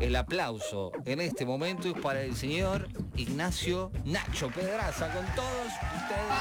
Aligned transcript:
El 0.00 0.16
aplauso 0.16 0.92
en 1.04 1.20
este 1.20 1.44
momento 1.44 1.88
es 1.88 1.94
para 2.00 2.22
el 2.22 2.34
señor 2.34 2.88
Ignacio 3.16 3.92
Nacho 4.06 4.48
Pedraza 4.48 5.12
con 5.12 5.26
todos 5.36 5.66
ustedes. 5.96 6.40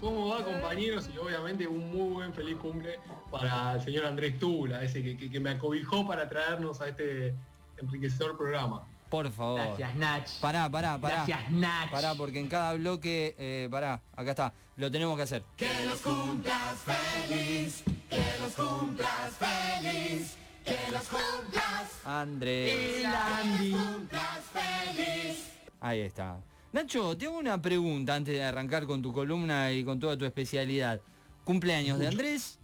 ¿Cómo 0.00 0.28
va 0.28 0.44
compañeros? 0.44 1.08
Y 1.14 1.18
obviamente 1.18 1.68
un 1.68 1.90
muy 1.90 2.14
buen 2.14 2.34
feliz 2.34 2.56
cumple 2.56 2.98
para 3.30 3.74
el 3.74 3.80
señor 3.80 4.06
Andrés 4.06 4.40
Tula, 4.40 4.82
ese 4.82 5.00
que, 5.02 5.30
que 5.30 5.40
me 5.40 5.50
acobijó 5.50 6.04
para 6.04 6.28
traernos 6.28 6.80
a 6.80 6.88
este 6.88 7.34
enriquecedor 7.80 8.36
programa. 8.36 8.88
Por 9.08 9.30
favor. 9.30 9.60
Gracias, 9.60 9.94
Nach. 9.96 10.40
Pará, 10.40 10.70
pará, 10.70 10.98
pará. 10.98 11.24
Gracias, 11.26 11.50
Nach. 11.50 11.90
Pará, 11.90 12.14
porque 12.14 12.38
en 12.40 12.48
cada 12.48 12.74
bloque, 12.74 13.34
eh, 13.38 13.68
pará, 13.70 14.02
acá 14.14 14.30
está, 14.30 14.52
lo 14.76 14.90
tenemos 14.90 15.16
que 15.16 15.22
hacer. 15.22 15.42
Que 15.56 15.70
los 15.86 16.00
cumplas 16.00 16.76
feliz, 16.84 17.82
que 18.10 18.24
los 18.40 18.52
cumplas 18.54 19.32
feliz, 19.38 20.36
que 20.64 20.92
los 20.92 21.02
cumplas, 21.08 22.00
Andrés. 22.04 22.98
El 22.98 23.06
Andy. 23.06 23.70
cumplas 23.72 24.40
feliz. 24.52 25.44
Ahí 25.80 26.00
está. 26.00 26.38
Nacho, 26.72 27.16
tengo 27.16 27.38
una 27.38 27.60
pregunta 27.62 28.14
antes 28.14 28.34
de 28.34 28.44
arrancar 28.44 28.86
con 28.86 29.00
tu 29.00 29.12
columna 29.12 29.72
y 29.72 29.84
con 29.84 29.98
toda 29.98 30.18
tu 30.18 30.26
especialidad. 30.26 31.00
Cumpleaños 31.44 31.98
de 31.98 32.08
Andrés, 32.08 32.57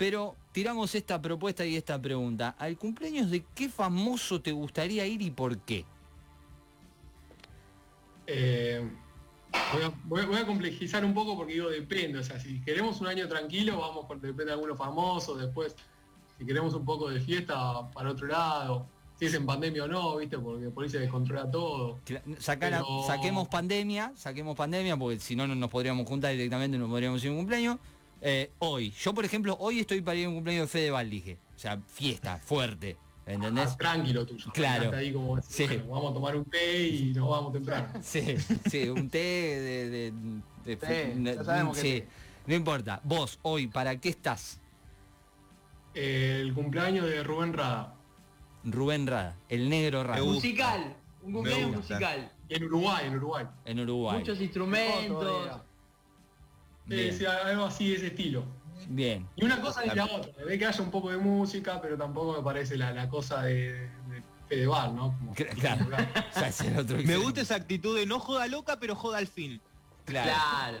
pero 0.00 0.34
tiramos 0.52 0.94
esta 0.94 1.20
propuesta 1.20 1.62
y 1.66 1.76
esta 1.76 2.00
pregunta. 2.00 2.54
¿Al 2.58 2.78
cumpleaños 2.78 3.30
de 3.30 3.44
qué 3.54 3.68
famoso 3.68 4.40
te 4.40 4.50
gustaría 4.50 5.06
ir 5.06 5.20
y 5.20 5.30
por 5.30 5.58
qué? 5.58 5.84
Eh, 8.26 8.80
voy, 9.74 9.82
a, 9.82 9.92
voy 10.04 10.20
a- 10.22 10.26
voy 10.26 10.36
a 10.38 10.46
complejizar 10.46 11.04
un 11.04 11.12
poco 11.12 11.36
porque 11.36 11.52
digo 11.52 11.68
depende, 11.68 12.18
o 12.18 12.22
sea, 12.22 12.40
si 12.40 12.62
queremos 12.62 12.98
un 13.02 13.08
año 13.08 13.28
tranquilo, 13.28 13.78
vamos 13.78 14.06
con 14.06 14.18
depende 14.22 14.46
de 14.46 14.52
algunos 14.52 14.78
famosos, 14.78 15.38
después 15.38 15.76
si 16.38 16.46
queremos 16.46 16.72
un 16.72 16.86
poco 16.86 17.10
de 17.10 17.20
fiesta 17.20 17.90
para 17.90 18.10
otro 18.12 18.26
lado, 18.26 18.86
si 19.18 19.26
es 19.26 19.34
en 19.34 19.44
pandemia 19.44 19.84
o 19.84 19.88
no, 19.88 20.16
viste, 20.16 20.38
porque 20.38 20.70
por 20.70 20.82
ahí 20.84 20.88
se 20.88 20.98
descontrola 21.00 21.50
todo. 21.50 21.98
Sacar 22.38 22.70
Pero- 22.72 23.02
Saquemos 23.06 23.48
pandemia, 23.48 24.12
saquemos 24.16 24.56
pandemia, 24.56 24.96
porque 24.96 25.20
si 25.20 25.36
no, 25.36 25.46
no 25.46 25.54
nos 25.54 25.68
podríamos 25.68 26.08
juntar 26.08 26.32
directamente, 26.32 26.78
no 26.78 26.88
podríamos 26.88 27.22
ir 27.22 27.28
a 27.28 27.32
un 27.32 27.36
cumpleaños. 27.40 27.76
Eh, 28.22 28.50
hoy, 28.58 28.90
yo 28.92 29.14
por 29.14 29.24
ejemplo, 29.24 29.56
hoy 29.60 29.80
estoy 29.80 30.00
para 30.02 30.16
ir 30.16 30.26
a 30.26 30.28
un 30.28 30.34
cumpleaños 30.36 30.64
de 30.64 30.68
Fede 30.68 30.90
Valdije. 30.90 31.38
O 31.56 31.58
sea, 31.58 31.78
fiesta, 31.86 32.38
fuerte. 32.38 32.96
¿Entendés? 33.26 33.70
Ah, 33.72 33.76
tranquilo 33.76 34.26
tuyo. 34.26 34.50
Claro. 34.52 34.84
Hasta 34.86 34.96
ahí 34.96 35.12
como, 35.12 35.40
Sí. 35.42 35.66
bueno, 35.66 35.84
vamos 35.88 36.10
a 36.10 36.14
tomar 36.14 36.36
un 36.36 36.44
té 36.46 36.86
y 36.88 37.12
nos 37.14 37.28
vamos 37.28 37.52
temprano. 37.52 37.88
Sí, 38.02 38.36
sí, 38.68 38.88
un 38.88 39.08
té 39.08 39.18
de... 39.18 39.90
de- 39.90 40.12
de- 40.64 40.76
Sí, 40.76 41.20
de- 41.20 41.34
ya 41.36 41.44
sabemos 41.44 41.76
que 41.76 41.82
sí. 41.82 41.98
sí. 42.00 42.04
No 42.46 42.54
importa. 42.54 43.00
Vos, 43.04 43.38
hoy, 43.42 43.66
¿para 43.68 43.96
qué 44.00 44.08
estás? 44.08 44.58
el 45.94 46.54
cumpleaños 46.54 47.04
de 47.06 47.22
Rubén 47.24 47.52
Rada. 47.52 47.94
Rubén 48.64 49.06
Rada, 49.06 49.36
el 49.48 49.68
negro 49.68 50.04
Rada. 50.04 50.22
Musical. 50.22 50.96
Un 51.22 51.32
cumpleaños 51.32 51.76
musical. 51.76 52.32
En 52.48 52.64
Uruguay, 52.64 53.06
en 53.06 53.16
Uruguay. 53.16 53.46
en 53.64 53.80
Uruguay. 53.80 54.18
Muchos 54.18 54.40
instrumentos. 54.40 55.60
Bien. 56.96 57.16
Sí, 57.16 57.24
algo 57.24 57.64
así 57.64 57.90
de 57.90 57.96
ese 57.96 58.06
estilo. 58.08 58.44
Bien. 58.88 59.26
Y 59.36 59.44
una 59.44 59.60
cosa 59.60 59.82
ni 59.84 59.94
la 59.94 60.04
otra, 60.04 60.44
de 60.44 60.58
que 60.58 60.66
haya 60.66 60.82
un 60.82 60.90
poco 60.90 61.10
de 61.10 61.16
música, 61.18 61.80
pero 61.80 61.96
tampoco 61.96 62.32
me 62.36 62.42
parece 62.42 62.76
la, 62.76 62.90
la 62.92 63.08
cosa 63.08 63.42
de, 63.42 63.72
de 64.08 64.22
Fedeval, 64.48 64.96
¿no? 64.96 65.16
Como- 65.18 65.34
Claro. 65.34 65.86
O 65.86 66.38
sea, 66.38 66.48
es 66.48 66.60
el 66.62 66.78
otro 66.78 66.96
Me 67.04 67.16
gusta 67.16 67.40
esa 67.42 67.54
actitud 67.54 67.96
de 67.96 68.06
no 68.06 68.18
joda 68.18 68.46
loca, 68.48 68.78
pero 68.80 68.96
joda 68.96 69.18
al 69.18 69.28
fin. 69.28 69.60
Claro. 70.04 70.30
Claro. 70.30 70.78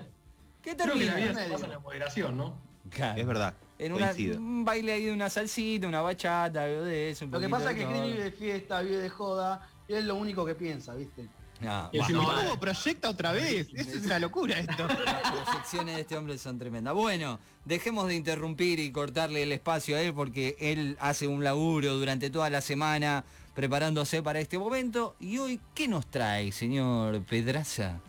¿Qué 0.62 0.76
Creo 0.76 0.94
que 0.94 1.04
la 1.04 1.14
vida 1.14 1.26
termina? 1.26 1.44
se 1.44 1.50
pasa 1.50 1.64
en 1.66 1.70
la 1.72 1.78
moderación, 1.78 2.36
¿no? 2.36 2.58
Claro. 2.90 3.20
Es 3.20 3.26
verdad. 3.26 3.54
En 3.78 3.92
una, 3.94 4.12
un 4.36 4.64
baile 4.64 4.92
ahí 4.92 5.04
de 5.06 5.12
una 5.12 5.30
salsita, 5.30 5.86
una 5.86 6.02
bachata, 6.02 6.64
algo 6.64 6.82
de 6.82 7.10
eso. 7.10 7.24
un 7.24 7.30
Lo 7.30 7.40
que 7.40 7.48
pasa 7.48 7.70
es 7.70 7.76
que. 7.78 7.86
Chris 7.86 8.02
vive 8.02 8.24
de 8.24 8.32
fiesta, 8.32 8.82
vive 8.82 8.98
de 8.98 9.08
joda, 9.08 9.66
y 9.88 9.94
es 9.94 10.04
lo 10.04 10.16
único 10.16 10.44
que 10.44 10.54
piensa, 10.54 10.94
¿viste? 10.94 11.28
Ah, 11.66 11.90
bueno, 11.92 12.04
encima- 12.20 12.42
No, 12.44 12.58
proyecta 12.60 13.10
otra 13.10 13.32
vez. 13.32 13.68
Eso 13.74 13.98
es 13.98 14.04
una 14.06 14.18
locura 14.18 14.58
esto. 14.60 14.86
las 14.86 15.32
proyecciones 15.44 15.94
de 15.96 16.00
este 16.02 16.16
hombre 16.16 16.38
son 16.38 16.58
tremendas. 16.58 16.94
Bueno, 16.94 17.38
dejemos 17.64 18.08
de 18.08 18.14
interrumpir 18.14 18.78
y 18.80 18.90
cortarle 18.92 19.42
el 19.42 19.52
espacio 19.52 19.96
a 19.96 20.00
él 20.00 20.14
porque 20.14 20.56
él 20.58 20.96
hace 21.00 21.26
un 21.28 21.44
laburo 21.44 21.94
durante 21.96 22.30
toda 22.30 22.48
la 22.50 22.60
semana 22.60 23.24
preparándose 23.54 24.22
para 24.22 24.40
este 24.40 24.58
momento. 24.58 25.16
Y 25.20 25.38
hoy, 25.38 25.60
¿qué 25.74 25.86
nos 25.88 26.06
trae, 26.06 26.50
señor 26.52 27.20
Pedraza? 27.24 28.00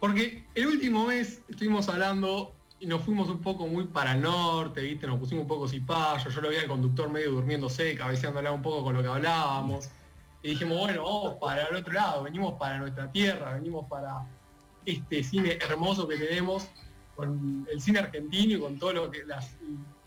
Porque 0.00 0.44
el 0.54 0.66
último 0.66 1.06
mes 1.06 1.40
estuvimos 1.48 1.88
hablando 1.88 2.52
y 2.78 2.86
nos 2.86 3.02
fuimos 3.02 3.28
un 3.30 3.40
poco 3.40 3.66
muy 3.66 3.84
para 3.84 4.12
el 4.12 4.20
norte, 4.20 4.82
¿viste? 4.82 5.06
Nos 5.06 5.18
pusimos 5.18 5.42
un 5.42 5.48
poco 5.48 5.66
cipayos, 5.68 6.34
yo 6.34 6.40
lo 6.42 6.50
vi 6.50 6.56
al 6.56 6.66
conductor 6.68 7.08
medio 7.10 7.30
durmiéndose, 7.32 7.96
cabeceando 7.96 8.52
un 8.52 8.60
poco 8.62 8.84
con 8.84 8.94
lo 8.94 9.02
que 9.02 9.08
hablábamos. 9.08 9.88
Y 10.46 10.50
dijimos, 10.50 10.78
bueno, 10.78 11.02
vamos 11.02 11.34
para 11.40 11.64
el 11.64 11.74
otro 11.74 11.92
lado, 11.92 12.22
venimos 12.22 12.54
para 12.54 12.78
nuestra 12.78 13.10
tierra, 13.10 13.54
venimos 13.54 13.84
para 13.88 14.24
este 14.84 15.24
cine 15.24 15.58
hermoso 15.60 16.06
que 16.06 16.16
tenemos, 16.16 16.68
con 17.16 17.66
el 17.68 17.80
cine 17.80 17.98
argentino 17.98 18.56
y 18.56 18.60
con 18.60 18.78
todo 18.78 18.92
lo 18.92 19.10
que 19.10 19.24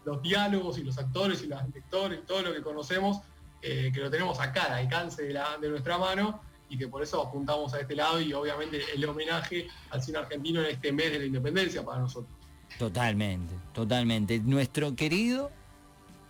los 0.05 0.22
diálogos 0.22 0.78
y 0.78 0.83
los 0.83 0.97
actores 0.97 1.44
y 1.44 1.47
los 1.47 1.61
lectores 1.73 2.19
y 2.23 2.25
todo 2.25 2.41
lo 2.44 2.53
que 2.53 2.61
conocemos, 2.61 3.19
eh, 3.61 3.91
que 3.94 3.99
lo 3.99 4.09
tenemos 4.09 4.39
acá 4.39 4.63
al 4.63 4.85
alcance 4.85 5.23
de, 5.23 5.38
de 5.59 5.69
nuestra 5.69 5.97
mano 5.97 6.39
y 6.69 6.78
que 6.78 6.88
por 6.88 7.03
eso 7.03 7.22
apuntamos 7.22 7.73
a 7.73 7.81
este 7.81 7.97
lado 7.97 8.22
y 8.22 8.31
obviamente 8.31 8.79
el 8.95 9.03
homenaje 9.03 9.67
al 9.89 10.01
cine 10.01 10.19
argentino 10.19 10.61
en 10.61 10.67
este 10.67 10.94
mes 10.94 11.11
de 11.11 11.19
la 11.19 11.25
independencia 11.25 11.83
para 11.83 11.99
nosotros. 11.99 12.31
Totalmente, 12.78 13.55
totalmente. 13.73 14.39
Nuestro 14.39 14.95
querido, 14.95 15.51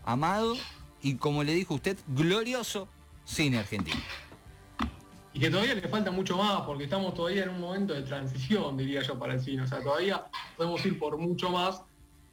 amado 0.03 0.56
y 1.00 1.18
como 1.18 1.44
le 1.44 1.53
dijo 1.53 1.75
usted, 1.75 1.96
glorioso 2.08 2.88
cine 3.30 3.60
argentino. 3.60 4.02
Y 5.34 5.40
que 5.40 5.50
todavía 5.50 5.76
le 5.76 5.88
falta 5.88 6.12
mucho 6.12 6.36
más 6.38 6.62
porque 6.62 6.86
estamos 6.86 7.14
todavía 7.14 7.44
en 7.44 7.50
un 7.50 7.62
momento 7.62 7.94
de 7.94 8.02
transición, 8.02 8.76
diría 8.76 9.02
yo, 9.04 9.18
para 9.20 9.34
el 9.36 9.40
cine. 9.40 9.62
O 9.62 9.68
sea, 9.68 9.82
todavía 9.82 10.26
podemos 10.58 10.84
ir 10.86 10.98
por 10.98 11.18
mucho 11.18 11.52
más, 11.52 11.84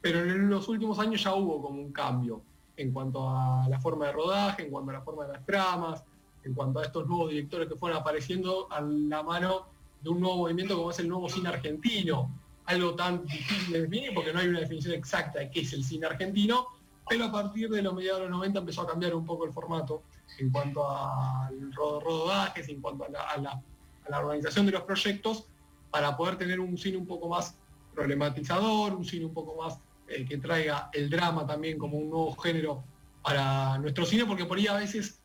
pero 0.01 0.19
en 0.19 0.49
los 0.49 0.67
últimos 0.67 0.97
años 0.99 1.23
ya 1.23 1.35
hubo 1.35 1.61
como 1.61 1.79
un 1.79 1.91
cambio 1.91 2.41
en 2.75 2.91
cuanto 2.91 3.29
a 3.29 3.67
la 3.69 3.79
forma 3.79 4.07
de 4.07 4.11
rodaje, 4.11 4.63
en 4.63 4.71
cuanto 4.71 4.91
a 4.91 4.93
la 4.95 5.01
forma 5.01 5.25
de 5.25 5.33
las 5.33 5.45
tramas, 5.45 6.03
en 6.43 6.53
cuanto 6.53 6.79
a 6.79 6.85
estos 6.85 7.07
nuevos 7.07 7.29
directores 7.29 7.67
que 7.67 7.75
fueron 7.75 7.99
apareciendo 7.99 8.67
a 8.71 8.81
la 8.81 9.21
mano 9.21 9.67
de 10.01 10.09
un 10.09 10.19
nuevo 10.19 10.37
movimiento 10.37 10.75
como 10.75 10.91
es 10.91 10.99
el 10.99 11.07
nuevo 11.07 11.29
cine 11.29 11.49
argentino. 11.49 12.31
Algo 12.65 12.95
tan 12.95 13.25
difícil 13.25 13.73
de 13.73 13.81
definir 13.83 14.13
porque 14.13 14.33
no 14.33 14.39
hay 14.39 14.47
una 14.47 14.59
definición 14.59 14.95
exacta 14.95 15.39
de 15.39 15.51
qué 15.51 15.61
es 15.61 15.73
el 15.73 15.83
cine 15.83 16.07
argentino, 16.07 16.67
pero 17.07 17.25
a 17.25 17.31
partir 17.31 17.69
de 17.69 17.81
los 17.81 17.93
mediados 17.93 18.21
de 18.21 18.29
los 18.29 18.37
90 18.37 18.59
empezó 18.59 18.81
a 18.81 18.87
cambiar 18.87 19.15
un 19.15 19.25
poco 19.25 19.45
el 19.45 19.53
formato 19.53 20.01
en 20.39 20.49
cuanto 20.51 20.89
al 20.89 21.71
ro- 21.73 21.99
rodajes, 21.99 22.67
en 22.69 22.81
cuanto 22.81 23.05
a 23.05 23.37
la, 23.37 24.19
organización 24.19 24.65
de 24.65 24.71
los 24.71 24.83
proyectos, 24.83 25.45
para 25.91 26.15
poder 26.15 26.37
tener 26.37 26.59
un 26.59 26.77
cine 26.77 26.97
un 26.97 27.07
poco 27.07 27.27
más 27.27 27.55
problematizador, 27.93 28.93
un 28.93 29.05
cine 29.05 29.25
un 29.25 29.33
poco 29.33 29.61
más 29.61 29.79
eh, 30.07 30.25
que 30.25 30.37
traiga 30.37 30.89
el 30.93 31.09
drama 31.09 31.45
también 31.45 31.77
como 31.77 31.97
un 31.97 32.09
nuevo 32.09 32.35
género 32.35 32.83
para 33.21 33.77
nuestro 33.79 34.05
cine, 34.05 34.25
porque 34.25 34.45
por 34.45 34.57
ahí 34.57 34.67
a 34.67 34.75
veces 34.75 35.19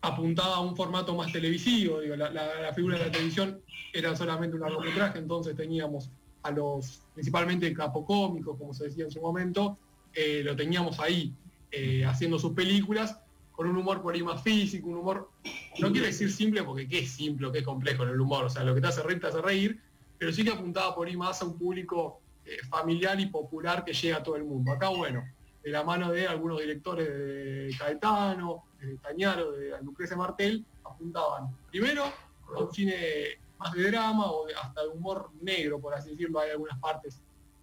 apuntaba 0.00 0.56
a 0.56 0.60
un 0.60 0.76
formato 0.76 1.14
más 1.16 1.32
televisivo, 1.32 2.00
digo, 2.00 2.14
la 2.14 2.72
figura 2.72 2.98
de 2.98 3.06
la 3.06 3.10
televisión 3.10 3.60
era 3.92 4.14
solamente 4.14 4.54
un 4.54 4.62
largometraje, 4.62 5.18
entonces 5.18 5.56
teníamos 5.56 6.10
a 6.42 6.50
los 6.50 7.02
principalmente 7.14 7.72
capocómicos, 7.72 8.56
como 8.58 8.72
se 8.74 8.84
decía 8.84 9.04
en 9.04 9.10
su 9.10 9.20
momento, 9.20 9.76
eh, 10.14 10.42
lo 10.44 10.56
teníamos 10.56 10.98
ahí 11.00 11.34
eh, 11.70 12.04
haciendo 12.04 12.38
sus 12.38 12.52
películas 12.52 13.20
con 13.58 13.68
un 13.68 13.76
humor 13.76 14.00
por 14.00 14.14
ahí 14.14 14.22
más 14.22 14.40
físico, 14.40 14.86
un 14.88 14.98
humor, 14.98 15.28
no 15.80 15.90
quiero 15.90 16.06
decir 16.06 16.30
simple 16.30 16.62
porque 16.62 16.86
qué 16.86 17.00
es 17.00 17.10
simple, 17.10 17.50
qué 17.50 17.58
es 17.58 17.64
complejo 17.64 18.04
en 18.04 18.10
el 18.10 18.20
humor, 18.20 18.44
o 18.44 18.48
sea, 18.48 18.62
lo 18.62 18.72
que 18.72 18.80
te 18.80 18.86
hace 18.86 19.02
reír 19.02 19.20
te 19.20 19.26
hace 19.26 19.42
reír, 19.42 19.80
pero 20.16 20.32
sí 20.32 20.44
que 20.44 20.50
apuntaba 20.52 20.94
por 20.94 21.08
ahí 21.08 21.16
más 21.16 21.42
a 21.42 21.44
un 21.44 21.58
público 21.58 22.20
eh, 22.44 22.58
familiar 22.68 23.18
y 23.18 23.26
popular 23.26 23.84
que 23.84 23.92
llega 23.92 24.18
a 24.18 24.22
todo 24.22 24.36
el 24.36 24.44
mundo. 24.44 24.70
Acá, 24.70 24.90
bueno, 24.90 25.24
de 25.60 25.70
la 25.70 25.82
mano 25.82 26.12
de 26.12 26.28
algunos 26.28 26.60
directores 26.60 27.08
de 27.08 27.74
Caetano, 27.76 28.62
de 28.80 28.96
Tañaro, 28.98 29.50
de 29.50 29.72
Lucrecia 29.82 30.16
Martel, 30.16 30.64
apuntaban 30.84 31.48
primero 31.68 32.04
a 32.04 32.60
un 32.62 32.72
cine 32.72 32.94
más 33.58 33.72
de 33.72 33.90
drama 33.90 34.30
o 34.30 34.46
hasta 34.62 34.82
de 34.82 34.88
humor 34.90 35.30
negro, 35.42 35.80
por 35.80 35.94
así 35.94 36.10
decirlo, 36.10 36.38
hay 36.38 36.52
algunas 36.52 36.78
partes. 36.78 37.20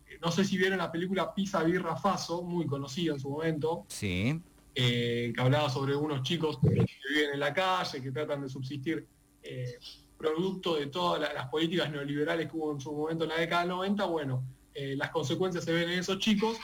Eh, 0.09 0.17
No 0.21 0.29
sé 0.29 0.43
si 0.43 0.57
vieron 0.57 0.77
la 0.79 0.91
película 0.91 1.33
Pisa 1.33 1.63
Birra 1.63 1.95
Faso, 1.95 2.41
muy 2.43 2.65
conocida 2.65 3.13
en 3.13 3.19
su 3.21 3.29
momento, 3.29 3.85
Sí. 3.87 4.41
Eh, 4.75 5.31
que 5.33 5.41
hablaba 5.41 5.69
sobre 5.69 5.95
unos 5.95 6.21
chicos 6.23 6.59
que 6.61 6.69
viven 7.09 7.33
en 7.33 7.39
la 7.39 7.53
calle, 7.53 8.01
que 8.01 8.11
tratan 8.11 8.41
de 8.41 8.49
subsistir 8.49 9.07
eh, 9.41 9.77
producto 10.17 10.75
de 10.75 10.87
todas 10.87 11.21
la- 11.21 11.33
las 11.33 11.47
políticas 11.49 11.89
neoliberales 11.91 12.49
que 12.49 12.57
hubo 12.57 12.71
en 12.73 12.79
su 12.79 12.91
momento 12.93 13.23
en 13.25 13.29
la 13.31 13.37
década 13.37 13.61
del 13.61 13.69
90, 13.69 14.05
bueno, 14.05 14.43
eh, 14.73 14.95
las 14.97 15.11
consecuencias 15.11 15.63
se 15.63 15.71
ven 15.71 15.89
en 15.89 15.99
esos 15.99 16.19
chicos, 16.19 16.57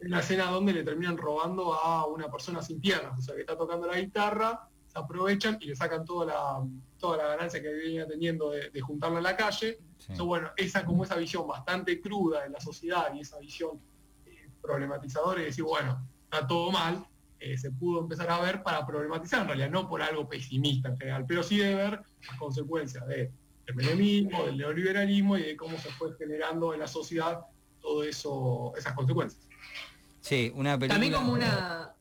en 0.00 0.10
la 0.10 0.20
escena 0.20 0.44
donde 0.50 0.72
le 0.72 0.82
terminan 0.84 1.16
robando 1.16 1.74
a 1.74 2.06
una 2.06 2.30
persona 2.30 2.62
sin 2.62 2.80
piernas, 2.80 3.18
o 3.18 3.22
sea, 3.22 3.34
que 3.34 3.40
está 3.42 3.56
tocando 3.58 3.86
la 3.86 4.00
guitarra, 4.00 4.68
se 4.86 4.98
aprovechan 4.98 5.58
y 5.60 5.66
le 5.66 5.76
sacan 5.76 6.04
toda 6.04 6.26
la, 6.26 6.66
toda 6.98 7.16
la 7.18 7.24
ganancia 7.28 7.60
que 7.60 7.68
venía 7.68 8.06
teniendo 8.08 8.50
de, 8.50 8.70
de 8.70 8.80
juntarla 8.80 9.18
en 9.18 9.24
la 9.24 9.36
calle. 9.36 9.78
sí. 9.98 10.12
Entonces, 10.12 10.26
bueno, 10.26 10.50
esa 10.56 10.84
como 10.84 11.04
esa 11.04 11.16
visión 11.16 11.46
bastante 11.46 12.00
cruda 12.00 12.42
de 12.44 12.50
la 12.50 12.60
sociedad 12.60 13.12
y 13.14 13.20
esa 13.20 13.38
visión 13.38 13.80
eh, 14.26 14.48
problematizador 14.62 15.38
y 15.40 15.44
decir, 15.44 15.64
bueno, 15.64 16.06
está 16.24 16.46
todo 16.46 16.70
mal, 16.70 17.04
eh, 17.40 17.56
se 17.56 17.70
pudo 17.70 18.00
empezar 18.00 18.30
a 18.30 18.40
ver 18.40 18.62
para 18.62 18.86
problematizar 18.86 19.42
en 19.42 19.48
realidad, 19.48 19.70
no 19.70 19.88
por 19.88 20.02
algo 20.02 20.28
pesimista 20.28 20.90
en 20.90 20.98
general, 20.98 21.24
pero 21.26 21.42
sí 21.42 21.58
de 21.58 21.74
ver 21.74 22.00
las 22.26 22.38
consecuencias 22.38 23.06
del 23.06 23.30
menemismo, 23.74 24.44
del 24.44 24.58
neoliberalismo 24.58 25.38
y 25.38 25.42
de 25.42 25.56
cómo 25.56 25.78
se 25.78 25.90
fue 25.90 26.14
generando 26.16 26.74
en 26.74 26.80
la 26.80 26.86
sociedad 26.86 27.40
todo 27.80 28.04
eso, 28.04 28.72
esas 28.76 28.92
consecuencias. 28.92 29.48
Sí, 30.20 30.52
una 30.54 30.78
película. 30.78 30.94
También 30.94 31.14
como 31.14 31.32
una... 31.32 31.94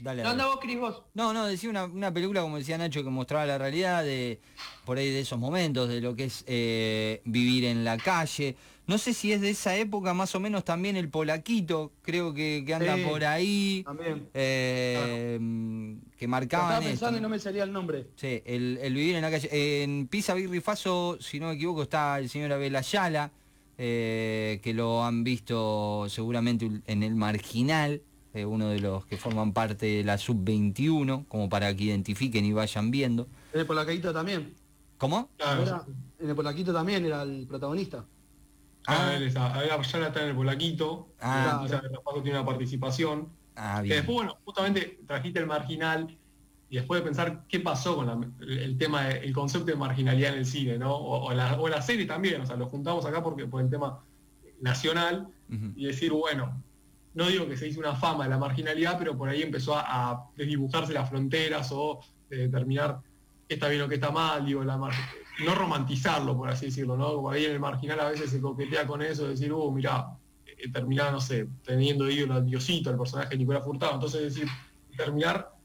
Dale, 0.00 0.22
No, 0.22 0.28
dale. 0.30 0.44
vos, 0.44 0.58
Cris, 0.60 0.78
vos. 0.78 1.02
No, 1.14 1.32
no, 1.32 1.46
decía 1.46 1.70
una, 1.70 1.84
una 1.84 2.12
película, 2.12 2.40
como 2.42 2.58
decía 2.58 2.78
Nacho, 2.78 3.02
que 3.02 3.10
mostraba 3.10 3.46
la 3.46 3.58
realidad 3.58 4.04
de 4.04 4.40
por 4.84 4.96
ahí 4.98 5.10
de 5.10 5.20
esos 5.20 5.38
momentos, 5.38 5.88
de 5.88 6.00
lo 6.00 6.14
que 6.14 6.24
es 6.24 6.44
eh, 6.46 7.20
vivir 7.24 7.64
en 7.64 7.84
la 7.84 7.96
calle. 7.98 8.56
No 8.86 8.96
sé 8.96 9.12
si 9.12 9.32
es 9.32 9.40
de 9.42 9.50
esa 9.50 9.76
época, 9.76 10.14
más 10.14 10.34
o 10.34 10.40
menos 10.40 10.64
también 10.64 10.96
el 10.96 11.10
Polaquito, 11.10 11.92
creo 12.00 12.32
que, 12.32 12.62
que 12.66 12.72
anda 12.74 12.96
Sí. 12.96 13.02
por 13.02 13.22
ahí, 13.22 13.82
También. 13.84 14.28
eh, 14.32 15.38
que 16.16 16.26
marcaban 16.26 16.66
Estaba 16.68 16.78
esto. 16.80 16.88
pensando 16.90 17.18
y 17.18 17.20
no 17.20 17.28
me 17.28 17.38
salía 17.38 17.64
el 17.64 17.72
nombre. 17.72 18.06
Sí, 18.16 18.42
el, 18.46 18.78
el 18.80 18.94
vivir 18.94 19.16
en 19.16 19.22
la 19.22 19.30
calle. 19.30 19.82
En 19.82 20.06
Pisa 20.08 20.32
Birrifaso, 20.34 21.18
si 21.20 21.38
no 21.38 21.48
me 21.48 21.54
equivoco, 21.54 21.82
está 21.82 22.18
el 22.18 22.28
señor 22.30 22.52
Abel 22.52 22.74
Ayala, 22.76 23.30
eh, 23.76 24.58
que 24.62 24.72
lo 24.74 25.04
han 25.04 25.22
visto 25.22 26.06
seguramente 26.08 26.68
en 26.86 27.02
el 27.02 27.14
marginal, 27.14 28.00
eh, 28.40 28.44
uno 28.46 28.68
de 28.68 28.80
los 28.80 29.04
que 29.06 29.16
forman 29.16 29.52
parte 29.52 29.86
de 29.86 30.04
la 30.04 30.18
sub-21, 30.18 31.26
como 31.28 31.48
para 31.48 31.74
que 31.74 31.84
identifiquen 31.84 32.44
y 32.44 32.52
vayan 32.52 32.90
viendo. 32.90 33.26
En 33.52 33.60
el 33.60 33.66
Polaquito 33.66 34.12
también. 34.12 34.54
¿Cómo? 34.96 35.28
Claro, 35.36 35.62
Era- 35.62 35.84
en 36.20 36.28
el 36.30 36.34
Polaquito 36.34 36.72
también 36.72 37.04
era 37.04 37.22
el 37.22 37.46
protagonista. 37.46 38.04
Ah, 38.86 39.08
Ah. 39.10 39.16
él 39.16 39.24
está- 39.24 39.54
a 39.54 39.58
ver, 39.60 39.68
ya 39.68 40.06
está 40.06 40.22
en 40.22 40.28
el 40.30 40.34
Polaquito, 40.36 41.08
Ah. 41.20 41.60
quizás 41.62 41.82
el 41.84 41.90
Rafael 41.94 42.22
tiene 42.22 42.38
una 42.38 42.46
participación. 42.46 43.28
Ah, 43.54 43.82
Que 43.82 43.94
después, 43.94 44.14
bueno, 44.16 44.36
justamente 44.44 45.00
trajiste 45.06 45.40
el 45.40 45.46
marginal 45.46 46.16
y 46.70 46.76
después 46.76 47.00
de 47.00 47.04
pensar 47.06 47.44
qué 47.48 47.60
pasó 47.60 47.96
con 47.96 48.06
la- 48.06 48.18
el, 48.40 48.58
el 48.58 48.78
tema, 48.78 49.04
de- 49.04 49.18
el 49.18 49.32
concepto 49.32 49.66
de 49.66 49.76
marginalidad 49.76 50.32
en 50.32 50.38
el 50.38 50.46
cine, 50.46 50.78
¿no? 50.78 50.94
O, 50.94 51.26
o 51.28 51.34
la, 51.34 51.60
o 51.60 51.68
la 51.68 51.82
serie 51.82 52.06
también, 52.06 52.40
o 52.40 52.46
sea, 52.46 52.56
lo 52.56 52.66
juntamos 52.66 53.04
acá 53.04 53.22
porque 53.22 53.46
por 53.46 53.60
el 53.60 53.68
tema 53.70 54.00
nacional 54.60 55.28
y 55.76 55.86
decir, 55.86 56.12
bueno, 56.12 56.62
no 57.18 57.26
digo 57.26 57.48
que 57.48 57.56
se 57.56 57.66
hizo 57.66 57.80
una 57.80 57.96
fama 57.96 58.24
de 58.24 58.30
la 58.30 58.38
marginalidad, 58.38 58.96
pero 58.96 59.18
por 59.18 59.28
ahí 59.28 59.42
empezó 59.42 59.74
a, 59.76 60.30
desdibujarse 60.36 60.92
las 60.92 61.08
fronteras 61.10 61.68
o 61.72 61.98
de 62.30 62.46
determinar 62.46 63.00
qué 63.48 63.54
está 63.54 63.66
bien 63.66 63.82
o 63.82 63.88
qué 63.88 63.96
está 63.96 64.12
mal, 64.12 64.46
digo, 64.46 64.62
la 64.62 64.76
no 64.76 65.54
romantizarlo, 65.56 66.36
por 66.36 66.48
así 66.48 66.66
decirlo, 66.66 66.96
¿no? 66.96 67.20
Por 67.20 67.34
ahí 67.34 67.44
en 67.44 67.52
el 67.52 67.58
marginal 67.58 67.98
a 67.98 68.08
veces 68.08 68.30
se 68.30 68.40
coquetea 68.40 68.86
con 68.86 69.02
eso, 69.02 69.24
de 69.24 69.30
decir, 69.30 69.52
uh, 69.52 69.72
mirá, 69.72 70.16
eh, 70.46 70.70
no 70.70 71.20
sé, 71.20 71.48
teniendo 71.64 72.08
ídolo 72.08 72.34
a 72.34 72.40
Diosito, 72.40 72.90
al 72.90 72.98
personaje 72.98 73.30
de 73.30 73.38
Nicolás 73.38 73.64
Furtado, 73.64 73.94
entonces 73.94 74.22
es 74.22 74.34
decir, 74.36 74.48
terminar 74.96 75.56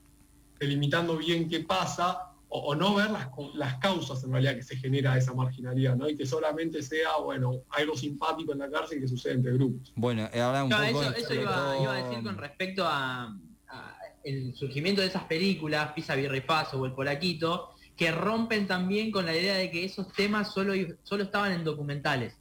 delimitando 0.58 1.18
bien 1.18 1.48
qué 1.48 1.60
pasa, 1.60 2.33
o, 2.56 2.60
o 2.68 2.76
no 2.76 2.94
ver 2.94 3.10
las, 3.10 3.30
las 3.56 3.76
causas 3.80 4.24
en 4.24 4.32
realidad 4.32 4.54
que 4.56 4.62
se 4.62 4.76
genera 4.78 5.18
esa 5.18 5.34
marginalidad, 5.34 5.96
¿no? 5.96 6.08
Y 6.08 6.16
que 6.16 6.26
solamente 6.26 6.84
sea, 6.84 7.18
bueno, 7.18 7.64
algo 7.70 7.98
simpático 7.98 8.54
en 8.54 8.60
la 8.60 8.70
cárcel 8.70 9.00
que 9.02 9.08
sucede 9.08 9.34
entre 9.34 9.54
grupos. 9.54 9.92
Bueno, 9.96 10.30
ahora 10.34 10.64
un 10.64 10.70
No, 10.70 10.78
poco... 10.78 11.02
eso, 11.02 11.16
eso 11.16 11.34
iba, 11.34 11.94
a 11.94 12.04
decir 12.04 12.24
con 12.24 12.38
respecto 12.38 12.86
a, 12.86 13.36
a 13.70 13.98
el 14.24 14.54
surgimiento 14.56 15.02
de 15.02 15.08
esas 15.08 15.24
películas, 15.24 15.94
Pisa 15.94 16.14
Birrifaso 16.16 16.80
o 16.80 16.86
El 16.86 16.92
Polaquito, 16.94 17.70
que 17.98 18.12
rompen 18.12 18.68
también 18.68 19.10
con 19.12 19.26
la 19.26 19.36
idea 19.36 19.56
de 19.56 19.72
que 19.72 19.84
esos 19.86 20.14
temas 20.14 20.54
solo, 20.54 20.74
solo 21.02 21.24
estaban 21.24 21.54
en 21.54 21.64
documentales. 21.64 22.36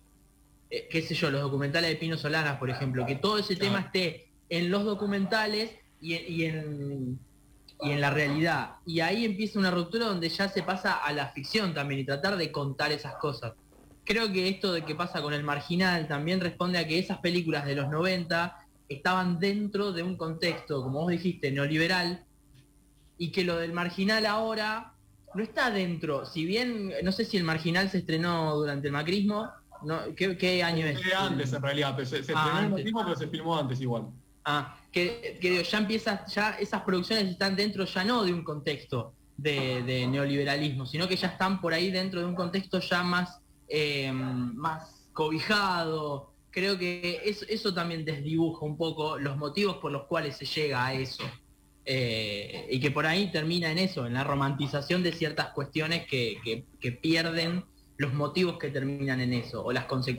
Eh, 0.68 0.88
qué 0.90 1.00
sé 1.00 1.14
yo, 1.14 1.30
los 1.30 1.40
documentales 1.40 1.88
de 1.88 1.96
Pino 1.96 2.18
Solanas, 2.18 2.58
por 2.58 2.68
ejemplo, 2.68 3.06
que 3.06 3.16
todo 3.16 3.38
ese 3.38 3.56
tema 3.56 3.80
esté 3.80 4.28
en 4.50 4.70
los 4.70 4.84
documentales 4.84 5.70
y, 6.02 6.14
en- 6.14 6.24
y 6.32 6.44
en, 6.44 7.18
y 7.82 7.90
en 7.90 8.00
la 8.00 8.10
realidad. 8.10 8.76
Y 8.86 9.00
ahí 9.00 9.24
empieza 9.24 9.58
una 9.58 9.70
ruptura 9.70 10.06
donde 10.06 10.28
ya 10.28 10.48
se 10.48 10.62
pasa 10.62 10.94
a 10.94 11.12
la 11.12 11.28
ficción 11.28 11.74
también 11.74 12.00
y 12.00 12.04
tratar 12.04 12.36
de 12.36 12.52
contar 12.52 12.92
esas 12.92 13.14
cosas. 13.16 13.52
Creo 14.04 14.32
que 14.32 14.48
esto 14.48 14.72
de 14.72 14.84
que 14.84 14.94
pasa 14.94 15.22
con 15.22 15.32
el 15.32 15.42
marginal 15.44 16.08
también 16.08 16.40
responde 16.40 16.78
a 16.78 16.86
que 16.86 16.98
esas 16.98 17.18
películas 17.18 17.64
de 17.64 17.74
los 17.76 17.88
90 17.88 18.58
estaban 18.88 19.38
dentro 19.38 19.92
de 19.92 20.02
un 20.02 20.16
contexto, 20.16 20.82
como 20.82 21.00
vos 21.00 21.10
dijiste, 21.10 21.50
neoliberal, 21.50 22.24
y 23.18 23.30
que 23.30 23.44
lo 23.44 23.56
del 23.56 23.72
marginal 23.72 24.26
ahora 24.26 24.94
no 25.34 25.42
está 25.42 25.70
dentro. 25.70 26.26
Si 26.26 26.44
bien, 26.44 26.92
no 27.02 27.12
sé 27.12 27.24
si 27.24 27.36
el 27.36 27.44
marginal 27.44 27.88
se 27.90 27.98
estrenó 27.98 28.56
durante 28.56 28.88
el 28.88 28.92
macrismo, 28.92 29.48
no, 29.82 30.14
¿qué, 30.16 30.36
qué 30.36 30.62
año 30.62 30.86
es? 30.86 31.00
Antes 31.16 31.52
en 31.52 31.62
realidad, 31.62 31.94
pero 31.96 32.08
se, 32.08 32.22
se 32.22 32.32
Ah, 32.34 32.44
estrenó 32.44 32.60
el 32.66 32.70
macrismo, 32.70 33.04
pero 33.04 33.16
se 33.16 33.26
filmó 33.28 33.58
antes 33.58 33.80
igual. 33.80 34.08
Ah, 34.44 34.76
que, 34.92 35.64
ya 35.68 35.78
empieza, 35.78 36.26
ya 36.26 36.50
esas 36.60 36.82
producciones 36.82 37.24
están 37.26 37.56
dentro 37.56 37.84
ya 37.84 38.04
no 38.04 38.24
de 38.24 38.32
un 38.32 38.44
contexto 38.44 39.14
de, 39.36 40.06
neoliberalismo, 40.06 40.86
sino 40.86 41.08
que 41.08 41.16
ya 41.16 41.28
están 41.28 41.60
por 41.60 41.72
ahí 41.72 41.90
dentro 41.90 42.20
de 42.20 42.26
un 42.26 42.34
contexto 42.34 42.78
ya 42.78 43.02
más, 43.02 43.40
eh, 43.68 44.12
más 44.12 45.08
cobijado. 45.12 46.32
Creo 46.50 46.78
que 46.78 47.22
eso, 47.24 47.46
eso 47.48 47.72
también 47.72 48.04
desdibuja 48.04 48.64
un 48.66 48.76
poco 48.76 49.18
los 49.18 49.36
motivos 49.38 49.78
por 49.78 49.90
los 49.90 50.04
cuales 50.04 50.36
se 50.36 50.44
llega 50.44 50.86
a 50.86 50.92
eso. 50.94 51.24
Eh, 51.84 52.68
y 52.70 52.78
que 52.78 52.92
por 52.92 53.06
ahí 53.06 53.32
termina 53.32 53.72
en 53.72 53.78
eso, 53.78 54.06
en 54.06 54.14
la 54.14 54.22
romantización 54.22 55.02
de 55.02 55.12
ciertas 55.12 55.48
cuestiones 55.48 56.06
que, 56.06 56.36
que- 56.80 56.92
pierden 56.92 57.64
los 57.96 58.12
motivos 58.14 58.58
que 58.58 58.68
terminan 58.68 59.20
en 59.20 59.32
eso, 59.32 59.64
o 59.64 59.72
las 59.72 59.86
conse- 59.88 60.16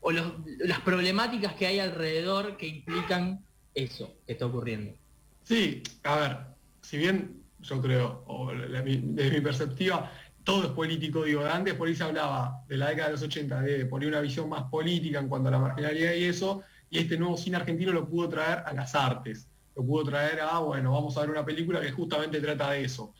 o- 0.00 0.12
las 0.12 0.80
problemáticas 0.80 1.54
que 1.54 1.66
hay 1.66 1.78
alrededor 1.80 2.56
que 2.56 2.66
implican 2.68 3.44
eso 3.74 4.14
que 4.26 4.32
está 4.32 4.46
ocurriendo. 4.46 4.94
Sí, 5.42 5.82
a 6.04 6.16
ver, 6.16 6.36
si 6.82 6.98
bien 6.98 7.42
yo 7.60 7.80
creo, 7.80 8.24
desde 8.56 9.30
mi 9.32 9.40
perspectiva, 9.40 10.10
todo 10.44 10.64
es 10.64 10.70
político, 10.70 11.24
digo, 11.24 11.44
antes 11.44 11.74
por 11.74 11.88
ahí 11.88 11.94
se 11.94 12.04
hablaba 12.04 12.64
de 12.68 12.76
la 12.76 12.88
década 12.88 13.08
de 13.08 13.12
los 13.14 13.22
80, 13.22 13.60
de 13.60 13.84
poner 13.86 14.08
una 14.08 14.20
visión 14.20 14.48
más 14.48 14.64
política 14.64 15.18
en 15.18 15.28
cuanto 15.28 15.48
a 15.48 15.52
la 15.52 15.58
marginalidad 15.58 16.14
y 16.14 16.24
eso, 16.24 16.62
y 16.90 16.98
este 16.98 17.18
nuevo 17.18 17.36
cine 17.36 17.56
argentino 17.56 17.92
lo 17.92 18.08
pudo 18.08 18.28
traer 18.28 18.60
a 18.64 18.72
las 18.72 18.94
artes, 18.94 19.48
lo 19.74 19.84
pudo 19.84 20.04
traer 20.04 20.40
a, 20.40 20.58
bueno, 20.60 20.92
vamos 20.92 21.16
a 21.16 21.20
ver 21.20 21.30
una 21.30 21.44
película 21.44 21.80
que 21.80 21.90
justamente 21.92 22.40
trata 22.40 22.70
de 22.70 22.84
eso. 22.84 23.14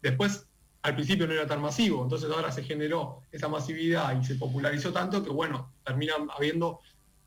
Después, 0.00 0.47
al 0.88 0.94
principio 0.94 1.26
no 1.26 1.34
era 1.34 1.46
tan 1.46 1.60
masivo, 1.60 2.02
entonces 2.02 2.30
ahora 2.30 2.50
se 2.50 2.62
generó 2.62 3.22
esa 3.30 3.48
masividad 3.48 4.18
y 4.20 4.24
se 4.24 4.34
popularizó 4.36 4.92
tanto 4.92 5.22
que, 5.22 5.30
bueno, 5.30 5.72
terminan 5.84 6.28
habiendo 6.34 6.80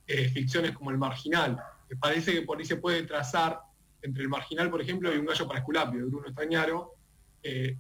eh, 0.08 0.30
ficciones 0.30 0.72
como 0.72 0.92
El 0.92 0.98
Marginal, 0.98 1.62
que 1.88 1.96
parece 1.96 2.34
que 2.34 2.42
por 2.42 2.58
ahí 2.58 2.66
se 2.66 2.78
puede 2.78 3.04
trazar 3.04 3.60
entre 4.02 4.24
El 4.24 4.30
Marginal, 4.30 4.70
por 4.70 4.82
ejemplo, 4.82 5.14
y 5.14 5.18
Un 5.18 5.26
gallo 5.26 5.48
para 5.48 5.60
Esculapio, 5.60 6.00
de 6.00 6.06
Bruno 6.08 6.28
Estañaro. 6.28 6.96
Eh, 7.44 7.78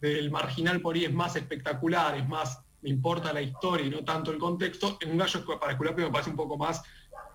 del 0.00 0.30
Marginal 0.30 0.80
por 0.80 0.94
ahí 0.94 1.06
es 1.06 1.12
más 1.12 1.34
espectacular, 1.34 2.16
es 2.16 2.28
más, 2.28 2.60
me 2.82 2.90
importa 2.90 3.32
la 3.32 3.40
historia 3.40 3.86
y 3.86 3.90
no 3.90 4.04
tanto 4.04 4.30
el 4.30 4.38
contexto. 4.38 4.98
En 5.00 5.12
Un 5.12 5.18
gallo 5.18 5.44
para 5.58 5.72
Esculapio 5.72 6.06
me 6.06 6.12
parece 6.12 6.30
un 6.30 6.36
poco 6.36 6.56
más 6.56 6.82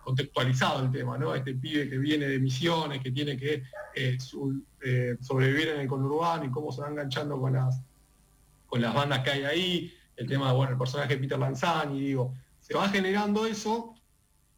contextualizado 0.04 0.86
el 0.86 0.92
tema, 0.92 1.18
¿no? 1.18 1.36
Este 1.36 1.54
pibe 1.54 1.90
que 1.90 1.98
viene 1.98 2.28
de 2.28 2.40
misiones, 2.40 3.02
que 3.02 3.12
tiene 3.12 3.38
que 3.38 3.64
eh, 3.96 4.18
sobrevivir 5.20 5.70
en 5.70 5.82
el 5.82 5.88
conurbano 5.88 6.46
y 6.46 6.52
cómo 6.52 6.72
se 6.72 6.82
va 6.82 6.90
enganchando 6.90 7.40
con 7.40 7.54
las, 7.54 7.82
con 8.70 8.82
las 8.82 8.94
bandas 8.94 9.20
que 9.20 9.32
hay 9.32 9.44
ahí, 9.44 9.94
el 10.16 10.28
tema, 10.28 10.52
bueno, 10.54 10.74
el 10.74 10.78
personaje 10.78 11.16
de 11.16 11.22
Peter 11.22 11.40
Lanzani, 11.40 12.00
digo, 12.00 12.34
se 12.60 12.74
va 12.74 12.88
generando 12.90 13.46
eso 13.46 13.96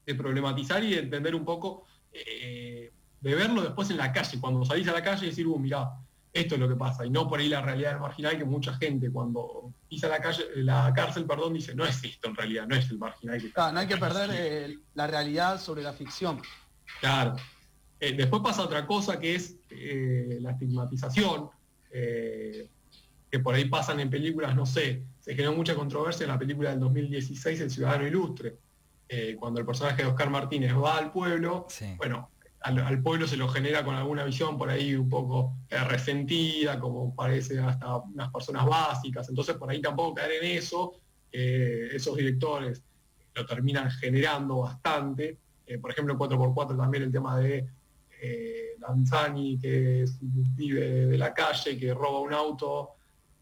de 0.05 0.15
problematizar 0.15 0.83
y 0.83 0.91
de 0.91 0.99
entender 0.99 1.35
un 1.35 1.45
poco, 1.45 1.85
eh, 2.11 2.91
de 3.21 3.35
verlo 3.35 3.61
después 3.61 3.89
en 3.89 3.97
la 3.97 4.11
calle, 4.11 4.39
cuando 4.39 4.65
salís 4.65 4.87
a 4.87 4.93
la 4.93 5.03
calle 5.03 5.27
y 5.27 5.29
decir, 5.29 5.47
uh, 5.47 5.57
mirá, 5.57 5.91
esto 6.33 6.55
es 6.55 6.61
lo 6.61 6.67
que 6.67 6.75
pasa, 6.75 7.05
y 7.05 7.09
no 7.09 7.27
por 7.27 7.39
ahí 7.39 7.49
la 7.49 7.61
realidad 7.61 7.91
del 7.91 7.99
marginal, 7.99 8.37
que 8.37 8.45
mucha 8.45 8.73
gente 8.75 9.11
cuando 9.11 9.73
pisa 9.89 10.07
la 10.07 10.19
calle, 10.19 10.45
la 10.55 10.91
cárcel, 10.95 11.25
perdón, 11.25 11.53
dice, 11.53 11.75
no 11.75 11.85
es 11.85 12.03
esto 12.03 12.29
en 12.29 12.35
realidad, 12.35 12.67
no 12.67 12.75
es 12.75 12.89
el 12.89 12.97
marginal 12.97 13.41
que 13.41 13.51
Ah, 13.55 13.71
no 13.73 13.79
hay 13.79 13.87
que 13.87 13.97
perder 13.97 14.29
eh, 14.33 14.77
la 14.93 15.07
realidad 15.07 15.59
sobre 15.59 15.83
la 15.83 15.93
ficción. 15.93 16.41
Claro. 16.99 17.35
Eh, 17.99 18.13
después 18.13 18.41
pasa 18.41 18.63
otra 18.63 18.87
cosa 18.87 19.19
que 19.19 19.35
es 19.35 19.57
eh, 19.69 20.37
la 20.41 20.51
estigmatización, 20.51 21.49
que 23.31 23.39
por 23.39 23.55
ahí 23.55 23.65
pasan 23.65 23.99
en 24.01 24.09
películas, 24.09 24.53
no 24.55 24.65
sé, 24.65 25.03
se 25.21 25.31
generó 25.33 25.53
mucha 25.53 25.73
controversia 25.73 26.25
en 26.25 26.29
la 26.31 26.37
película 26.37 26.71
del 26.71 26.81
2016, 26.81 27.61
El 27.61 27.71
Ciudadano 27.71 28.05
Ilustre, 28.05 28.57
eh, 29.07 29.37
cuando 29.39 29.59
el 29.61 29.65
personaje 29.65 30.03
de 30.03 30.09
Oscar 30.09 30.29
Martínez 30.29 30.73
va 30.75 30.97
al 30.97 31.11
pueblo, 31.13 31.65
Sí. 31.69 31.93
bueno, 31.97 32.29
al, 32.59 32.79
al 32.79 33.01
pueblo 33.01 33.27
se 33.27 33.37
lo 33.37 33.47
genera 33.47 33.83
con 33.85 33.95
alguna 33.95 34.25
visión 34.25 34.57
por 34.57 34.69
ahí 34.69 34.93
un 34.95 35.09
poco 35.09 35.53
eh, 35.69 35.77
resentida, 35.85 36.77
como 36.79 37.15
parece 37.15 37.57
hasta 37.59 37.95
unas 37.97 38.29
personas 38.31 38.65
básicas, 38.65 39.29
entonces 39.29 39.55
por 39.55 39.69
ahí 39.71 39.81
tampoco 39.81 40.15
caer 40.15 40.43
en 40.43 40.57
eso, 40.57 40.93
eh, 41.31 41.87
esos 41.93 42.17
directores 42.17 42.83
lo 43.33 43.45
terminan 43.45 43.89
generando 43.91 44.57
bastante. 44.59 45.37
Por 45.81 45.89
ejemplo, 45.89 46.13
en 46.13 46.19
4x4 46.19 46.75
también 46.75 47.03
el 47.03 47.11
tema 47.13 47.39
de 47.39 47.65
Lanzani, 48.79 49.57
que 49.57 50.03
es 50.03 50.17
un 50.21 50.53
pibe 50.55 51.05
de 51.07 51.17
la 51.17 51.33
calle, 51.33 51.77
que 51.77 51.93
roba 51.93 52.19
un 52.19 52.33
auto 52.33 52.89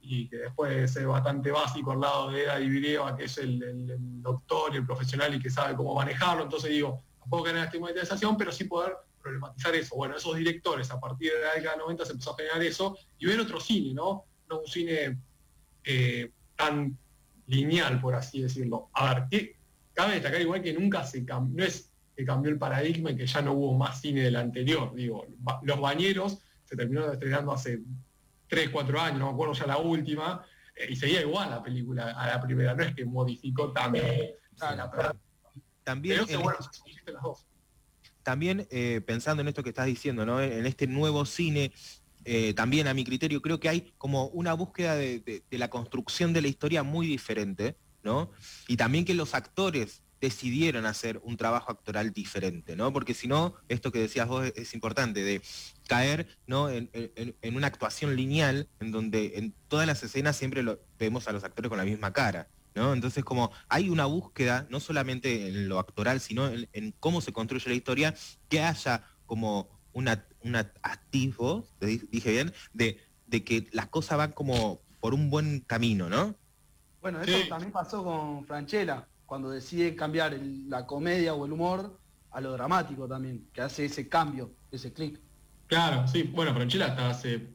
y 0.01 0.27
que 0.27 0.37
después 0.37 0.95
es 0.95 1.05
bastante 1.05 1.51
básico 1.51 1.91
al 1.91 2.01
lado 2.01 2.31
de 2.31 2.43
Eda 2.43 2.57
Videva, 2.57 3.15
que 3.15 3.25
es 3.25 3.37
el, 3.37 3.95
doctor 4.21 4.73
y 4.73 4.77
el 4.77 4.85
profesional 4.85 5.33
y 5.35 5.39
que 5.39 5.49
sabe 5.49 5.75
cómo 5.75 5.93
manejarlo. 5.95 6.43
Entonces 6.43 6.71
digo, 6.71 7.03
tampoco 7.19 7.45
generar 7.45 7.67
estigmatización, 7.67 8.37
pero 8.37 8.51
sí 8.51 8.63
poder 8.65 8.93
problematizar 9.21 9.75
eso. 9.75 9.95
Bueno, 9.95 10.15
esos 10.17 10.35
directores 10.35 10.89
a 10.91 10.99
partir 10.99 11.31
de 11.33 11.41
la 11.41 11.53
década 11.55 11.75
de 11.75 11.81
90 11.81 12.05
se 12.05 12.11
empezó 12.13 12.31
a 12.33 12.37
generar 12.37 12.61
eso 12.63 12.97
y 13.17 13.25
ver 13.25 13.39
otro 13.39 13.59
cine, 13.59 13.93
¿no? 13.93 14.25
No 14.49 14.59
un 14.61 14.67
cine 14.67 15.17
eh, 15.83 16.31
tan 16.55 16.97
lineal, 17.47 17.99
por 17.99 18.15
así 18.15 18.41
decirlo. 18.41 18.89
A 18.93 19.13
ver, 19.13 19.23
¿qué- 19.29 19.55
cabe 19.93 20.13
destacar 20.13 20.41
igual 20.41 20.61
que 20.61 20.73
nunca 20.73 21.03
se 21.03 21.25
cambió, 21.25 21.57
no 21.57 21.63
es 21.65 21.91
que 22.15 22.23
cambió 22.25 22.51
el 22.51 22.57
paradigma 22.57 23.11
y 23.11 23.15
que 23.15 23.27
ya 23.27 23.41
no 23.41 23.53
hubo 23.53 23.73
más 23.77 24.01
cine 24.01 24.21
del 24.21 24.35
anterior. 24.37 24.93
Digo, 24.95 25.25
Los 25.63 25.79
Bañeros 25.79 26.39
se 26.65 26.75
terminó 26.75 27.11
estrenando 27.11 27.51
hace 27.51 27.79
3, 28.49 28.69
4 28.69 28.99
años, 28.99 29.19
no 29.19 29.27
me 29.27 29.33
acuerdo 29.33 29.53
ya 29.53 29.67
la 29.67 29.77
última, 29.77 30.43
eh, 30.75 30.87
y 30.89 30.95
seguía 30.95 31.21
igual 31.21 31.49
la 31.49 31.61
película 31.63 32.11
a 32.11 32.27
la 32.27 32.41
primera, 32.41 32.73
no 32.73 32.83
es 32.83 32.93
que 32.95 33.05
modificó 33.05 33.71
tanto. 33.71 33.99
También, 35.83 36.25
pero, 36.25 36.29
en- 36.37 36.43
bueno, 36.43 36.57
se 36.61 36.79
consisten 36.81 37.13
las 37.13 37.23
dos. 37.23 37.45
también 38.23 38.67
eh, 38.69 39.01
pensando 39.05 39.41
en 39.41 39.47
esto 39.47 39.63
que 39.63 39.69
estás 39.69 39.85
diciendo, 39.85 40.25
¿no? 40.25 40.41
En, 40.41 40.51
en 40.51 40.65
este 40.65 40.85
nuevo 40.87 41.25
cine, 41.25 41.71
eh, 42.25 42.53
también 42.53 42.87
a 42.87 42.93
mi 42.93 43.03
criterio 43.05 43.41
creo 43.41 43.59
que 43.59 43.69
hay 43.69 43.93
como 43.97 44.25
una 44.27 44.53
búsqueda 44.53 44.95
de, 44.95 45.19
de- 45.21 45.43
de 45.49 45.57
la 45.57 45.69
construcción 45.69 46.33
de 46.33 46.41
la 46.41 46.47
historia 46.47 46.83
muy 46.83 47.07
diferente, 47.07 47.77
¿no? 48.03 48.31
Y 48.67 48.77
también 48.77 49.05
que 49.05 49.13
los 49.13 49.33
actores 49.33 50.03
decidieron 50.21 50.85
hacer 50.85 51.19
un 51.23 51.37
trabajo 51.37 51.71
actoral 51.71 52.11
diferente, 52.11 52.75
¿no? 52.75 52.91
Porque 52.91 53.13
si 53.13 53.27
no, 53.27 53.55
esto 53.67 53.91
que 53.91 53.99
decías 53.99 54.27
vos 54.27 54.51
es, 54.55 54.73
importante, 54.73 55.23
de 55.23 55.41
caer 55.87 56.27
¿no? 56.47 56.69
en, 56.69 56.89
en- 56.93 57.35
en 57.41 57.55
una 57.55 57.67
actuación 57.67 58.15
lineal 58.15 58.69
en 58.79 58.91
donde 58.91 59.33
en 59.35 59.55
todas 59.67 59.87
las 59.87 60.03
escenas 60.03 60.35
siempre 60.35 60.61
lo, 60.63 60.79
vemos 60.97 61.27
a 61.27 61.31
los 61.31 61.43
actores 61.43 61.69
con 61.69 61.77
la 61.77 61.85
misma 61.85 62.11
cara. 62.13 62.49
¿no? 62.75 62.93
Entonces, 62.93 63.23
como 63.23 63.51
hay 63.67 63.89
una 63.89 64.05
búsqueda, 64.05 64.67
no 64.69 64.79
solamente 64.79 65.47
en 65.47 65.67
lo 65.69 65.79
actoral, 65.79 66.19
sino 66.19 66.47
en, 66.47 66.69
en 66.73 66.93
cómo 66.99 67.21
se 67.21 67.33
construye 67.33 67.67
la 67.69 67.75
historia, 67.75 68.15
que 68.47 68.61
haya 68.61 69.03
como 69.25 69.79
una, 69.91 70.27
te 71.79 71.85
di- 71.87 72.07
dije 72.11 72.31
bien, 72.31 72.53
de, 72.73 72.99
de 73.25 73.43
que 73.43 73.67
las 73.71 73.87
cosas 73.87 74.17
van 74.17 74.31
como 74.33 74.81
por 74.99 75.13
un 75.13 75.29
buen 75.29 75.61
camino, 75.61 76.09
¿no? 76.09 76.35
Bueno, 77.01 77.21
eso 77.21 77.37
Sí. 77.37 77.49
también 77.49 77.71
pasó 77.71 78.03
con 78.03 78.45
Franchella, 78.45 79.07
cuando 79.29 79.51
decide 79.51 79.95
cambiar 79.95 80.33
el- 80.33 80.67
la 80.67 80.87
comedia 80.87 81.35
o 81.35 81.45
el 81.45 81.53
humor 81.53 82.01
a 82.31 82.41
lo 82.41 82.51
dramático 82.51 83.07
también, 83.07 83.47
que 83.53 83.61
hace 83.61 83.85
ese 83.85 84.09
cambio, 84.09 84.55
ese 84.71 84.91
clic. 84.91 85.21
Claro, 85.67 86.07
sí, 86.07 86.23
bueno, 86.23 86.51
Franchella 86.55 86.87
hasta 86.87 87.09
hace... 87.11 87.53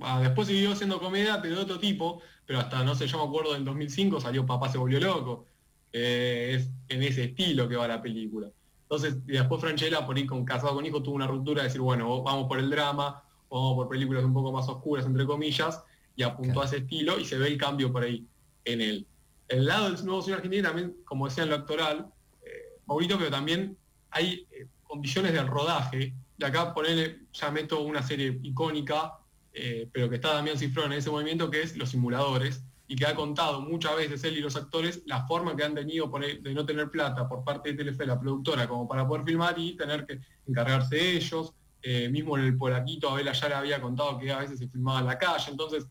ah, 0.00 0.20
después 0.20 0.46
siguió 0.46 0.72
haciendo 0.72 1.00
comedia, 1.00 1.40
pero 1.40 1.56
de 1.56 1.62
otro 1.62 1.78
tipo, 1.78 2.20
pero 2.44 2.58
hasta, 2.60 2.84
no 2.84 2.94
sé, 2.94 3.06
yo 3.06 3.16
me 3.18 3.24
acuerdo, 3.24 3.56
en 3.56 3.64
2005 3.64 4.20
salió 4.20 4.44
Papá 4.44 4.68
se 4.68 4.76
volvió 4.78 5.00
loco. 5.00 5.46
es 5.92 6.68
en 6.88 7.02
ese 7.02 7.24
estilo 7.24 7.66
que 7.68 7.76
va 7.76 7.88
la 7.88 8.02
película. 8.02 8.50
Entonces, 8.82 9.16
y 9.26 9.32
después 9.32 9.60
Franchella, 9.60 10.04
por 10.06 10.18
ir 10.18 10.26
con 10.26 10.44
Casado 10.44 10.74
con 10.74 10.84
Hijo, 10.84 11.02
tuvo 11.02 11.14
una 11.14 11.26
ruptura 11.26 11.62
de 11.62 11.68
decir, 11.68 11.80
bueno, 11.80 12.22
vamos 12.22 12.46
por 12.46 12.58
el 12.58 12.68
drama, 12.68 13.22
vamos 13.48 13.74
por 13.74 13.88
películas 13.88 14.22
un 14.24 14.34
poco 14.34 14.52
más 14.52 14.68
oscuras, 14.68 15.06
entre 15.06 15.24
comillas, 15.24 15.82
y 16.14 16.22
apuntó 16.22 16.60
Claro. 16.60 16.62
a 16.62 16.64
ese 16.66 16.76
estilo 16.78 17.18
y 17.18 17.24
se 17.24 17.38
ve 17.38 17.48
el 17.48 17.56
cambio 17.56 17.90
por 17.90 18.02
ahí 18.02 18.28
en 18.64 18.80
él. 18.82 19.08
El 19.48 19.66
lado 19.66 19.90
del 19.90 20.04
nuevo 20.04 20.22
cine 20.22 20.36
argentino 20.36 20.68
también, 20.68 20.96
como 21.04 21.26
decía 21.26 21.44
en 21.44 21.50
lo 21.50 21.56
actoral, 21.56 22.06
eh, 22.44 22.80
pero 22.86 23.30
también 23.30 23.76
hay 24.10 24.46
eh, 24.50 24.66
condiciones 24.82 25.32
del 25.32 25.46
rodaje. 25.46 26.14
Y 26.38 26.44
acá 26.44 26.74
ponerle, 26.74 27.20
ya 27.32 27.50
meto 27.50 27.80
una 27.80 28.02
serie 28.02 28.38
icónica, 28.42 29.14
eh, 29.52 29.88
pero 29.92 30.08
que 30.08 30.16
está 30.16 30.34
Damián 30.34 30.58
Cifrón 30.58 30.92
en 30.92 30.98
ese 30.98 31.10
movimiento, 31.10 31.50
que 31.50 31.62
es 31.62 31.76
Los 31.76 31.90
Simuladores, 31.90 32.62
y 32.88 32.94
que 32.94 33.06
ha 33.06 33.14
contado 33.14 33.60
muchas 33.62 33.96
veces 33.96 34.22
él 34.24 34.36
y 34.36 34.40
los 34.40 34.54
actores 34.54 35.02
la 35.06 35.26
forma 35.26 35.56
que 35.56 35.64
han 35.64 35.74
tenido 35.74 36.10
por- 36.10 36.24
de 36.24 36.54
no 36.54 36.64
tener 36.64 36.88
plata 36.90 37.28
por 37.28 37.42
parte 37.42 37.70
de 37.70 37.76
Telefe, 37.78 38.06
la 38.06 38.20
productora, 38.20 38.68
como 38.68 38.86
para 38.86 39.06
poder 39.08 39.24
filmar 39.24 39.58
y 39.58 39.76
tener 39.76 40.06
que 40.06 40.20
encargarse 40.46 40.94
de 40.96 41.16
ellos. 41.16 41.52
Eh, 41.82 42.08
mismo 42.08 42.36
en 42.36 42.44
el 42.44 42.56
Polaquito, 42.56 43.08
Abel 43.10 43.28
Ayala 43.28 43.58
había 43.58 43.80
contado 43.80 44.18
que 44.18 44.30
a 44.32 44.38
veces 44.38 44.58
se 44.58 44.68
filmaba 44.68 45.00
en 45.00 45.06
la 45.06 45.18
calle, 45.18 45.50
entonces, 45.50 45.86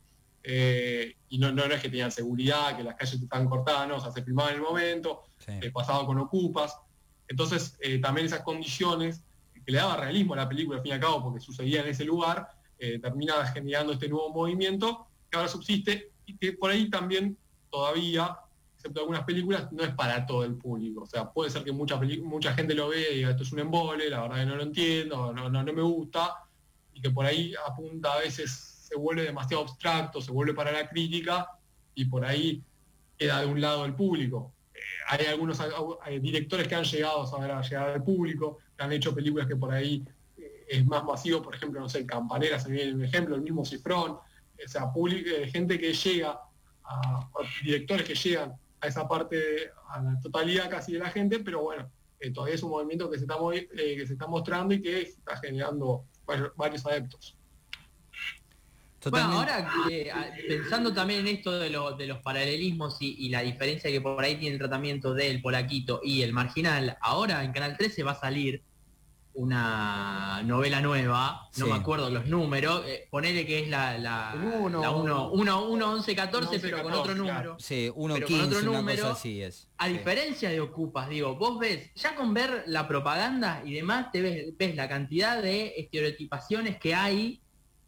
eh, 0.48 1.16
y 1.30 1.38
no, 1.38 1.52
no, 1.52 1.68
no 1.68 1.74
es 1.74 1.82
que 1.82 1.90
tenían 1.90 2.12
seguridad, 2.12 2.78
que 2.78 2.84
las 2.84 2.96
calles 2.96 3.22
estaban 3.22 3.48
cortadas, 3.48 3.88
no, 3.88 3.96
o 3.98 4.00
sea, 4.00 4.12
se 4.12 4.24
filmaba 4.24 4.50
en 4.50 4.56
el 4.56 4.62
momento, 4.62 5.24
Sí. 5.38 5.52
eh, 5.62 5.72
pasaba 5.72 6.06
con 6.06 6.18
ocupas. 6.20 6.78
Entonces, 7.28 7.78
eh, 7.82 8.00
también 8.00 8.28
esas 8.28 8.42
condiciones 8.42 9.22
que 9.66 9.72
le 9.72 9.80
daba 9.80 9.98
realismo 9.98 10.34
a 10.34 10.38
la 10.38 10.48
película, 10.50 10.78
al 10.78 10.84
fin 10.84 10.92
y 10.92 10.94
al 10.94 11.00
cabo, 11.02 11.24
porque 11.24 11.40
sucedía 11.40 11.82
en 11.82 11.88
ese 11.88 12.06
lugar, 12.06 12.48
eh, 12.78 13.00
termina 13.00 13.46
generando 13.48 13.94
este 13.94 14.08
nuevo 14.08 14.30
movimiento 14.32 15.08
que 15.30 15.38
ahora 15.38 15.50
subsiste 15.50 16.12
y 16.25 16.38
que 16.38 16.54
por 16.54 16.70
ahí 16.70 16.90
también 16.90 17.36
todavía, 17.72 18.38
excepto 18.75 19.00
algunas 19.02 19.24
películas, 19.24 19.72
no 19.72 19.84
es 19.84 19.90
para 19.96 20.25
todo 20.25 20.44
el 20.44 20.56
público. 20.56 21.02
O 21.02 21.06
sea, 21.08 21.32
puede 21.32 21.50
ser 21.50 21.64
que 21.64 21.72
mucha, 21.72 22.00
mucha 22.24 22.54
gente 22.54 22.75
lo 22.75 22.90
vea 22.90 23.12
y 23.12 23.16
diga, 23.16 23.32
esto 23.32 23.44
es 23.44 23.52
un 23.52 23.60
embole, 23.60 24.10
la 24.10 24.22
verdad 24.22 24.36
que 24.38 24.46
no 24.46 24.56
lo 24.56 24.64
entiendo, 24.64 25.34
no, 25.34 25.50
no, 25.50 25.64
no 25.64 25.74
me 25.74 25.82
gusta, 25.82 26.36
y 26.94 27.02
que 27.02 27.10
por 27.10 27.25
ahí 27.25 27.54
apunta 27.68 28.14
a 28.14 28.20
veces, 28.20 28.75
se 28.86 28.96
vuelve 28.96 29.24
demasiado 29.24 29.63
abstracto, 29.63 30.22
se 30.22 30.32
vuelve 30.32 30.54
para 30.54 30.72
la 30.72 30.88
crítica, 30.88 31.50
y 31.96 32.06
por 32.06 32.25
ahí 32.25 32.62
queda 33.18 33.42
de 33.42 33.48
un 33.48 33.60
lado 33.60 33.86
el 33.86 33.96
público. 33.96 34.54
Eh, 34.74 34.80
hay 35.08 35.25
algunos 35.25 35.60
hay 36.01 36.20
directores 36.20 36.68
que 36.68 36.75
han 36.75 36.84
llegado 36.84 37.24
a 37.24 37.27
saber 37.27 37.51
a 37.51 37.62
llegar 37.62 37.89
al 37.89 38.04
público, 38.04 38.60
que 38.77 38.84
han 38.84 38.92
hecho 38.92 39.15
películas 39.15 39.48
que 39.48 39.56
por 39.56 39.74
ahí 39.74 40.06
eh, 40.38 40.65
es 40.68 40.86
más 40.86 41.04
masivo, 41.04 41.42
por 41.42 41.56
ejemplo, 41.56 41.80
no 41.80 41.89
sé, 41.89 42.06
Campanera 42.06 42.60
se 42.60 42.70
viene 42.72 42.94
un 42.94 43.04
ejemplo, 43.04 43.36
el 43.36 43.42
mismo 43.42 43.65
Cifrón, 43.65 44.12
o 44.12 44.68
sea, 44.68 44.92
eh, 45.10 45.50
gente 45.51 45.80
que 45.80 45.94
llega, 45.94 46.39
directores 47.63 48.08
que 48.08 48.15
llegan 48.15 48.54
a 48.82 48.88
esa 48.88 49.08
parte, 49.08 49.72
a 49.89 50.01
la 50.01 50.20
totalidad 50.20 50.70
casi 50.70 50.94
de 50.94 51.00
la 51.00 51.10
gente, 51.10 51.39
pero 51.39 51.63
bueno, 51.63 51.89
eh, 52.20 52.32
todavía 52.32 52.56
es 52.56 52.63
un 52.63 52.72
movimiento 52.72 53.10
que 53.10 53.18
se 53.18 53.25
está, 53.25 53.36
eh, 53.77 54.27
mostrando 54.27 54.74
y 54.74 54.82
que 54.82 55.01
está 55.01 55.38
generando 55.38 56.06
varios 56.56 56.86
adeptos. 56.86 57.38
Totalmente. 59.05 59.35
Bueno, 59.38 59.51
ahora 59.53 59.69
eh, 59.89 60.12
a- 60.12 60.31
pensando 60.47 60.93
también 60.93 61.21
en 61.21 61.27
esto 61.27 61.51
de, 61.59 61.69
lo- 61.69 61.95
de 61.95 62.07
los 62.07 62.17
paralelismos 62.19 62.97
y, 63.01 63.15
y 63.25 63.29
la 63.29 63.41
diferencia 63.41 63.89
que 63.91 64.01
por 64.01 64.24
ahí 64.24 64.35
tiene 64.38 64.53
el 64.55 64.59
tratamiento 64.59 65.13
del 65.13 65.41
polaquito 65.41 66.01
y 66.03 66.21
el 66.24 66.33
marginal, 66.33 66.97
ahora 67.01 67.43
en 67.43 67.51
Canal 67.53 67.77
13 67.77 68.03
va 68.03 68.12
a 68.13 68.19
salir 68.19 68.62
una 69.38 70.41
novela 70.45 70.79
nueva, 70.81 71.50
no 71.57 71.65
Sí. 71.65 71.71
me 71.71 71.77
acuerdo 71.77 72.09
los 72.09 72.25
números, 72.25 72.83
eh, 72.88 73.07
ponele 73.12 73.45
que 73.45 73.63
es 73.63 73.69
la, 73.69 73.97
la, 73.97 74.31
El 74.33 74.39
uno. 74.62 74.81
la 74.81 74.91
1, 74.91 75.31
1, 75.33 75.63
1, 75.69 75.91
11, 75.91 76.15
14, 76.15 76.47
11, 76.55 76.59
pero 76.62 76.77
con 76.83 76.91
14, 76.93 77.12
otro 77.12 77.24
claro. 77.25 77.39
número. 77.50 77.59
Sí, 77.59 77.91
Pero 77.93 77.93
con 77.95 78.12
1.15, 78.12 78.45
otro 78.47 78.59
una 78.71 78.77
número, 78.79 79.01
cosa 79.03 79.13
así 79.13 79.41
es. 79.41 79.67
A 79.77 79.88
Sí. 79.88 79.93
diferencia 79.93 80.50
de 80.50 80.62
Ocupas, 80.62 81.09
digo, 81.09 81.35
vos 81.35 81.59
ves, 81.59 81.91
ya 81.95 82.15
con 82.15 82.33
ver 82.33 82.63
la 82.67 82.88
propaganda 82.88 83.62
y 83.65 83.74
demás, 83.74 84.09
te 84.13 84.21
ves, 84.21 84.57
ves 84.57 84.74
la 84.75 84.88
cantidad 84.88 85.41
de 85.43 85.74
estereotipaciones 85.77 86.77
que 86.79 86.95
hay 86.95 87.41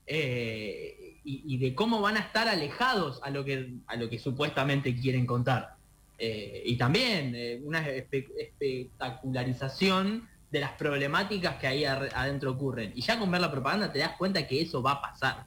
eh, 0.06 0.97
y, 1.30 1.58
de 1.58 1.76
cómo 1.76 2.00
van 2.02 2.16
a 2.16 2.22
estar 2.22 2.48
alejados 2.48 3.20
a 3.22 3.30
lo 3.30 3.44
que, 3.44 3.74
a 3.88 3.98
lo 3.98 4.10
que 4.10 4.18
supuestamente 4.18 4.96
quieren 4.96 5.26
contar. 5.26 5.76
Eh, 6.18 6.64
y 6.66 6.78
también 6.78 7.36
eh, 7.36 7.60
una 7.64 7.86
espe- 7.86 8.32
espectacularización 8.40 10.28
de 10.50 10.60
las 10.62 10.72
problemáticas 10.72 11.58
que 11.58 11.68
ahí 11.68 11.84
adentro 11.84 12.52
ocurren. 12.52 12.94
Y 12.96 13.02
ya 13.02 13.20
con 13.20 13.30
ver 13.30 13.42
la 13.42 13.52
propaganda 13.52 13.92
te 13.92 14.00
das 14.00 14.16
cuenta 14.18 14.48
que 14.48 14.62
eso 14.62 14.82
va 14.82 14.94
a 14.94 15.02
pasar. 15.02 15.46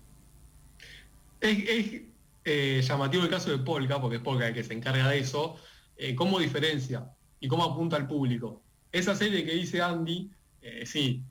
Es, 1.40 2.02
eh, 2.44 2.82
llamativo 2.82 3.24
el 3.24 3.30
caso 3.30 3.50
de 3.50 3.58
Polka, 3.58 3.98
porque 4.00 4.16
es 4.16 4.22
Polka 4.22 4.48
el 4.48 4.54
que 4.54 4.62
se 4.62 4.74
encarga 4.74 5.08
de 5.08 5.18
eso, 5.18 5.56
cómo 6.16 6.38
diferencia 6.38 7.06
y 7.40 7.48
cómo 7.48 7.64
apunta 7.64 7.96
al 7.96 8.06
público. 8.06 8.62
Esa 8.92 9.14
serie 9.14 9.44
que 9.44 9.52
dice 9.52 9.80
Andy, 9.82 10.30
sí, 10.84 11.22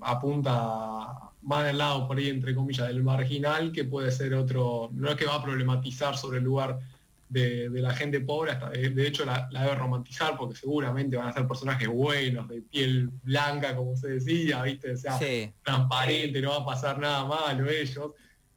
apunta 0.00 1.32
más 1.46 1.64
del 1.64 1.78
lado 1.78 2.08
por 2.08 2.18
ahí, 2.18 2.28
entre 2.28 2.54
comillas, 2.54 2.88
del 2.88 3.04
marginal, 3.04 3.70
que 3.70 3.84
puede 3.84 4.10
ser 4.10 4.34
otro, 4.34 4.90
no 4.92 5.08
es 5.08 5.16
que 5.16 5.26
va 5.26 5.36
a 5.36 5.42
problematizar 5.42 6.16
sobre 6.16 6.38
el 6.38 6.44
lugar 6.44 6.80
de, 7.28 7.70
de 7.70 7.80
la 7.80 7.94
gente 7.94 8.20
pobre, 8.20 8.50
hasta 8.50 8.70
de, 8.70 8.90
de 8.90 9.06
hecho 9.06 9.24
la, 9.24 9.48
la 9.52 9.62
debe 9.62 9.76
romantizar, 9.76 10.36
porque 10.36 10.56
seguramente 10.56 11.16
van 11.16 11.28
a 11.28 11.32
ser 11.32 11.46
personajes 11.46 11.88
buenos, 11.88 12.48
de 12.48 12.62
piel 12.62 13.10
blanca, 13.22 13.76
como 13.76 13.96
se 13.96 14.08
decía, 14.08 14.62
¿viste? 14.62 14.92
O 14.92 14.96
sea, 14.96 15.18
Sí, 15.18 15.52
transparente, 15.62 16.40
no 16.40 16.50
va 16.50 16.56
a 16.56 16.66
pasar 16.66 16.98
nada 16.98 17.24
malo 17.24 17.70
ellos. 17.70 18.10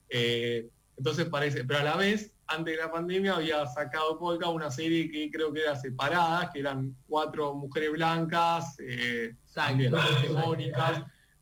Eh, 0.09 0.67
entonces 0.97 1.25
parece, 1.25 1.65
pero 1.65 1.81
a 1.81 1.83
la 1.83 1.95
vez, 1.95 2.33
antes 2.47 2.75
de 2.75 2.81
la 2.81 2.91
pandemia 2.91 3.35
había 3.35 3.67
sacado 3.67 4.17
Polka 4.17 4.49
una 4.49 4.71
serie 4.71 5.11
que 5.11 5.29
creo 5.29 5.53
que 5.53 5.61
era 5.61 5.75
separada, 5.75 6.49
que 6.51 6.59
eran 6.59 6.95
cuatro 7.07 7.53
mujeres 7.53 7.91
blancas, 7.91 8.77
eh, 8.79 9.35
también. 9.53 9.93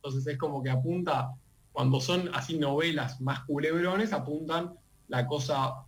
Entonces 0.08 0.34
es 0.34 0.40
como 0.40 0.64
que 0.64 0.70
apunta, 0.70 1.34
cuando 1.72 2.00
son 2.00 2.30
así 2.34 2.58
novelas 2.58 3.20
más 3.22 3.42
culebrones, 3.42 4.14
apuntan 4.14 4.74
la 5.08 5.28
cosa 5.28 5.86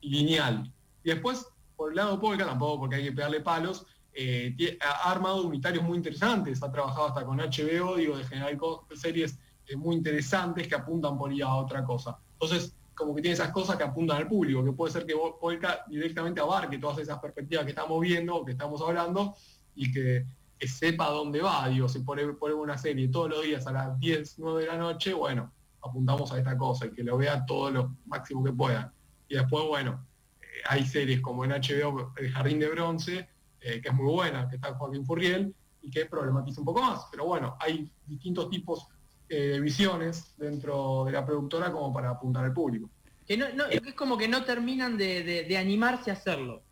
lineal. 0.00 0.70
Y 1.04 1.10
después, 1.10 1.46
por 1.76 1.90
el 1.90 1.96
lado 1.96 2.20
Polka, 2.20 2.44
tampoco 2.44 2.80
porque 2.80 2.96
hay 2.96 3.04
que 3.04 3.12
pegarle 3.12 3.40
palos, 3.40 3.86
eh, 4.14 4.78
ha 4.80 5.10
armado 5.10 5.46
unitarios 5.46 5.82
muy 5.84 5.96
interesantes, 5.96 6.62
ha 6.62 6.70
trabajado 6.70 7.08
hasta 7.08 7.24
con 7.24 7.38
HBO, 7.38 7.96
digo, 7.96 8.18
de 8.18 8.24
generar 8.24 8.58
series 8.94 9.38
eh, 9.66 9.76
muy 9.76 9.96
interesantes 9.96 10.68
que 10.68 10.74
apuntan 10.74 11.16
por 11.16 11.30
ahí 11.30 11.40
a 11.40 11.54
otra 11.54 11.82
cosa. 11.82 12.18
Entonces, 12.34 12.74
como 12.94 13.14
que 13.14 13.22
tiene 13.22 13.34
esas 13.34 13.50
cosas 13.50 13.76
que 13.76 13.84
apuntan 13.84 14.18
al 14.18 14.28
público, 14.28 14.62
que 14.62 14.72
puede 14.72 14.92
ser 14.92 15.06
que 15.06 15.14
Polka 15.40 15.84
directamente 15.88 16.40
abarque 16.40 16.78
todas 16.78 16.98
esas 16.98 17.18
perspectivas 17.18 17.64
que 17.64 17.70
estamos 17.70 18.00
viendo, 18.00 18.44
que 18.44 18.52
estamos 18.52 18.82
hablando, 18.82 19.34
y 19.74 19.90
que, 19.90 20.26
que 20.62 20.68
sepa 20.68 21.08
dónde 21.10 21.40
va, 21.42 21.68
digo, 21.68 21.88
si 21.88 21.98
pone, 21.98 22.24
pone 22.34 22.54
una 22.54 22.78
serie 22.78 23.08
todos 23.08 23.28
los 23.28 23.42
días 23.42 23.66
a 23.66 23.72
las 23.72 23.98
10, 23.98 24.38
9 24.38 24.60
de 24.60 24.68
la 24.68 24.76
noche, 24.76 25.12
bueno, 25.12 25.52
apuntamos 25.82 26.30
a 26.30 26.38
esta 26.38 26.56
cosa, 26.56 26.86
y 26.86 26.92
que 26.92 27.02
lo 27.02 27.16
vea 27.16 27.44
todo 27.44 27.68
lo 27.72 27.96
máximo 28.06 28.44
que 28.44 28.52
pueda. 28.52 28.92
Y 29.28 29.34
después, 29.34 29.64
bueno, 29.66 30.06
eh, 30.40 30.44
hay 30.68 30.86
series 30.86 31.20
como 31.20 31.44
en 31.44 31.50
HBO, 31.50 32.12
El 32.16 32.30
Jardín 32.30 32.60
de 32.60 32.68
Bronce, 32.68 33.28
eh, 33.60 33.80
que 33.82 33.88
es 33.88 33.92
muy 33.92 34.06
buena, 34.06 34.48
que 34.48 34.54
está 34.54 34.72
Joaquín 34.74 35.04
Furriel, 35.04 35.52
y 35.80 35.90
que 35.90 36.06
problematiza 36.06 36.60
un 36.60 36.66
poco 36.66 36.80
más. 36.80 37.06
Pero 37.10 37.24
bueno, 37.24 37.56
hay 37.58 37.90
distintos 38.06 38.48
tipos 38.48 38.86
eh, 39.28 39.34
de 39.34 39.60
visiones 39.60 40.32
dentro 40.36 41.02
de 41.06 41.10
la 41.10 41.26
productora 41.26 41.72
como 41.72 41.92
para 41.92 42.10
apuntar 42.10 42.44
al 42.44 42.52
público. 42.52 42.88
Que 43.26 43.36
no, 43.36 43.46
es 43.68 43.94
como 43.94 44.16
que 44.16 44.28
no 44.28 44.44
terminan 44.44 44.96
de, 44.96 45.24
de- 45.24 45.58
animarse 45.58 46.10
a 46.10 46.14
hacerlo. 46.14 46.62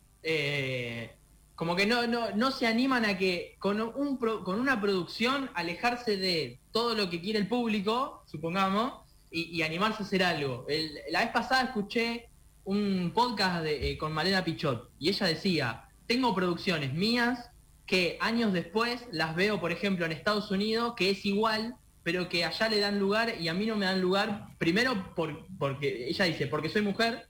Como 1.61 1.75
que 1.75 1.85
no, 1.85 2.07
no, 2.07 2.31
no 2.31 2.49
se 2.49 2.65
animan 2.65 3.05
a 3.05 3.19
que 3.19 3.55
con, 3.59 3.79
un 3.79 4.17
con 4.17 4.59
una 4.59 4.81
producción 4.81 5.51
alejarse 5.53 6.17
de 6.17 6.59
todo 6.71 6.95
lo 6.95 7.07
que 7.11 7.21
quiere 7.21 7.37
el 7.37 7.47
público, 7.47 8.23
supongamos, 8.25 8.93
y, 9.29 9.61
animarse 9.61 10.01
a 10.01 10.05
hacer 10.07 10.23
algo. 10.23 10.65
La 11.11 11.19
vez 11.19 11.29
pasada 11.29 11.65
escuché 11.65 12.29
un 12.63 13.11
podcast 13.13 13.63
eh, 13.67 13.95
con 13.99 14.11
Malena 14.11 14.43
Pichot 14.43 14.89
y 14.97 15.09
ella 15.09 15.27
decía, 15.27 15.85
tengo 16.07 16.33
producciones 16.33 16.95
mías 16.95 17.51
que 17.85 18.17
años 18.21 18.53
después 18.53 19.05
las 19.11 19.35
veo, 19.35 19.61
por 19.61 19.71
ejemplo, 19.71 20.07
en 20.07 20.13
Estados 20.13 20.49
Unidos, 20.49 20.95
que 20.97 21.11
es 21.11 21.23
igual, 21.27 21.75
pero 22.01 22.27
que 22.27 22.43
allá 22.43 22.69
le 22.69 22.79
dan 22.79 22.97
lugar 22.97 23.35
y 23.39 23.49
a 23.49 23.53
mí 23.53 23.67
no 23.67 23.75
me 23.75 23.85
dan 23.85 24.01
lugar, 24.01 24.47
primero 24.57 25.13
por, 25.13 25.45
porque 25.59 26.07
ella 26.07 26.25
dice, 26.25 26.47
porque 26.47 26.69
soy 26.69 26.81
mujer, 26.81 27.27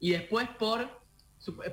y 0.00 0.12
después 0.12 0.48
por, 0.58 0.88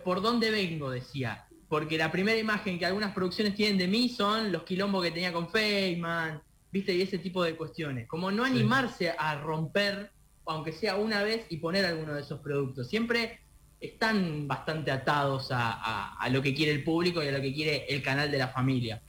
por 0.03 0.21
dónde 0.21 0.51
vengo, 0.51 0.89
decía. 0.89 1.44
Porque 1.67 1.97
la 1.97 2.11
primera 2.11 2.37
imagen 2.37 2.77
que 2.77 2.85
algunas 2.85 3.13
producciones 3.13 3.55
tienen 3.55 3.77
de 3.77 3.87
mí 3.87 4.09
son 4.09 4.51
los 4.51 4.63
quilombos 4.63 5.03
que 5.03 5.11
tenía 5.11 5.33
con 5.33 5.49
Feynman, 5.49 6.41
viste, 6.71 6.93
y 6.93 7.01
ese 7.01 7.17
tipo 7.17 7.43
de 7.43 7.55
cuestiones. 7.55 8.07
Como 8.07 8.29
no 8.31 8.45
Sí. 8.45 8.51
animarse 8.51 9.13
a 9.17 9.35
romper, 9.41 10.11
aunque 10.45 10.71
sea 10.71 10.95
una 10.97 11.23
vez, 11.23 11.45
y 11.49 11.57
poner 11.57 11.85
alguno 11.85 12.13
de 12.13 12.21
esos 12.21 12.39
productos. 12.41 12.87
Siempre 12.89 13.39
están 13.79 14.47
bastante 14.47 14.91
atados 14.91 15.51
a, 15.51 15.71
a- 15.71 16.17
a 16.17 16.29
lo 16.29 16.41
que 16.41 16.53
quiere 16.53 16.71
el 16.71 16.83
público 16.83 17.23
y 17.23 17.27
a 17.27 17.31
lo 17.31 17.41
que 17.41 17.53
quiere 17.53 17.85
el 17.89 18.01
canal 18.03 18.29
de 18.31 18.37
la 18.37 18.47
familia. 18.49 19.01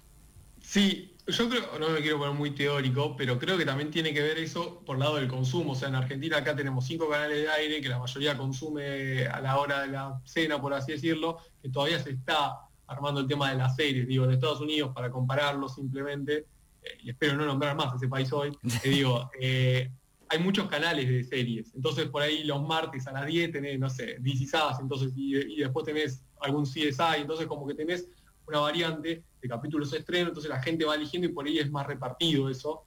Sí, 0.61 1.16
yo 1.27 1.49
creo, 1.49 1.79
no 1.81 1.91
me 1.91 2.01
quiero 2.01 2.19
poner 2.19 2.35
muy 2.35 2.53
teórico, 2.53 3.17
pero 3.17 3.39
creo 3.39 3.59
que 3.59 3.65
también 3.65 3.91
tiene 3.91 4.15
que 4.15 4.23
ver 4.23 4.39
eso 4.39 4.83
por 4.85 4.97
el 4.97 5.01
lado 5.01 5.17
del 5.17 5.27
consumo. 5.27 5.73
O 5.73 5.75
sea, 5.75 5.89
en 5.89 5.97
Argentina 5.97 6.39
acá 6.39 6.55
tenemos 6.55 6.87
cinco 6.87 7.09
canales 7.09 7.43
de 7.43 7.49
aire 7.49 7.81
que 7.81 7.89
la 7.89 7.99
mayoría 7.99 8.37
consume 8.37 9.27
a 9.27 9.41
la 9.41 9.59
hora 9.59 9.83
de 9.83 9.89
la 9.89 10.21
cena, 10.25 10.61
por 10.61 10.73
así 10.73 10.93
decirlo, 10.93 11.39
que 11.61 11.69
todavía 11.69 11.99
se 11.99 12.11
está 12.11 12.61
armando 12.87 13.21
el 13.21 13.27
tema 13.27 13.51
de 13.51 13.57
las 13.57 13.75
series. 13.75 14.07
Digo, 14.07 14.25
en 14.25 14.33
Estados 14.33 14.61
Unidos, 14.61 14.93
para 14.95 15.11
compararlo 15.11 15.69
simplemente, 15.69 16.47
eh, 16.83 16.99
y 17.03 17.11
espero 17.11 17.37
no 17.37 17.45
nombrar 17.45 17.75
más 17.75 17.93
a 17.93 17.97
ese 17.97 18.09
país 18.09 18.33
hoy, 18.33 18.53
te 18.81 18.89
digo, 18.89 19.29
eh, 19.41 19.91
hay 20.29 20.39
muchos 20.39 20.69
canales 20.69 21.09
de 21.09 21.25
series. 21.25 21.75
Entonces 21.75 22.07
por 22.07 22.23
ahí 22.23 22.45
los 22.45 22.63
martes 22.63 23.05
a 23.09 23.13
las 23.13 23.27
10 23.27 23.51
tenés, 23.51 23.81
no 23.81 23.91
sé, 23.91 24.19
DC 24.21 24.47
Sass, 24.47 24.79
entonces, 24.81 25.13
y, 25.17 25.37
y 25.37 25.57
después 25.57 25.85
tenés 25.85 26.23
algún 26.41 26.65
CSI, 26.65 27.21
entonces 27.23 27.49
como 27.49 27.67
que 27.67 27.75
tenés 27.75 28.09
una 28.47 28.61
variante 28.61 29.25
de 29.41 29.49
capítulos 29.49 29.93
estreno, 29.93 30.29
entonces 30.29 30.51
la 30.51 30.63
gente 30.63 30.85
va 30.85 30.95
eligiendo 30.95 31.29
y 31.29 31.33
por 31.33 31.47
ahí 31.47 31.59
es 31.59 31.71
más 31.71 31.87
repartido 31.87 32.49
eso. 32.49 32.85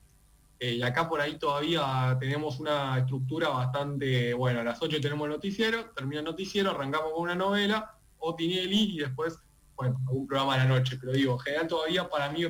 Eh, 0.58 0.74
y 0.74 0.82
acá 0.82 1.08
por 1.08 1.20
ahí 1.20 1.38
todavía 1.38 2.16
tenemos 2.20 2.60
una 2.60 2.98
estructura 2.98 3.48
bastante, 3.48 4.34
bueno, 4.34 4.60
a 4.60 4.64
las 4.64 4.82
8 4.82 5.00
tenemos 5.00 5.24
el 5.24 5.32
noticiero, 5.32 5.90
termina 5.96 6.20
el 6.20 6.26
noticiero, 6.26 6.72
arrancamos 6.72 7.12
con 7.14 7.22
una 7.22 7.34
novela, 7.34 7.94
o 8.18 8.34
Tinelli, 8.34 8.96
y 8.96 8.98
después, 8.98 9.38
bueno, 9.74 9.98
algún 10.06 10.26
programa 10.26 10.54
a 10.54 10.58
la 10.58 10.66
noche. 10.66 10.98
Pero 11.00 11.12
digo, 11.12 11.32
en 11.32 11.38
general 11.38 11.66
todavía 11.66 12.08
para 12.08 12.30
mí 12.30 12.42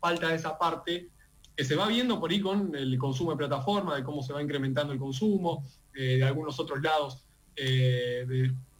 falta 0.00 0.34
esa 0.34 0.58
parte 0.58 1.10
que 1.56 1.64
se 1.64 1.76
va 1.76 1.88
viendo 1.88 2.20
por 2.20 2.30
ahí 2.30 2.40
con 2.40 2.74
el 2.74 2.96
consumo 2.98 3.32
de 3.32 3.36
plataforma, 3.36 3.96
de 3.96 4.04
cómo 4.04 4.22
se 4.22 4.32
va 4.32 4.42
incrementando 4.42 4.92
el 4.92 4.98
consumo, 4.98 5.64
eh, 5.94 6.16
de 6.16 6.24
algunos 6.24 6.58
otros 6.60 6.80
lados, 6.80 7.24
eh, 7.56 8.24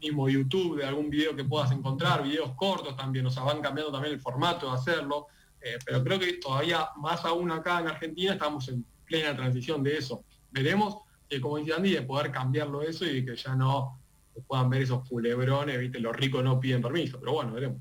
mismo 0.00 0.28
YouTube, 0.28 0.78
de 0.78 0.87
algún 0.87 1.11
video 1.11 1.34
que 1.34 1.44
puedas 1.44 1.70
encontrar, 1.72 2.22
videos 2.22 2.52
cortos 2.54 2.96
también, 2.96 3.26
o 3.26 3.30
sea, 3.30 3.42
van 3.42 3.61
cambiando 3.61 3.92
también 3.92 4.14
el 4.14 4.20
formato 4.20 4.70
de 4.70 4.76
hacerlo, 4.76 5.26
eh, 5.61 5.78
pero 5.84 6.04
creo 6.04 6.18
que 6.18 6.34
todavía 6.34 6.88
más 6.96 7.24
aún 7.24 7.50
acá 7.50 7.80
en 7.80 7.88
Argentina 7.88 8.32
estamos 8.32 8.68
en 8.68 8.84
plena 9.04 9.34
transición 9.34 9.82
de 9.82 9.96
eso. 9.96 10.24
Veremos, 10.50 10.98
eh, 11.28 11.40
como 11.40 11.58
dice 11.58 11.74
Andy, 11.74 11.92
de 11.92 12.02
poder 12.02 12.30
cambiarlo 12.30 12.82
eso 12.82 13.04
y 13.04 13.24
que 13.24 13.34
ya 13.37 13.54
no 13.54 13.98
puedan 14.46 14.70
ver 14.70 14.82
esos 14.82 15.06
culebrones, 15.08 15.78
viste, 15.78 15.98
los 15.98 16.14
ricos 16.14 16.44
no 16.44 16.61
piden 16.61 16.80
permiso, 16.80 17.18
pero 17.18 17.32
bueno, 17.32 17.52
veremos. 17.52 17.80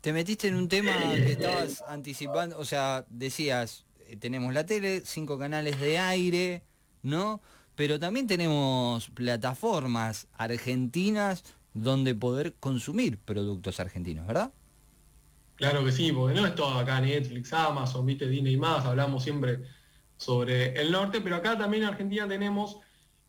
Te 0.00 0.12
metiste 0.12 0.48
en 0.48 0.56
un 0.56 0.68
tema 0.68 0.92
que 1.14 1.32
estabas 1.32 1.82
anticipando, 1.88 2.58
o 2.58 2.64
sea, 2.64 3.04
decías, 3.08 3.86
eh, 4.06 4.16
tenemos 4.16 4.52
la 4.52 4.66
tele, 4.66 5.02
cinco 5.04 5.38
canales 5.38 5.80
de 5.80 5.98
aire, 5.98 6.62
¿no? 7.02 7.40
Pero 7.76 8.00
también 8.00 8.26
tenemos 8.26 9.08
plataformas 9.10 10.26
argentinas 10.32 11.44
donde 11.74 12.14
poder 12.14 12.54
consumir 12.54 13.18
productos 13.18 13.78
argentinos, 13.80 14.26
¿verdad? 14.26 14.52
Claro 15.56 15.84
que 15.84 15.92
sí, 15.92 16.10
porque 16.10 16.38
no 16.38 16.46
es 16.46 16.54
todo 16.54 16.78
acá 16.78 17.00
Netflix, 17.00 17.52
Amazon, 17.52 18.04
viste, 18.04 18.28
Disney 18.28 18.56
más, 18.56 18.84
hablamos 18.84 19.22
siempre 19.22 19.60
sobre 20.16 20.78
el 20.80 20.90
norte, 20.90 21.20
pero 21.20 21.36
acá 21.36 21.56
también 21.56 21.82
en 21.82 21.90
Argentina 21.90 22.26
tenemos, 22.26 22.78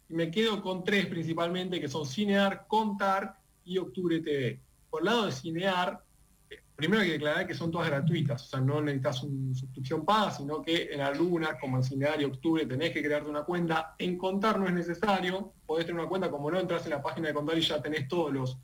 me 0.08 0.32
quedo 0.32 0.62
con 0.62 0.84
tres 0.84 1.08
principalmente, 1.08 1.80
que 1.80 1.90
son 1.90 2.06
Cinear, 2.06 2.68
Contar 2.68 3.38
y 3.66 3.78
Octubre 3.78 4.20
TV. 4.20 4.62
Por 4.90 5.02
el 5.02 5.06
lado 5.06 5.26
de 5.26 5.32
Cinear, 5.34 6.04
primero 6.78 7.02
hay 7.02 7.08
que 7.08 7.14
declarar 7.14 7.46
que 7.48 7.54
son 7.56 7.72
todas 7.72 7.90
gratuitas, 7.90 8.44
o 8.46 8.48
sea, 8.48 8.60
no 8.62 8.80
necesitas 8.82 9.24
una 9.24 9.54
suscripción 9.56 10.06
paga, 10.06 10.32
sino 10.32 10.62
que 10.62 10.90
en 10.94 11.02
algunas, 11.02 11.60
como 11.60 11.76
en 11.78 11.84
Cinear 11.84 12.22
y 12.22 12.26
Octubre, 12.26 12.66
tenés 12.66 12.92
que 12.94 13.02
crearte 13.04 13.30
una 13.30 13.44
cuenta. 13.44 13.96
En 13.98 14.18
Contar 14.18 14.60
no 14.60 14.68
es 14.68 14.74
necesario, 14.74 15.54
podés 15.66 15.86
tener 15.86 16.00
una 16.00 16.08
cuenta, 16.08 16.30
como 16.32 16.50
no 16.52 16.60
entras 16.60 16.86
en 16.86 16.92
la 16.92 17.02
página 17.02 17.28
de 17.28 17.34
Contar 17.34 17.58
y 17.58 17.62
ya 17.62 17.82
tenés 17.82 18.08
todos 18.08 18.32
los, 18.32 18.58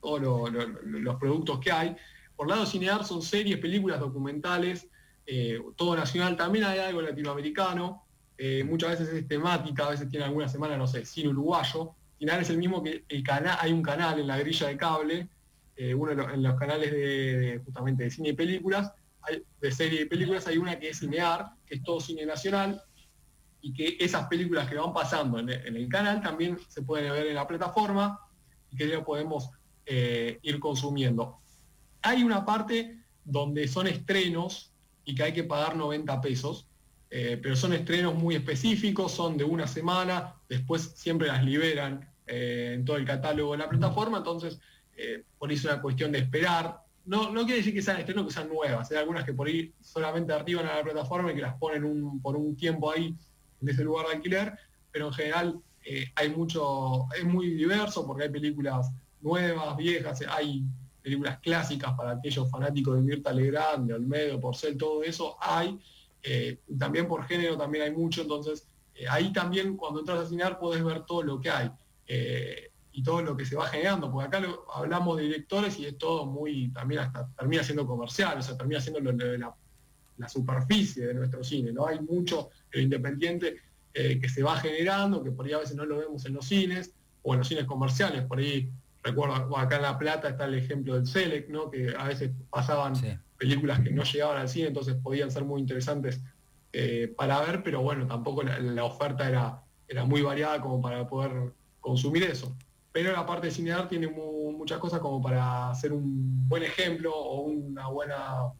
todos 0.00 0.20
lo- 0.20 0.48
lo- 0.48 0.66
lo- 0.66 0.98
los 0.98 1.16
productos 1.16 1.60
que 1.60 1.70
hay. 1.70 1.94
Por 2.34 2.48
lado 2.48 2.62
de 2.62 2.66
Cinear 2.66 3.04
son 3.04 3.22
series, 3.22 3.58
películas, 3.58 4.00
documentales, 4.00 4.88
eh, 5.26 5.60
todo 5.76 5.94
nacional, 5.96 6.36
también 6.36 6.64
hay 6.64 6.78
algo 6.80 7.00
latinoamericano, 7.02 8.02
eh, 8.36 8.64
muchas 8.64 8.98
veces 8.98 9.08
es 9.14 9.28
temática, 9.28 9.86
a 9.86 9.90
veces 9.90 10.08
tiene 10.08 10.24
alguna 10.24 10.48
semana, 10.48 10.76
no 10.76 10.86
sé, 10.86 11.04
cine 11.04 11.28
uruguayo. 11.28 11.92
Cinear 12.18 12.40
es 12.40 12.50
el 12.50 12.58
mismo 12.58 12.82
que 12.82 13.04
el 13.08 13.22
canal, 13.22 13.56
hay 13.60 13.72
un 13.72 13.82
canal 13.82 14.18
en 14.18 14.26
la 14.26 14.38
grilla 14.38 14.66
de 14.68 14.76
cable, 14.76 15.28
eh, 15.76 15.94
uno 15.94 16.12
en 16.12 16.42
los 16.42 16.58
canales 16.58 16.92
de, 16.92 17.60
justamente 17.64 18.04
de 18.04 18.10
cine 18.10 18.28
y 18.30 18.32
películas, 18.34 18.92
de 19.60 19.72
serie 19.72 20.02
y 20.02 20.04
películas, 20.04 20.46
hay 20.46 20.58
una 20.58 20.78
que 20.78 20.90
es 20.90 20.98
Cinear, 20.98 21.50
que 21.66 21.76
es 21.76 21.82
todo 21.82 22.00
cine 22.00 22.26
nacional, 22.26 22.82
y 23.60 23.72
que 23.72 23.96
esas 23.98 24.26
películas 24.26 24.68
que 24.68 24.76
van 24.76 24.92
pasando 24.92 25.38
en 25.38 25.48
el, 25.48 25.88
canal 25.88 26.20
también 26.20 26.58
se 26.68 26.82
pueden 26.82 27.10
ver 27.12 27.28
en 27.28 27.34
la 27.34 27.46
plataforma 27.46 28.20
y 28.70 28.76
que 28.76 28.88
ya 28.88 29.02
podemos 29.02 29.48
eh, 29.86 30.38
ir 30.42 30.60
consumiendo. 30.60 31.38
Hay 32.02 32.22
una 32.22 32.44
parte 32.44 32.98
donde 33.24 33.66
son 33.66 33.86
estrenos 33.86 34.74
y 35.06 35.14
que 35.14 35.22
hay 35.22 35.32
que 35.32 35.44
pagar 35.44 35.76
90 35.76 36.20
pesos, 36.20 36.68
eh, 37.08 37.40
pero 37.42 37.56
son 37.56 37.72
estrenos 37.72 38.14
muy 38.14 38.34
específicos, 38.34 39.12
son 39.12 39.38
de 39.38 39.44
una 39.44 39.66
semana, 39.66 40.34
después 40.46 40.92
siempre 40.96 41.28
las 41.28 41.42
liberan 41.42 42.06
en 42.26 42.84
todo 42.84 42.96
el 42.98 43.06
catálogo 43.06 43.52
de 43.52 43.58
la 43.58 43.68
plataforma, 43.68 44.18
entonces 44.18 44.60
eh, 44.96 45.24
por 45.38 45.50
eso 45.52 45.68
es 45.68 45.74
una 45.74 45.82
cuestión 45.82 46.12
de 46.12 46.18
esperar. 46.18 46.78
No, 47.06 47.30
no 47.30 47.42
quiere 47.42 47.58
decir 47.58 47.74
que 47.74 47.82
sean 47.82 47.98
estrenos 47.98 48.26
que 48.26 48.32
sean 48.32 48.48
nuevas, 48.48 48.90
hay 48.90 48.96
algunas 48.98 49.24
que 49.24 49.34
por 49.34 49.46
ahí 49.46 49.72
solamente 49.80 50.32
arriban 50.32 50.66
a 50.66 50.76
la 50.76 50.82
plataforma 50.82 51.30
y 51.32 51.34
que 51.34 51.42
las 51.42 51.54
ponen 51.58 51.84
un- 51.84 52.20
por 52.22 52.36
un 52.36 52.56
tiempo 52.56 52.90
ahí 52.90 53.14
en 53.60 53.68
ese 53.68 53.84
lugar 53.84 54.06
de 54.06 54.14
alquiler, 54.14 54.54
pero 54.90 55.08
en 55.08 55.12
general 55.12 55.60
eh, 55.84 56.06
hay 56.14 56.30
mucho, 56.30 57.06
es 57.14 57.24
muy 57.24 57.50
diverso 57.50 58.06
porque 58.06 58.24
hay 58.24 58.30
películas 58.30 58.90
nuevas, 59.20 59.76
viejas, 59.76 60.22
hay 60.28 60.64
películas 61.02 61.38
clásicas 61.40 61.92
para 61.94 62.12
aquellos 62.12 62.50
fanáticos 62.50 62.96
de 62.96 63.02
Mirta 63.02 63.32
Legrand, 63.32 63.86
de 63.86 63.94
Olmedo, 63.94 64.40
Porcel, 64.40 64.78
todo 64.78 65.02
eso 65.02 65.36
hay. 65.40 65.78
Eh, 66.22 66.60
también 66.78 67.06
por 67.06 67.26
género 67.26 67.58
también 67.58 67.84
hay 67.84 67.90
mucho, 67.90 68.22
entonces 68.22 68.66
eh, 68.94 69.04
ahí 69.10 69.30
también 69.30 69.76
cuando 69.76 70.00
entras 70.00 70.20
a 70.20 70.26
cinear 70.26 70.58
puedes 70.58 70.82
ver 70.82 71.04
todo 71.04 71.22
lo 71.22 71.38
que 71.38 71.50
hay 71.50 71.70
eh, 72.06 72.70
y 72.96 73.02
todo 73.02 73.20
lo 73.22 73.36
que 73.36 73.44
se 73.44 73.56
va 73.56 73.66
generando, 73.66 74.10
porque 74.10 74.28
acá 74.28 74.40
lo- 74.40 74.64
hablamos 74.72 75.16
de 75.16 75.24
directores 75.24 75.78
y 75.80 75.86
es 75.86 75.98
todo 75.98 76.26
muy, 76.26 76.68
también 76.72 77.00
hasta 77.00 77.28
termina 77.36 77.62
siendo 77.64 77.86
comercial, 77.86 78.38
o 78.38 78.42
sea, 78.42 78.56
termina 78.56 78.80
siendo 78.80 79.00
lo 79.00 79.12
de 79.12 79.36
la, 79.38 79.52
la 80.18 80.28
superficie 80.28 81.06
de 81.08 81.14
nuestro 81.14 81.42
cine, 81.42 81.72
¿no? 81.72 81.86
Hay 81.86 81.98
mucho 82.00 82.50
independiente 82.72 83.56
eh, 83.92 84.18
que 84.20 84.28
se 84.28 84.42
va 84.42 84.56
generando, 84.58 85.22
que 85.24 85.32
por 85.32 85.44
ahí 85.46 85.52
a 85.52 85.58
veces 85.58 85.74
no 85.76 85.84
lo 85.84 85.98
vemos 85.98 86.24
en 86.26 86.34
los 86.34 86.46
cines, 86.46 86.92
o 87.22 87.32
en 87.34 87.38
los 87.40 87.48
cines 87.48 87.64
comerciales, 87.64 88.24
por 88.26 88.38
ahí 88.38 88.70
recuerdo 89.02 89.56
acá 89.58 89.76
en 89.76 89.82
La 89.82 89.98
Plata 89.98 90.28
está 90.28 90.44
el 90.44 90.54
ejemplo 90.54 90.94
del 90.94 91.06
Select, 91.06 91.48
¿no? 91.50 91.70
que 91.70 91.94
a 91.98 92.04
veces 92.08 92.30
pasaban 92.50 92.94
Sí. 92.96 93.08
películas 93.38 93.80
que 93.80 93.90
no 93.90 94.02
llegaban 94.04 94.36
al 94.38 94.48
cine, 94.48 94.68
entonces 94.68 94.94
podían 95.02 95.30
ser 95.30 95.44
muy 95.44 95.60
interesantes 95.60 96.20
eh, 96.72 97.12
para 97.16 97.40
ver, 97.40 97.62
pero 97.62 97.82
bueno, 97.82 98.06
tampoco 98.06 98.42
la, 98.42 98.58
la 98.60 98.84
oferta 98.84 99.28
era, 99.28 99.62
era 99.88 100.04
muy 100.04 100.22
variada 100.22 100.60
como 100.60 100.80
para 100.80 101.06
poder 101.08 101.52
consumir 101.80 102.22
eso. 102.24 102.56
Pero 102.94 103.10
la 103.10 103.26
parte 103.26 103.48
de 103.48 103.52
cinear 103.52 103.88
tiene 103.88 104.06
mu- 104.06 104.52
muchas 104.52 104.78
cosas 104.78 105.00
como 105.00 105.20
para 105.20 105.68
hacer 105.70 105.92
un 105.92 106.48
buen 106.48 106.62
ejemplo 106.62 107.12
o 107.12 107.40
una 107.40 107.88
buena 107.88 108.52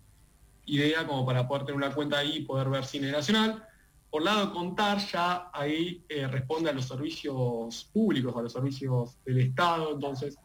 idea 0.65 1.07
como 1.07 1.25
para 1.25 1.47
poder 1.47 1.67
tener 1.67 1.77
una 1.77 1.95
cuenta 1.95 2.19
ahí 2.19 2.39
y 2.39 2.45
poder 2.45 2.69
ver 2.69 2.85
cine 2.85 3.13
nacional. 3.13 3.65
Por 4.11 4.23
lado 4.25 4.53
contar, 4.53 4.99
ya 4.99 5.51
ahí 5.53 6.05
eh, 6.09 6.27
responde 6.27 6.69
a 6.69 6.73
los 6.73 6.85
servicios 6.85 7.89
públicos, 7.93 8.35
a 8.37 8.43
los 8.43 8.53
servicios 8.53 9.23
del 9.25 9.39
Estado, 9.39 9.93
entonces, 9.95 10.37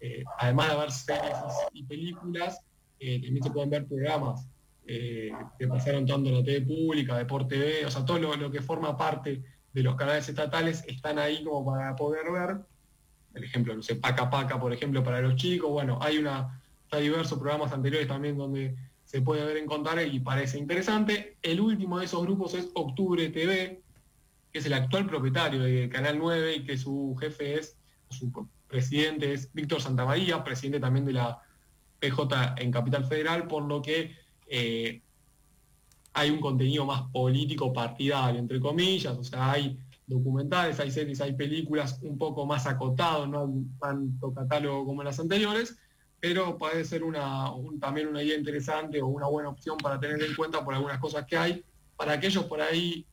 eh, 0.00 0.24
además 0.38 0.70
de 0.70 0.76
ver 0.78 0.90
series 0.90 1.36
y, 1.74 1.84
películas, 1.84 2.58
eh, 2.98 3.20
también 3.22 3.42
se 3.44 3.50
pueden 3.50 3.68
ver 3.68 3.86
programas 3.86 4.48
que 4.86 5.66
pasaron 5.68 6.06
tanto 6.06 6.30
en 6.30 6.36
la 6.38 6.44
TV 6.44 6.62
pública, 6.66 7.18
Deporte 7.18 7.56
TV, 7.58 7.86
o 7.86 7.90
sea, 7.90 8.04
todo 8.06 8.18
lo 8.18 8.50
que 8.50 8.62
forma 8.62 8.96
parte 8.96 9.42
de 9.70 9.82
los 9.82 9.96
canales 9.96 10.28
estatales 10.30 10.82
están 10.86 11.18
ahí 11.18 11.44
como 11.44 11.64
para 11.72 11.94
poder 11.94 12.30
ver. 12.32 12.73
El 13.34 13.44
ejemplo, 13.44 13.74
no 13.74 13.82
sé, 13.82 13.96
Paca 13.96 14.30
Paca, 14.30 14.60
por 14.60 14.72
ejemplo, 14.72 15.02
para 15.02 15.20
los 15.20 15.36
chicos, 15.36 15.70
bueno, 15.70 15.98
hay 16.00 16.18
una, 16.18 16.60
hay 16.90 17.02
diversos 17.04 17.38
programas 17.38 17.72
anteriores 17.72 18.06
también 18.08 18.36
donde 18.38 18.76
se 19.04 19.20
puede 19.20 19.44
ver 19.44 19.56
en 19.56 19.66
contar 19.66 20.04
y 20.06 20.20
parece 20.20 20.58
interesante. 20.58 21.36
El 21.42 21.60
último 21.60 21.98
de 21.98 22.06
esos 22.06 22.22
grupos 22.22 22.54
es 22.54 22.70
Octubre 22.74 23.28
TV, 23.28 23.82
que 24.52 24.58
es 24.58 24.66
el 24.66 24.72
actual 24.72 25.06
propietario 25.06 25.62
de 25.62 25.88
Canal 25.88 26.18
9 26.18 26.56
y 26.56 26.64
que 26.64 26.76
su 26.76 27.16
jefe 27.20 27.58
es, 27.58 27.76
su 28.08 28.30
presidente 28.68 29.32
es 29.32 29.52
Víctor 29.52 29.80
Santamaría, 29.80 30.42
presidente 30.42 30.80
también 30.80 31.04
de 31.04 31.12
la 31.12 31.42
PJ 32.00 32.54
en 32.58 32.70
Capital 32.70 33.04
Federal, 33.04 33.46
por 33.46 33.64
lo 33.64 33.82
que 33.82 34.16
eh, 34.46 35.00
hay 36.12 36.30
un 36.30 36.40
contenido 36.40 36.84
más 36.86 37.02
político 37.12 37.72
partidario, 37.72 38.38
entre 38.38 38.60
comillas, 38.60 39.16
o 39.16 39.24
sea, 39.24 39.52
hay 39.52 39.78
documentales, 40.06 40.78
hay 40.80 40.90
series, 40.90 41.20
hay 41.20 41.32
películas 41.34 41.98
un 42.02 42.18
poco 42.18 42.44
más 42.46 42.66
acotados, 42.66 43.28
no 43.28 43.52
tanto 43.80 44.32
catálogo 44.34 44.84
como 44.84 45.02
las 45.02 45.18
anteriores, 45.20 45.76
pero 46.20 46.56
puede 46.58 46.84
ser 46.84 47.02
un- 47.04 47.78
también 47.80 48.08
una 48.08 48.22
idea 48.22 48.36
interesante 48.38 49.00
o 49.00 49.06
una 49.06 49.26
buena 49.26 49.48
opción 49.50 49.76
para 49.78 49.98
tener 50.00 50.22
en 50.22 50.34
cuenta 50.34 50.64
por 50.64 50.74
algunas 50.74 50.98
cosas 50.98 51.26
que 51.26 51.36
hay. 51.36 51.64
Para 51.96 52.12
aquellos 52.12 52.44
por 52.44 52.60
ahí 52.60 53.06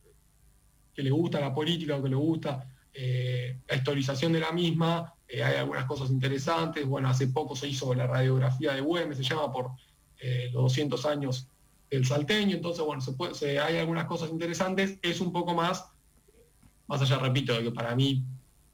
que 0.94 1.02
les 1.02 1.12
gusta 1.12 1.40
la 1.40 1.54
política 1.54 1.96
o 1.96 2.02
que 2.02 2.08
les 2.08 2.18
gusta 2.18 2.68
eh, 2.94 3.58
la 3.68 3.76
historización 3.76 4.32
de 4.34 4.40
la 4.40 4.52
misma, 4.52 5.14
eh, 5.26 5.42
hay 5.42 5.56
algunas 5.56 5.86
cosas 5.86 6.10
interesantes. 6.10 6.84
Bueno, 6.86 7.08
hace 7.08 7.28
poco 7.28 7.56
se 7.56 7.66
hizo 7.68 7.94
la 7.94 8.06
radiografía 8.06 8.74
de 8.74 8.82
Güemes, 8.82 9.16
se 9.16 9.22
llama 9.24 9.50
por 9.50 9.70
eh, 10.18 10.50
los 10.52 10.64
200 10.64 11.06
años 11.06 11.48
del 11.90 12.04
salteño, 12.06 12.56
entonces 12.56 12.84
bueno, 12.84 13.02
se- 13.34 13.58
hay 13.60 13.78
algunas 13.78 14.04
cosas 14.06 14.30
interesantes, 14.30 14.98
es 15.02 15.20
un 15.20 15.32
poco 15.32 15.54
más, 15.54 15.84
más 16.86 17.00
allá, 17.02 17.18
repito, 17.18 17.54
de 17.54 17.64
que 17.64 17.72
para 17.72 17.94
mí 17.94 18.24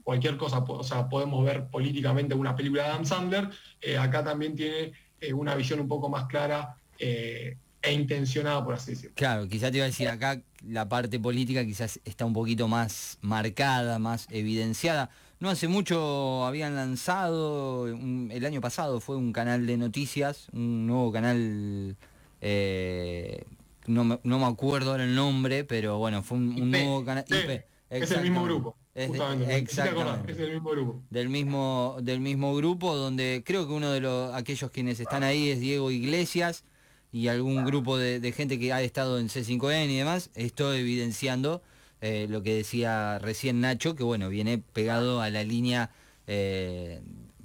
cualquier 0.09 0.39
cosa, 0.39 0.61
o 0.67 0.83
sea, 0.83 1.07
podemos 1.07 1.45
ver 1.45 1.67
políticamente 1.67 2.35
una 2.35 2.57
película 2.57 2.85
de 2.85 2.89
Adam 2.89 3.05
Sandler, 3.05 3.51
eh, 3.83 3.99
acá 3.99 4.25
también 4.25 4.57
tiene 4.57 4.93
eh, 5.21 5.35
una 5.35 5.55
visión 5.55 5.81
un 5.81 5.87
poco 5.87 6.09
más 6.09 6.25
clara 6.29 6.77
eh, 6.99 7.59
e 7.83 7.93
intencionada, 7.93 8.65
por 8.65 8.73
así 8.73 8.93
decirlo. 8.93 9.13
Claro, 9.15 9.47
quizás 9.49 9.71
te 9.71 9.77
iba 9.77 9.85
a 9.85 9.89
decir 9.89 10.09
acá 10.09 10.41
la 10.67 10.89
parte 10.89 11.21
política 11.21 11.63
quizás 11.63 12.01
está 12.07 12.25
un 12.25 12.33
poquito 12.33 12.69
más 12.69 13.19
marcada, 13.21 13.99
más 13.99 14.27
evidenciada. 14.31 15.11
No 15.41 15.51
hace 15.51 15.69
mucho 15.69 16.47
habían 16.47 16.75
lanzado, 16.75 17.83
un- 17.83 18.31
el 18.33 18.47
año 18.47 18.63
pasado 18.63 19.01
fue 19.01 19.17
un 19.17 19.35
canal 19.35 19.67
de 19.67 19.77
noticias, 19.77 20.49
un 20.55 20.87
nuevo 20.87 21.13
canal, 21.13 21.97
no, 23.87 24.05
me, 24.05 24.21
no 24.23 24.39
me 24.39 24.47
acuerdo 24.47 24.93
ahora 24.93 25.05
el 25.05 25.15
nombre, 25.15 25.65
pero 25.65 25.99
bueno, 25.99 26.23
fue 26.23 26.39
un, 26.39 26.71
nuevo 26.71 27.05
canal. 27.05 27.27
IP, 27.29 27.69
Es 27.91 28.11
el 28.11 28.21
mismo 28.21 28.43
grupo, 28.45 28.77
Es 28.95 29.11
exactamente. 29.47 30.33
Es 30.33 30.39
el 30.39 30.53
mismo 30.53 30.71
grupo. 30.71 31.03
del 31.11 31.29
mismo 31.31 31.97
del 32.03 32.21
mismo 32.21 32.55
grupo 32.55 32.95
donde 32.97 33.43
creo 33.45 33.67
que 33.67 33.73
uno 33.73 33.91
de 33.93 34.01
los 34.01 34.35
aquellos 34.35 34.71
quienes 34.71 35.01
están 35.01 35.23
ahí 35.23 35.49
es 35.51 35.61
Diego 35.61 35.91
Iglesias 35.91 36.65
y 37.13 37.29
algún 37.29 37.65
grupo 37.65 37.97
de, 37.97 38.21
de 38.21 38.33
gente 38.33 38.59
que 38.59 38.73
ha 38.73 38.83
estado 38.83 39.19
en 39.19 39.29
C5N 39.29 39.89
y 39.91 39.97
demás. 39.97 40.31
Esto 40.35 40.75
evidenciando 40.75 41.63
eh, 42.01 42.27
lo 42.29 42.43
que 42.43 42.55
decía 42.55 43.19
recién 43.19 43.61
Nacho 43.61 43.95
que 43.97 44.05
bueno 44.05 44.29
viene 44.29 44.59
pegado 44.59 45.21
a 45.23 45.31
la 45.31 45.43
línea 45.45 45.91
eh, 46.27 47.01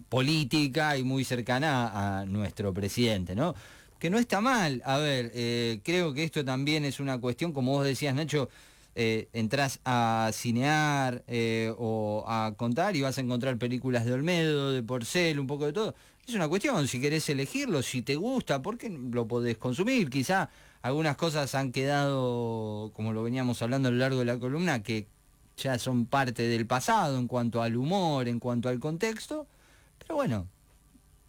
política 0.10 0.98
y 0.98 1.04
muy 1.04 1.24
cercana 1.24 1.88
a, 1.88 2.20
a 2.22 2.26
nuestro 2.26 2.74
presidente 2.74 3.36
no 3.36 3.56
que 4.00 4.10
no 4.10 4.18
está 4.20 4.42
mal. 4.42 4.82
A 4.86 4.98
ver 4.98 5.32
eh, 5.34 5.80
creo 5.84 6.14
que 6.14 6.24
esto 6.26 6.44
también 6.44 6.84
es 6.86 7.00
una 7.00 7.20
cuestión 7.20 7.54
como 7.54 7.72
vos 7.72 7.86
decías 7.86 8.14
Nacho 8.14 8.50
eh, 8.96 9.28
entras 9.34 9.80
a 9.86 10.30
cinear 10.34 11.24
eh, 11.28 11.74
o 11.78 12.24
a 12.28 12.54
contar 12.56 12.96
y 12.96 13.02
vas 13.02 13.18
a 13.18 13.22
encontrar 13.22 13.58
películas 13.58 14.06
de 14.06 14.14
Olmedo, 14.14 14.72
de 14.72 14.84
Porcel, 14.84 15.40
un 15.40 15.48
poco 15.48 15.66
de 15.66 15.74
todo. 15.74 15.96
Es 16.28 16.36
una 16.36 16.48
cuestión, 16.48 16.88
si 16.88 17.02
querés 17.02 17.28
elegirlo, 17.30 17.82
si 17.82 18.02
te 18.02 18.16
gusta, 18.16 18.62
porque 18.62 18.90
lo 18.90 19.28
podés 19.28 19.58
consumir. 19.58 20.10
Quizá 20.10 20.50
algunas 20.82 21.18
cosas 21.18 21.54
han 21.56 21.72
quedado, 21.72 22.92
como 22.94 23.14
lo 23.14 23.24
veníamos 23.24 23.62
hablando 23.62 23.90
a 23.90 23.92
lo 23.92 23.98
largo 23.98 24.20
de 24.20 24.26
la 24.26 24.40
columna, 24.40 24.84
que 24.84 25.08
ya 25.58 25.78
son 25.80 26.06
parte 26.06 26.44
del 26.44 26.66
pasado 26.66 27.18
en 27.18 27.28
cuanto 27.28 27.62
al 27.62 27.76
humor, 27.76 28.28
en 28.28 28.40
cuanto 28.40 28.70
al 28.70 28.80
contexto. 28.80 29.48
Pero 30.00 30.16
bueno, 30.16 30.48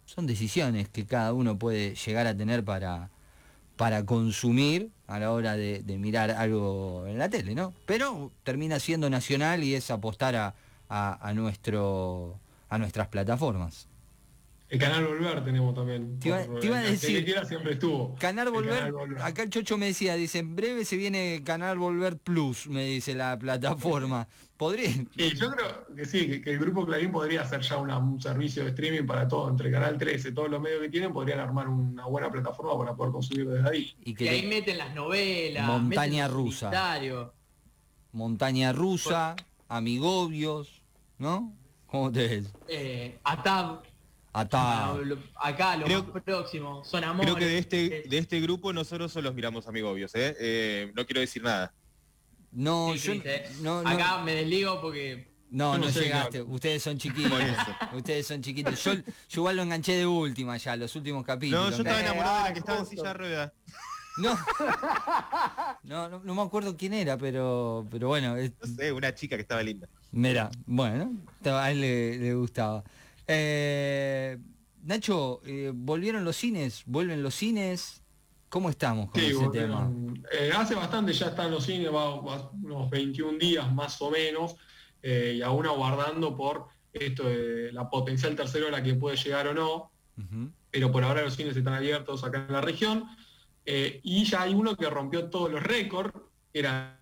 son 0.05 0.27
decisiones 0.27 0.87
que 0.89 1.05
cada 1.05 1.33
uno 1.33 1.57
puede 1.57 1.95
llegar 1.95 2.27
a 2.27 2.37
tener 2.37 2.63
para, 2.63 3.09
para 3.77 4.05
consumir 4.05 4.89
a 5.07 5.19
la 5.19 5.31
hora 5.31 5.55
de, 5.57 5.83
de 5.83 5.97
mirar 5.97 6.31
algo 6.31 7.05
en 7.07 7.17
la 7.17 7.29
tele, 7.29 7.53
¿no? 7.55 7.73
Pero 7.85 8.31
termina 8.43 8.79
siendo 8.79 9.09
nacional 9.09 9.63
y 9.63 9.75
es 9.75 9.91
apostar 9.91 10.35
a, 10.35 10.55
a- 10.89 11.27
a 11.29 11.33
nuestro 11.33 12.39
a 12.69 12.77
nuestras 12.77 13.07
plataformas. 13.09 13.87
El 14.67 14.79
canal 14.79 15.05
Volver 15.05 15.43
tenemos 15.45 15.75
también. 15.75 16.19
Te 16.19 16.29
iba- 16.29 16.43
por- 16.45 16.59
te 16.59 16.65
iba 16.67 16.79
a 16.79 16.81
decir- 16.81 17.09
Telequiera 17.09 17.45
siempre 17.45 17.73
estuvo. 17.73 18.15
Canal 18.15 18.47
El 18.47 18.53
Volver, 18.53 18.77
Canal 18.79 18.91
Volver. 18.93 19.21
acá 19.21 19.43
el 19.43 19.51
Chocho 19.51 19.77
me 19.77 19.85
decía, 19.87 20.15
dice, 20.15 20.39
en 20.39 20.55
breve 20.55 20.83
se 20.85 20.97
viene 20.97 21.41
Canal 21.45 21.77
Volver 21.77 22.17
Plus, 22.17 22.67
me 22.67 22.83
dice 22.85 23.13
la 23.13 23.37
plataforma. 23.37 24.27
¿Podría? 24.57 24.89
Y 25.17 25.35
yo 25.35 25.51
creo 25.51 25.85
que 25.93 26.05
sí, 26.05 26.27
que, 26.27 26.41
que 26.41 26.51
el 26.51 26.59
grupo 26.59 26.85
Clarín 26.85 27.11
podría 27.11 27.41
hacer 27.41 27.59
ya 27.61 27.75
una- 27.77 27.97
un 27.97 28.21
servicio 28.21 28.63
de 28.63 28.69
streaming 28.69 29.05
para 29.05 29.27
todo, 29.27 29.49
entre 29.49 29.69
Canal 29.69 29.97
13, 29.97 30.31
todos 30.31 30.49
los 30.49 30.61
medios 30.61 30.81
que 30.81 30.89
tienen, 30.89 31.11
podrían 31.11 31.39
armar 31.39 31.67
una 31.67 32.05
buena 32.05 32.31
plataforma 32.31 32.77
para 32.77 32.95
poder 32.95 33.11
consumir 33.11 33.49
desde 33.49 33.69
ahí. 33.69 33.93
Y 34.05 34.11
Y 34.11 34.15
que 34.15 34.29
ahí 34.29 34.41
te- 34.41 34.47
meten 34.47 34.77
las 34.77 34.95
novelas, 34.95 35.67
Montaña 35.67 36.27
rusa. 36.29 36.71
montaña 38.13 38.71
rusa, 38.71 39.35
amigobios, 39.67 40.81
¿no? 41.17 41.53
¿Cómo 41.87 42.11
te 42.11 42.27
ves? 42.27 42.53
Eh, 42.69 43.19
Atab, 43.25 43.83
ah, 44.33 44.41
acá 45.35 45.75
lo 45.77 45.85
Creo- 45.85 46.03
más 46.13 46.23
próximo, 46.23 46.83
son 46.85 47.03
amores. 47.03 47.25
Creo 47.33 47.39
que 47.39 47.45
de 47.53 47.57
este, 47.57 47.99
es- 48.03 48.09
de 48.09 48.17
este 48.17 48.39
grupo 48.39 48.71
nosotros 48.71 49.11
solo 49.11 49.33
miramos 49.33 49.67
amigobios, 49.67 50.15
¿eh? 50.15 50.35
Eh, 50.39 50.91
No 50.95 51.05
quiero 51.05 51.19
decir 51.21 51.43
nada. 51.43 51.73
No, 52.55 52.93
sí, 52.97 53.21
yo 53.23 53.61
no, 53.61 53.83
no, 53.83 53.89
Acá 53.89 54.23
me 54.23 54.33
desligo 54.33 54.79
porque 54.81 55.27
no, 55.51 55.77
no 55.77 55.89
llegaste. 55.89 56.41
Ustedes 56.41 56.81
son 56.83 56.97
chiquitos. 56.99 57.31
Por 57.31 57.41
eso. 57.41 57.61
Ustedes 57.93 58.25
son 58.27 58.41
chiquitos. 58.41 58.83
Yo, 58.83 58.93
yo 58.95 59.01
igual 59.41 59.57
lo 59.57 59.63
enganché 59.63 59.93
de 59.93 60.05
última 60.07 60.57
ya, 60.57 60.75
los 60.75 60.95
últimos 60.95 61.23
capítulos. 61.25 61.65
No, 61.65 61.69
yo 61.71 61.77
estaba 61.77 61.99
Eh, 61.99 62.03
enamorado 62.05 62.35
de 62.37 62.41
la 62.43 62.47
ah, 62.49 62.53
que 62.53 62.59
estaba 62.59 62.79
en 62.79 62.85
silla 62.85 63.03
de 63.03 63.13
ruedas. 63.13 63.51
No. 64.17 64.37
No, 65.83 66.09
no, 66.09 66.19
no 66.23 66.33
me 66.35 66.41
acuerdo 66.41 66.75
quién 66.75 66.93
era, 66.93 67.15
pero, 67.17 67.85
pero 67.91 68.07
bueno, 68.07 68.35
es- 68.37 68.51
No 68.59 68.75
sé, 68.75 68.91
una 68.91 69.13
chica 69.13 69.35
que 69.35 69.43
estaba 69.43 69.61
linda. 69.61 69.87
mira, 70.11 70.49
bueno, 70.65 71.11
a 71.45 71.71
él 71.71 71.81
le, 71.81 72.17
le 72.17 72.33
gustaba. 72.33 72.83
Eh, 73.27 74.37
Nacho, 74.83 75.41
eh, 75.45 75.71
¿volvieron 75.73 76.23
los 76.23 76.35
cines? 76.37 76.83
¿Vuelven 76.85 77.21
los 77.21 77.35
cines? 77.35 78.01
¿Cómo 78.55 78.69
estamos 78.69 79.11
con 79.11 79.19
Sí, 79.19 79.31
ese 79.31 79.49
tema? 79.49 79.91
Eh, 80.31 80.49
hace 80.55 80.75
bastante 80.75 81.11
ya 81.11 81.25
están 81.27 81.51
los 81.51 81.65
cines, 81.65 81.93
va, 81.93 82.21
va 82.21 82.49
unos 82.63 82.89
21 82.89 83.37
días 83.37 83.69
más 83.73 84.01
o 84.01 84.09
menos, 84.09 84.55
eh, 85.03 85.33
y 85.35 85.41
aún 85.41 85.65
aguardando 85.65 86.37
por 86.37 86.67
esto 86.93 87.27
de 87.27 87.73
la 87.73 87.89
potencial 87.89 88.33
tercera 88.33 88.67
hora 88.67 88.81
que 88.81 88.93
puede 88.95 89.17
llegar 89.17 89.49
o 89.49 89.53
no. 89.53 89.91
Pero 90.71 90.89
por 90.89 91.03
ahora 91.03 91.21
los 91.23 91.35
cines 91.35 91.57
están 91.57 91.73
abiertos 91.73 92.23
acá 92.23 92.45
en 92.47 92.53
la 92.53 92.61
región. 92.61 93.03
eh, 93.65 93.99
y 94.03 94.23
ya 94.23 94.43
hay 94.43 94.53
uno 94.53 94.77
que 94.77 94.89
rompió 94.89 95.29
todos 95.29 95.51
los 95.51 95.61
récords, 95.61 96.13
que 96.53 96.59
era 96.59 96.97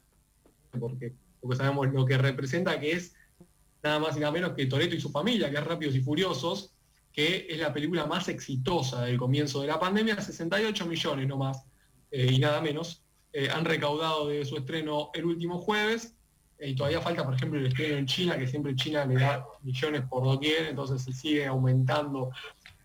porque, 0.80 1.14
porque 1.40 1.56
sabemos 1.58 1.88
lo 1.94 2.04
que 2.04 2.18
representa, 2.18 2.80
que 2.80 2.94
es 2.94 3.14
nada 3.84 4.00
más 4.00 4.18
y 4.18 4.22
nada 4.22 4.32
menos 4.32 4.54
que 4.54 4.66
Toreto 4.66 4.96
y 4.96 5.02
su 5.02 5.12
familia, 5.12 5.52
que 5.52 5.58
es 5.58 5.64
Rápidos 5.64 5.94
y 5.94 6.02
Furiosos, 6.02 6.74
que 7.14 7.46
es 7.48 7.60
la 7.60 7.72
película 7.72 8.08
más 8.08 8.28
exitosa 8.28 9.04
del 9.06 9.18
comienzo 9.18 9.62
de 9.62 9.68
la 9.68 9.80
pandemia, 9.80 10.20
68 10.20 10.88
millones 10.88 11.28
no 11.28 11.38
más, 11.38 11.64
eh, 12.12 12.28
y 12.32 12.40
nada 12.40 12.60
menos. 12.60 13.04
Eh, 13.32 13.50
han 13.50 13.66
recaudado 13.66 14.28
de 14.28 14.44
su 14.46 14.58
estreno 14.58 15.12
el 15.14 15.26
último 15.26 15.60
jueves, 15.60 16.16
eh, 16.58 16.70
y 16.70 16.76
todavía 16.76 17.02
falta, 17.02 17.24
por 17.24 17.36
ejemplo, 17.36 17.60
el 17.60 17.68
estreno 17.68 17.98
en 17.98 18.08
China, 18.08 18.38
que 18.38 18.48
siempre 18.48 18.76
China 18.76 19.06
le 19.06 19.16
da 19.16 19.46
millones 19.62 20.02
por 20.10 20.24
doquier, 20.24 20.68
entonces 20.68 21.04
se 21.04 21.14
sigue 21.14 21.46
aumentando 21.46 22.32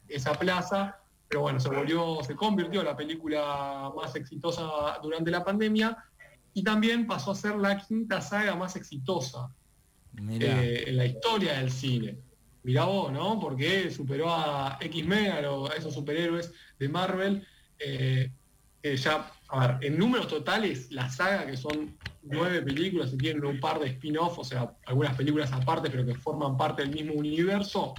esa 0.08 0.34
plaza, 0.34 1.00
pero 1.26 1.40
bueno, 1.42 1.58
se 1.58 1.70
volvió, 1.70 2.18
se 2.22 2.36
convirtió 2.36 2.80
en 2.80 2.86
la 2.86 2.96
película 2.96 3.90
más 3.96 4.14
exitosa 4.14 4.98
durante 5.02 5.30
la 5.30 5.44
pandemia 5.44 5.96
y 6.52 6.62
también 6.62 7.06
pasó 7.06 7.32
a 7.32 7.34
ser 7.34 7.56
la 7.56 7.78
quinta 7.78 8.20
saga 8.20 8.56
más 8.56 8.76
exitosa 8.76 9.50
en 10.16 10.96
la 10.96 11.04
historia 11.04 11.54
del 11.54 11.70
cine. 11.70 12.18
Mirá 12.62 12.84
vos, 12.84 13.12
¿no? 13.12 13.38
Porque 13.40 13.90
superó 13.90 14.30
a 14.30 14.78
X-Men, 14.80 15.32
a, 15.32 15.74
esos 15.76 15.94
superhéroes 15.94 16.52
de 16.78 16.88
Marvel. 16.88 17.46
eh, 17.78 18.30
que 18.82 18.96
ya, 18.96 19.30
a 19.48 19.66
ver, 19.66 19.86
en 19.86 19.98
números 19.98 20.28
totales, 20.28 20.90
la 20.92 21.10
saga, 21.10 21.46
que 21.46 21.56
son 21.56 21.96
nueve 22.22 22.62
películas 22.62 23.12
y 23.12 23.18
tienen 23.18 23.44
un 23.44 23.58
par 23.58 23.80
de 23.80 23.88
spin-off, 23.88 24.38
o 24.38 24.44
sea, 24.44 24.72
algunas 24.86 25.16
películas 25.16 25.52
aparte, 25.52 25.90
pero 25.90 26.06
que 26.06 26.14
forman 26.14 26.56
parte 26.56 26.82
del 26.82 26.92
mismo 26.92 27.14
universo, 27.14 27.94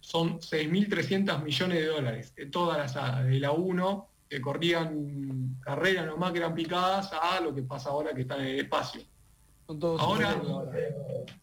son 0.00 0.40
6.300 0.40 1.42
millones 1.42 1.78
de 1.78 1.86
dólares. 1.86 2.34
de 2.34 2.46
toda 2.46 2.78
la 2.78 2.88
saga, 2.88 3.22
de 3.22 3.38
la 3.38 3.52
1, 3.52 4.08
que 4.28 4.40
corrían 4.40 5.58
carreras 5.60 6.06
nomás 6.06 6.32
que 6.32 6.38
eran 6.38 6.54
picadas, 6.54 7.10
a 7.12 7.40
lo 7.40 7.54
que 7.54 7.62
pasa 7.62 7.90
ahora 7.90 8.12
que 8.14 8.22
están 8.22 8.40
en 8.40 8.46
el 8.48 8.60
espacio. 8.60 9.02
Son 9.66 9.80
todos 9.80 10.00
Ahora, 10.00 10.40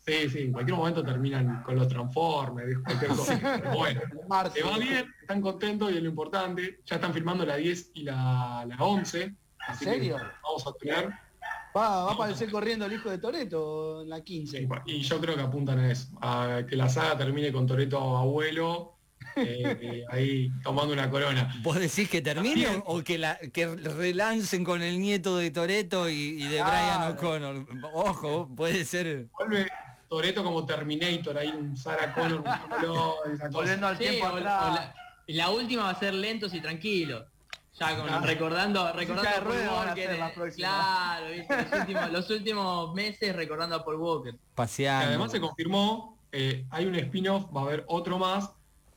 sí, 0.05 0.29
sí, 0.29 0.39
en 0.43 0.53
cualquier 0.53 0.77
momento 0.77 1.03
terminan 1.03 1.61
con 1.63 1.75
los 1.75 1.89
Transformers, 1.89 2.79
cualquier 2.79 3.11
cosa. 3.11 3.59
Pero 3.61 3.75
bueno, 3.75 4.01
te 4.53 4.63
va 4.63 4.77
bien, 4.77 5.13
están 5.21 5.41
contentos 5.41 5.91
y 5.91 5.97
es 5.97 6.03
lo 6.03 6.09
importante. 6.09 6.79
Ya 6.85 6.95
están 6.95 7.13
filmando 7.13 7.45
la 7.45 7.57
10 7.57 7.91
y 7.95 8.03
la, 8.03 8.65
la 8.65 8.77
11. 8.77 9.23
¿En 9.23 9.37
así 9.67 9.85
que 9.85 9.91
serio? 9.91 10.17
Vamos 10.41 10.65
a 10.65 10.71
tener. 10.73 11.09
Va, 11.75 12.05
va 12.05 12.11
a 12.11 12.13
aparecer 12.13 12.49
corriendo 12.49 12.85
el 12.85 12.93
hijo 12.93 13.09
de 13.09 13.17
Toreto 13.17 14.03
en 14.03 14.09
la 14.09 14.23
15. 14.23 14.69
Y 14.85 15.01
yo 15.01 15.19
creo 15.19 15.35
que 15.35 15.41
apuntan 15.41 15.79
a 15.79 15.91
eso, 15.91 16.07
a 16.21 16.61
que 16.67 16.77
la 16.77 16.87
saga 16.87 17.17
termine 17.17 17.51
con 17.51 17.67
Toreto 17.67 18.15
abuelo, 18.15 18.92
eh, 19.35 20.03
ahí 20.09 20.51
tomando 20.63 20.93
una 20.93 21.09
corona. 21.09 21.53
¿Vos 21.61 21.79
decís 21.79 22.09
que 22.09 22.21
termine 22.21 22.63
También. 22.63 22.83
o 22.85 23.03
que, 23.03 23.17
la, 23.17 23.37
que 23.37 23.67
relancen 23.67 24.63
con 24.63 24.81
el 24.81 24.99
nieto 24.99 25.37
de 25.37 25.51
Toreto 25.51 26.09
y, 26.09 26.13
y 26.43 26.47
de 26.47 26.57
Claro. 26.57 26.71
Brian 26.71 27.11
O'Connor? 27.11 27.67
Ojo, 27.93 28.49
puede 28.55 28.85
ser. 28.85 29.27
Vuelve 29.37 29.67
Toreto 30.09 30.43
como 30.43 30.65
Terminator, 30.65 31.37
ahí 31.37 31.49
un 31.49 31.75
Sarah 31.75 32.13
Connor, 32.13 32.43
un. 32.87 33.51
Volviendo 33.51 33.87
al 33.87 33.97
Sí, 33.97 34.03
tiempo 34.05 34.27
o- 34.27 34.33
o 34.33 34.37
atrás. 34.37 34.91
la, 35.27 35.49
última 35.49 35.83
va 35.83 35.89
a 35.91 35.99
ser 35.99 36.13
lentos 36.13 36.53
y 36.53 36.61
tranquilos. 36.61 37.25
Ya 37.79 37.95
con, 37.97 38.07
Ah. 38.07 38.21
recordando, 38.23 38.93
recordando 38.93 39.29
a 39.31 39.43
Paul 39.43 39.57
a 39.67 39.73
Walker. 39.87 40.11
eh. 40.11 40.51
Claro, 40.55 41.25
¿viste? 41.31 41.55
Los, 41.57 41.79
últimos, 41.79 42.11
los 42.11 42.29
últimos 42.29 42.93
meses 42.93 43.35
recordando 43.35 43.75
a 43.77 43.83
Paul 43.83 43.95
Walker. 43.95 44.35
Y 44.35 44.37
Paseando. 44.53 45.07
además 45.07 45.31
se 45.31 45.41
confirmó, 45.41 46.15
eh, 46.31 46.65
hay 46.69 46.85
un 46.85 46.93
spin-off, 46.95 47.45
va 47.55 47.61
a 47.61 47.63
haber 47.63 47.83
otro 47.87 48.19
más, 48.19 48.51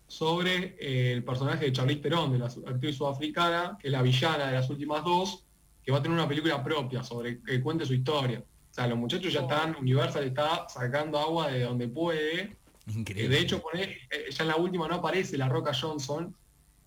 sobre 0.06 0.76
eh, 0.78 1.12
el 1.12 1.24
personaje 1.24 1.66
de 1.66 1.72
Charlize 1.72 2.00
Theron, 2.00 2.32
de 2.32 2.38
la 2.38 2.46
actriz 2.46 2.96
sudafricana, 2.96 3.76
que 3.80 3.88
es 3.88 3.92
la 3.92 4.02
villana 4.02 4.46
de 4.46 4.52
las 4.52 4.70
últimas 4.70 5.04
dos, 5.04 5.44
que 5.82 5.92
va 5.92 5.98
a 5.98 6.02
tener 6.02 6.18
una 6.18 6.28
película 6.28 6.62
propia 6.62 7.02
sobre 7.02 7.40
que 7.42 7.60
cuente 7.60 7.86
su 7.86 7.94
historia. 7.94 8.40
O 8.40 8.74
sea, 8.74 8.88
los 8.88 8.98
muchachos 8.98 9.32
ya 9.32 9.40
están, 9.40 9.76
Universal 9.76 10.24
está 10.24 10.68
sacando 10.68 11.18
agua 11.18 11.50
de 11.50 11.62
donde 11.62 11.88
puede. 11.88 12.40
Eh, 12.40 12.56
Increíble. 12.94 13.34
De 13.34 13.40
hecho, 13.40 13.62
pone, 13.62 13.82
eh, 14.10 14.26
ya 14.30 14.42
en 14.42 14.48
la 14.48 14.56
última 14.56 14.86
no 14.88 14.96
aparece 14.96 15.38
la 15.38 15.48
Roca 15.48 15.72
Johnson, 15.72 16.34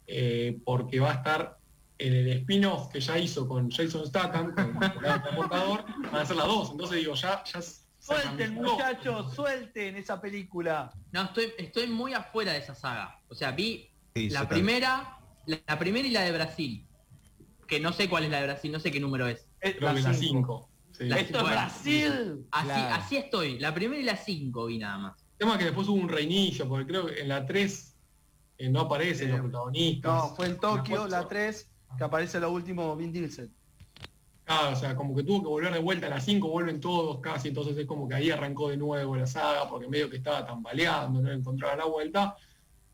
eh, 0.05 0.60
porque 0.63 0.99
va 0.99 1.12
a 1.12 1.13
estar 1.15 1.58
en 1.97 2.13
el 2.13 2.29
spin-off 2.39 2.89
que 2.89 2.99
ya 2.99 3.17
hizo 3.17 3.47
con 3.47 3.71
Jason 3.71 4.05
Statham, 4.05 4.53
con 4.53 4.84
el 4.84 4.99
transportador, 4.99 5.86
van 6.12 6.21
a 6.21 6.25
ser 6.25 6.36
las 6.36 6.47
dos. 6.47 6.71
Entonces 6.71 6.99
digo, 6.99 7.13
ya, 7.15 7.43
ya 7.43 7.62
Suelten, 8.10 8.54
muchachos, 8.56 9.34
suelten 9.36 9.95
esa 9.98 10.19
película. 10.19 10.91
No, 11.12 11.24
estoy, 11.24 11.52
estoy 11.58 11.88
muy 11.88 12.13
afuera 12.13 12.54
de 12.54 12.60
esa 12.60 12.76
saga. 12.76 13.19
O 13.30 13.36
sea, 13.36 13.52
vi 13.52 13.89
Sí, 14.15 14.30
la 14.32 14.50
primera, 14.50 15.17
la, 15.45 15.60
la 15.67 15.80
primera 15.80 16.08
y 16.08 16.12
la 16.12 16.22
de 16.22 16.32
Brasil. 16.32 16.86
Que 17.67 17.80
no 17.80 17.93
sé 17.93 18.10
cuál 18.10 18.24
es 18.24 18.32
la 18.32 18.39
de 18.41 18.48
Brasil, 18.48 18.72
no 18.72 18.80
sé 18.80 18.91
qué 18.91 19.00
número 19.00 19.28
es. 19.28 19.48
Eh, 19.62 19.76
Creo 19.78 19.93
que 19.93 20.02
la 20.02 20.13
cinco. 20.13 20.69
5. 20.98 21.06
La- 21.06 21.19
Esto 21.19 21.38
es. 21.39 21.43
Brasil. 21.45 22.45
Así, 22.52 22.65
Claro. 22.67 22.95
así 22.95 23.17
estoy. 23.17 23.60
La 23.60 23.74
primera 23.74 24.02
y 24.02 24.06
la 24.06 24.17
5 24.17 24.65
vi 24.65 24.80
nada 24.80 24.98
más. 24.98 25.22
El 25.22 25.38
tema 25.38 25.52
es 25.54 25.60
que 25.60 25.65
después 25.65 25.88
hubo 25.88 26.02
un 26.02 26.10
reinicio, 26.10 26.67
porque 26.67 26.88
creo 26.88 27.06
que 27.06 27.22
en 27.22 27.30
la 27.30 27.45
3 27.45 27.95
eh, 28.58 28.69
no 28.69 28.82
aparecen 28.82 29.30
Eh, 29.30 29.32
los 29.34 29.41
protagonistas. 29.41 30.12
No, 30.12 30.36
fue 30.36 30.48
en 30.48 30.58
Tokio, 30.60 31.08
la 31.08 31.28
3, 31.28 31.69
que 31.98 32.04
aparece 32.04 32.39
lo 32.39 32.52
último 32.52 32.95
Vin 32.98 33.13
Diesel. 33.13 33.52
Claro, 34.49 34.71
o 34.71 34.75
sea, 34.75 34.95
como 34.95 35.15
que 35.15 35.21
tuvo 35.21 35.43
que 35.43 35.47
volver 35.47 35.71
de 35.71 35.77
vuelta 35.77 36.07
a 36.07 36.09
la 36.09 36.19
5, 36.19 36.49
vuelven 36.49 36.79
todos 36.79 37.19
casi, 37.19 37.49
entonces 37.49 37.77
es 37.77 37.85
como 37.85 38.09
que 38.09 38.15
ahí 38.15 38.31
arrancó 38.31 38.69
de 38.69 38.77
nuevo 38.77 39.15
la 39.15 39.27
saga, 39.27 39.69
porque 39.69 39.88
medio 39.88 40.09
que 40.09 40.17
estaba 40.17 40.43
tambaleando, 40.43 41.21
no 41.21 41.31
encontraba 41.31 41.75
la 41.75 41.85
vuelta. 41.85 42.35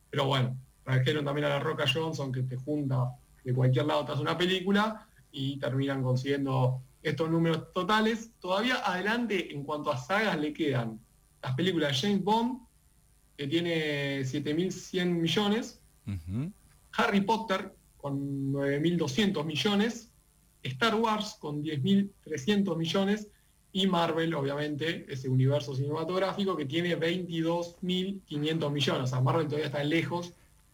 Pero 0.09 0.25
bueno, 0.25 0.57
trajeron 0.83 1.23
también 1.23 1.45
a 1.45 1.49
la 1.51 1.59
Roca 1.61 1.85
Johnson, 1.87 2.29
que 2.33 2.43
te 2.43 2.57
junta 2.57 3.09
de 3.41 3.53
cualquier 3.53 3.85
lado, 3.85 4.03
te 4.03 4.11
hace 4.11 4.21
una 4.21 4.37
película, 4.37 5.07
y 5.31 5.57
terminan 5.57 6.03
consiguiendo 6.03 6.81
estos 7.01 7.31
números 7.31 7.71
totales. 7.71 8.31
Todavía 8.41 8.75
adelante, 8.85 9.53
en 9.53 9.63
cuanto 9.63 9.93
a 9.93 9.97
sagas, 9.97 10.37
le 10.37 10.51
quedan 10.51 10.99
las 11.41 11.55
películas 11.55 11.93
de 12.01 12.09
James 12.09 12.23
Bond, 12.25 12.67
que 13.37 13.47
tiene 13.47 14.25
7.100 14.25 15.21
millones, 15.21 15.81
Ujú. 16.05 16.51
Harry 16.97 17.21
Potter 17.21 17.73
con 17.95 18.51
9.200 18.51 19.45
millones, 19.45 20.11
Star 20.67 20.95
Wars 20.95 21.37
con 21.39 21.63
10.300 21.63 22.75
millones 22.75 23.27
y 23.71 23.87
Marvel, 23.87 24.33
obviamente, 24.33 25.05
ese 25.09 25.27
universo 25.27 25.75
cinematográfico 25.75 26.55
que 26.55 26.65
tiene 26.65 26.97
22.500 26.97 28.71
millones. 28.71 29.03
O 29.03 29.07
sea, 29.07 29.21
Marvel 29.21 29.47
todavía 29.47 29.67
está 29.67 29.83
lejos 29.83 30.33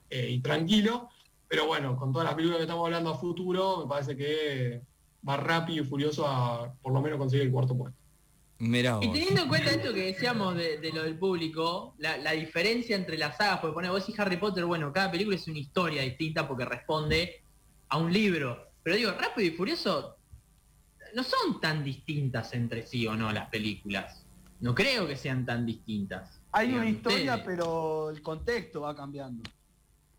eh, 0.09 0.29
y 0.29 0.39
tranquilo, 0.39 1.09
pero 1.47 1.65
bueno, 1.65 1.97
con 1.97 2.13
todas 2.13 2.25
las 2.25 2.35
películas 2.35 2.57
que 2.59 2.63
estamos 2.63 2.85
hablando 2.85 3.09
a 3.09 3.17
futuro, 3.17 3.83
me 3.83 3.89
parece 3.89 4.15
que 4.15 4.81
va 5.27 5.35
rápido 5.37 5.83
y 5.83 5.87
furioso 5.87 6.27
a 6.27 6.73
por 6.81 6.93
lo 6.93 7.01
menos 7.01 7.17
conseguir 7.17 7.47
el 7.47 7.51
cuarto 7.51 7.75
puesto. 7.75 7.97
Mirá 8.59 8.99
Y 9.01 9.11
teniendo 9.11 9.41
en 9.41 9.47
cuenta 9.47 9.71
esto 9.71 9.91
que 9.91 10.05
decíamos 10.05 10.55
de, 10.55 10.77
de 10.77 10.91
lo 10.93 11.01
del 11.01 11.17
público, 11.17 11.95
la, 11.97 12.17
la 12.17 12.33
diferencia 12.33 12.95
entre 12.95 13.17
las 13.17 13.35
sagas, 13.37 13.59
porque 13.59 13.73
pone 13.73 13.89
vos 13.89 14.07
y 14.07 14.13
Harry 14.15 14.37
Potter, 14.37 14.65
bueno, 14.65 14.93
cada 14.93 15.09
película 15.09 15.35
es 15.35 15.47
una 15.47 15.57
historia 15.57 16.03
distinta 16.03 16.47
porque 16.47 16.65
responde 16.65 17.41
a 17.89 17.97
un 17.97 18.13
libro. 18.13 18.70
Pero 18.83 18.95
digo, 18.95 19.11
Rápido 19.11 19.47
y 19.47 19.51
Furioso 19.55 20.17
no 21.15 21.23
son 21.23 21.59
tan 21.59 21.83
distintas 21.83 22.53
entre 22.53 22.85
sí 22.85 23.05
o 23.07 23.15
no 23.15 23.31
las 23.31 23.49
películas. 23.49 24.25
No 24.59 24.73
creo 24.75 25.07
que 25.07 25.15
sean 25.15 25.45
tan 25.45 25.65
distintas. 25.65 26.39
Hay 26.51 26.73
una 26.73 26.89
historia, 26.89 27.35
ustedes. 27.35 27.45
pero 27.45 28.09
el 28.09 28.21
contexto 28.21 28.81
va 28.81 28.95
cambiando. 28.95 29.43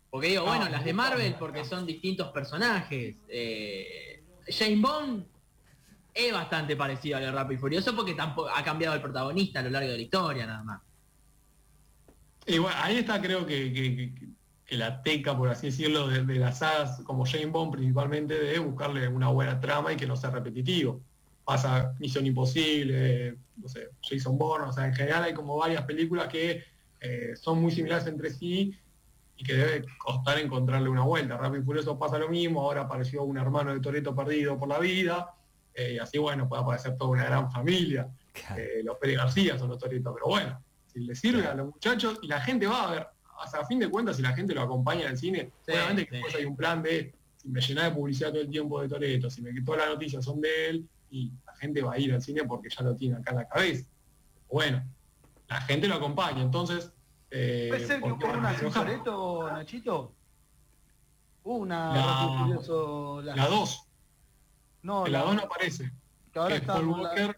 Porque 0.09 0.27
digo, 0.27 0.43
bueno, 0.45 0.65
No, 0.65 0.71
las 0.71 0.85
de 0.85 0.93
Marvel 0.93 1.35
porque 1.39 1.63
son 1.65 1.85
distintos 1.85 2.27
personajes. 2.31 3.15
Eh, 3.27 4.23
James 4.47 4.81
Bond 4.81 5.25
es 6.13 6.31
bastante 6.31 6.75
parecido 6.75 7.17
a 7.17 7.19
lo 7.21 7.25
de 7.27 7.31
Rápido 7.31 7.53
y 7.57 7.61
Furioso 7.61 7.95
porque 7.95 8.13
tampoco 8.13 8.49
ha 8.49 8.63
cambiado 8.63 8.95
el 8.95 9.01
protagonista 9.01 9.59
a 9.59 9.63
lo 9.63 9.69
largo 9.71 9.89
de 9.89 9.97
la 9.97 10.03
historia 10.03 10.45
nada 10.45 10.63
más. 10.63 10.81
Ahí 12.75 12.97
está 12.97 13.21
creo 13.21 13.45
que, 13.45 13.71
que- 13.73 13.95
que- 13.95 14.15
que 14.15 14.27
la 14.69 15.01
teca, 15.01 15.37
por 15.37 15.49
así 15.49 15.67
decirlo, 15.67 16.07
de, 16.07 16.23
de 16.23 16.35
las 16.35 16.59
sagas 16.59 17.01
como 17.03 17.25
Jane 17.25 17.47
Bond 17.47 17.73
principalmente, 17.73 18.39
de 18.39 18.59
buscarle 18.59 19.07
una 19.07 19.29
buena 19.29 19.59
trama 19.59 19.93
y 19.93 19.97
que 19.97 20.07
no 20.07 20.15
sea 20.15 20.31
repetitivo. 20.31 21.01
Pasa 21.45 21.93
Misión 21.99 22.25
Imposible, 22.25 23.37
no 23.57 23.67
sé, 23.67 23.89
Jason 24.01 24.37
Bourne, 24.37 24.67
o 24.67 24.71
sea, 24.71 24.87
en 24.87 24.93
general 24.93 25.23
hay 25.23 25.33
como 25.33 25.57
varias 25.57 25.83
películas 25.83 26.27
que 26.27 26.63
eh, 27.01 27.33
son 27.35 27.61
muy 27.61 27.71
similares 27.71 28.07
entre 28.07 28.29
sí 28.29 28.73
y 29.35 29.43
que 29.43 29.53
debe 29.53 29.85
costar 29.97 30.39
encontrarle 30.39 30.87
una 30.87 31.03
vuelta. 31.03 31.37
Rápido 31.37 31.61
y 31.61 31.65
Furioso 31.65 31.99
pasa 31.99 32.17
lo 32.17 32.29
mismo, 32.29 32.61
ahora 32.61 32.81
apareció 32.81 33.23
un 33.23 33.37
hermano 33.37 33.73
de 33.73 33.81
Toreto 33.81 34.15
perdido 34.15 34.57
por 34.57 34.69
la 34.69 34.79
vida, 34.79 35.35
eh, 35.73 35.93
y 35.95 35.99
así 35.99 36.17
bueno, 36.17 36.47
puede 36.47 36.61
aparecer 36.61 36.95
toda 36.97 37.11
una 37.11 37.25
gran 37.25 37.51
familia. 37.51 38.07
Claro. 38.31 38.61
Eh, 38.61 38.81
los 38.83 38.97
Pérez 38.97 39.17
García 39.17 39.57
son 39.59 39.69
los 39.69 39.77
Toritos, 39.77 40.13
pero 40.13 40.27
bueno, 40.27 40.63
si 40.87 41.01
le 41.01 41.13
sirve 41.13 41.45
a 41.45 41.55
los 41.55 41.67
muchachos 41.67 42.19
y 42.21 42.27
la 42.27 42.39
gente 42.39 42.67
va 42.67 42.87
a 42.87 42.91
ver, 42.91 43.07
sea, 43.47 43.61
a 43.61 43.65
fin 43.65 43.79
de 43.79 43.89
cuentas, 43.89 44.15
si 44.17 44.21
la 44.21 44.33
gente 44.33 44.53
lo 44.53 44.61
acompaña 44.61 45.07
el 45.09 45.17
cine, 45.17 45.51
Sí, 45.65 45.71
obviamente 45.71 46.03
que 46.05 46.09
sí. 46.09 46.15
después 46.15 46.35
hay 46.35 46.45
un 46.45 46.55
plan 46.55 46.81
de, 46.83 47.13
si 47.37 47.49
me 47.49 47.59
llena 47.61 47.83
de 47.85 47.91
publicidad 47.91 48.29
todo 48.31 48.41
el 48.41 48.49
tiempo 48.49 48.81
de 48.81 48.87
Toreto, 48.89 49.29
si 49.29 49.41
me 49.41 49.61
todas 49.61 49.81
las 49.81 49.89
noticias 49.89 50.23
son 50.23 50.39
de 50.41 50.69
él, 50.69 50.89
y 51.09 51.31
la 51.45 51.55
gente 51.55 51.81
va 51.83 51.93
a 51.93 51.99
ir 51.99 52.13
al 52.13 52.21
cine 52.21 52.43
porque 52.43 52.69
ya 52.69 52.83
lo 52.83 52.95
tiene 52.95 53.17
acá 53.17 53.31
en 53.31 53.37
la 53.37 53.47
cabeza. 53.47 53.87
Bueno, 54.51 54.83
la 55.47 55.61
gente 55.61 55.87
lo 55.87 55.95
acompaña, 55.95 56.41
entonces... 56.41 56.91
eh, 57.29 57.67
¿Puede 57.69 57.85
ser 57.85 58.01
que 58.01 58.09
¿por 58.09 58.17
qué 58.19 58.25
hubo 58.25 58.33
una? 58.37 58.57
Toretto, 58.73 59.51
Nachito? 59.51 60.13
Hubo 61.43 61.57
una 61.57 61.93
La- 63.23 63.35
La 63.35 63.47
2, 63.47 63.87
no, 64.83 65.05
en 65.05 65.11
la 65.11 65.21
2 65.23 65.35
no 65.35 65.41
aparece. 65.43 65.91
que 66.31 66.39
ahora 66.39 66.55
que 66.55 66.61
está 66.61 66.73
Paul 66.75 66.89
con 66.91 67.03
la- 67.03 67.09
Walker, 67.09 67.37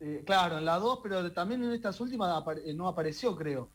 eh, 0.00 0.22
claro, 0.26 0.58
en 0.58 0.64
la 0.64 0.78
2, 0.78 1.00
pero 1.02 1.32
también 1.32 1.62
en 1.62 1.72
estas 1.72 2.00
últimas 2.00 2.30
apare- 2.30 2.62
eh, 2.64 2.74
no 2.74 2.88
apareció, 2.88 3.36
creo. 3.36 3.70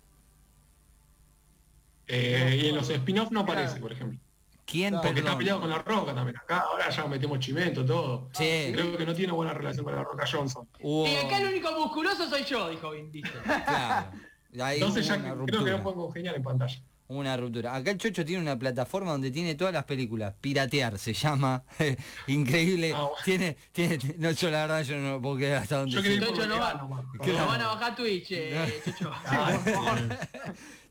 Eh, 2.07 2.59
y 2.63 2.67
en 2.69 2.75
los 2.75 2.89
spin-off 2.89 3.31
no 3.31 3.41
aparece, 3.41 3.67
Claro. 3.73 3.81
por 3.81 3.91
ejemplo. 3.93 4.19
¿Quién. 4.65 4.95
Porque 5.01 5.19
está 5.19 5.37
peleado 5.37 5.61
con 5.61 5.69
la 5.69 5.77
roca 5.79 6.15
también. 6.15 6.37
Acá 6.37 6.59
ahora 6.61 6.89
ya 6.89 7.05
metemos 7.05 7.37
chimento, 7.39 7.85
todo. 7.85 8.29
Sí, 8.33 8.71
Creo 8.73 8.97
que 8.97 9.05
no 9.05 9.13
tiene 9.13 9.31
buena 9.31 9.53
relación 9.53 9.83
con 9.85 9.95
la 9.95 10.03
roca 10.03 10.25
Johnson. 10.31 10.67
Y 10.79 11.15
acá 11.17 11.37
el 11.37 11.47
único 11.49 11.71
musculoso 11.79 12.27
soy 12.27 12.43
yo, 12.45 12.69
dijo 12.69 12.89
Vin. 12.91 13.11
Claro. 13.11 14.11
Ahí 14.61 14.77
Entonces 14.77 15.05
ya 15.05 15.15
que- 15.17 15.21
creo 15.21 15.35
ruptura. 15.35 15.63
que 15.65 15.71
no 15.71 15.83
pueden 15.83 15.99
congeniar 15.99 16.35
en 16.35 16.43
pantalla. 16.43 16.79
una 17.07 17.37
ruptura. 17.37 17.75
Acá 17.75 17.91
el 17.91 17.99
Chocho 17.99 18.25
tiene 18.25 18.41
una 18.41 18.57
plataforma 18.57 19.11
donde 19.11 19.29
tiene 19.29 19.53
todas 19.53 19.71
las 19.71 19.83
películas. 19.83 20.33
Piratear 20.41 20.97
se 20.97 21.13
llama. 21.13 21.63
Increíble. 22.27 22.91
Ah, 22.95 23.01
bueno. 23.01 23.15
tiene, 23.23 23.57
tiene, 23.71 23.99
no, 24.17 24.31
yo 24.31 24.49
la 24.49 24.61
verdad 24.61 24.81
yo 24.81 24.97
no 24.97 25.21
puedo 25.21 25.55
hasta 25.57 25.77
dónde 25.77 25.91
Yo 26.01 26.01
Chocho 26.25 26.41
lo 26.41 26.47
no 26.47 26.59
va. 26.59 26.73
legal 26.73 26.77
nomás. 26.77 27.05
Claro. 27.21 27.39
Lo 27.39 27.45
van 27.45 27.61
a 27.61 27.67
bajar 27.67 27.95
Twitch, 27.95 28.31
eh, 28.31 28.81
Chucho. 28.83 29.11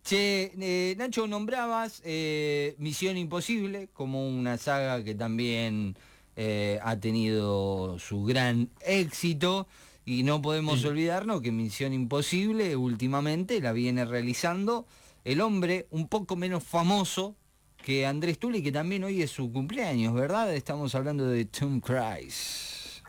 Che, 0.05 0.53
eh, 0.61 0.95
Nacho, 0.99 1.27
nombrabas 1.27 2.03
eh, 2.05 2.75
Misión 2.79 3.17
Imposible 3.17 3.89
como 3.95 4.29
una 4.29 4.59
saga 4.59 5.03
que 5.03 5.15
también 5.15 5.97
eh, 6.37 6.79
ha 6.83 7.01
tenido 7.01 7.99
su 7.99 8.23
gran 8.25 8.69
éxito 8.85 9.67
y 10.05 10.23
no 10.23 10.43
podemos 10.43 10.81
Sí. 10.83 10.89
olvidarnos 10.89 11.41
que 11.41 11.53
Misión 11.53 11.95
Imposible 11.95 12.77
últimamente 12.77 13.63
la 13.63 13.73
viene 13.73 14.05
realizando 14.05 14.87
el 15.25 15.41
hombre 15.41 15.87
un 15.91 16.07
poco 16.09 16.37
menos 16.37 16.63
famoso 16.65 17.35
que 17.83 18.05
Andrés 18.05 18.39
Tulli, 18.39 18.63
que 18.63 18.73
también 18.73 19.05
hoy 19.05 19.23
es 19.23 19.31
su 19.31 19.51
cumpleaños, 19.53 20.13
¿verdad? 20.13 20.55
Estamos 20.55 20.95
hablando 20.95 21.27
de 21.27 21.47
Tom 21.47 21.81
Cruise. 21.81 23.03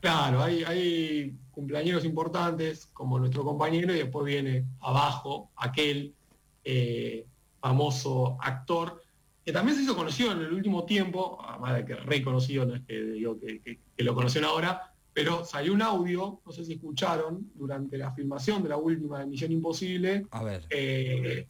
Claro, 0.00 0.42
hay, 0.44 0.62
hay 0.62 1.34
cumpleaños 1.56 2.04
importantes 2.04 2.86
como 2.92 3.18
nuestro 3.18 3.42
compañero 3.42 3.94
y 3.94 3.98
después 3.98 4.26
viene 4.26 4.66
abajo 4.80 5.50
aquel 5.56 6.14
eh, 6.64 7.24
famoso 7.60 8.36
actor 8.42 9.00
que 9.42 9.52
también 9.52 9.74
se 9.78 9.84
hizo 9.84 9.96
conocido 9.96 10.32
en 10.32 10.40
el 10.40 10.52
último 10.52 10.84
tiempo, 10.84 11.38
además 11.42 11.76
de 11.76 11.84
que 11.86 11.94
reconocido, 11.94 12.66
no 12.66 12.74
es 12.74 12.82
que 12.82 13.00
digo 13.00 13.40
que, 13.40 13.62
que- 13.62 13.78
que 13.96 14.04
lo 14.04 14.14
conocen 14.14 14.44
ahora, 14.44 14.82
pero 15.14 15.46
salió 15.46 15.72
un 15.72 15.80
audio, 15.80 16.42
no 16.44 16.52
sé 16.52 16.62
si 16.62 16.74
escucharon, 16.74 17.50
durante 17.54 17.96
la 17.96 18.12
filmación 18.12 18.62
de 18.62 18.68
la 18.68 18.76
última 18.76 19.20
de 19.20 19.26
Misión 19.26 19.50
Imposible, 19.52 20.26
A 20.30 20.42
ver. 20.44 20.66
eh, 20.68 21.46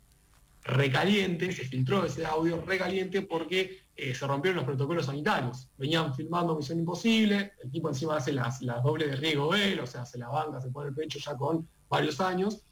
recaliente, 0.63 1.51
se 1.53 1.65
filtró 1.65 2.05
ese 2.05 2.25
audio 2.27 2.61
recaliente 2.65 3.23
porque 3.23 3.86
eh, 3.99 4.15
se 4.15 4.27
rompieron 4.27 4.57
los 4.57 4.67
protocolos 4.67 5.07
sanitarios. 5.07 5.69
Venían 5.79 6.15
filmando 6.15 6.55
Misión 6.55 6.79
Imposible, 6.79 7.53
el 7.63 7.71
tipo 7.71 7.89
encima 7.89 8.17
hace 8.17 8.33
las, 8.33 8.61
las 8.61 8.83
dobles 8.83 9.11
de 9.11 9.17
riesgo 9.17 9.55
él, 9.55 9.81
o 9.81 9.87
sea, 9.87 10.05
se 10.05 10.19
la 10.19 10.29
banca, 10.29 10.61
se 10.61 10.71
pone 10.71 10.91
el 10.91 10.95
pecho 10.95 11.19
ya 11.19 11.37
con 11.37 11.67
varios 11.89 12.21
años. 12.21 12.63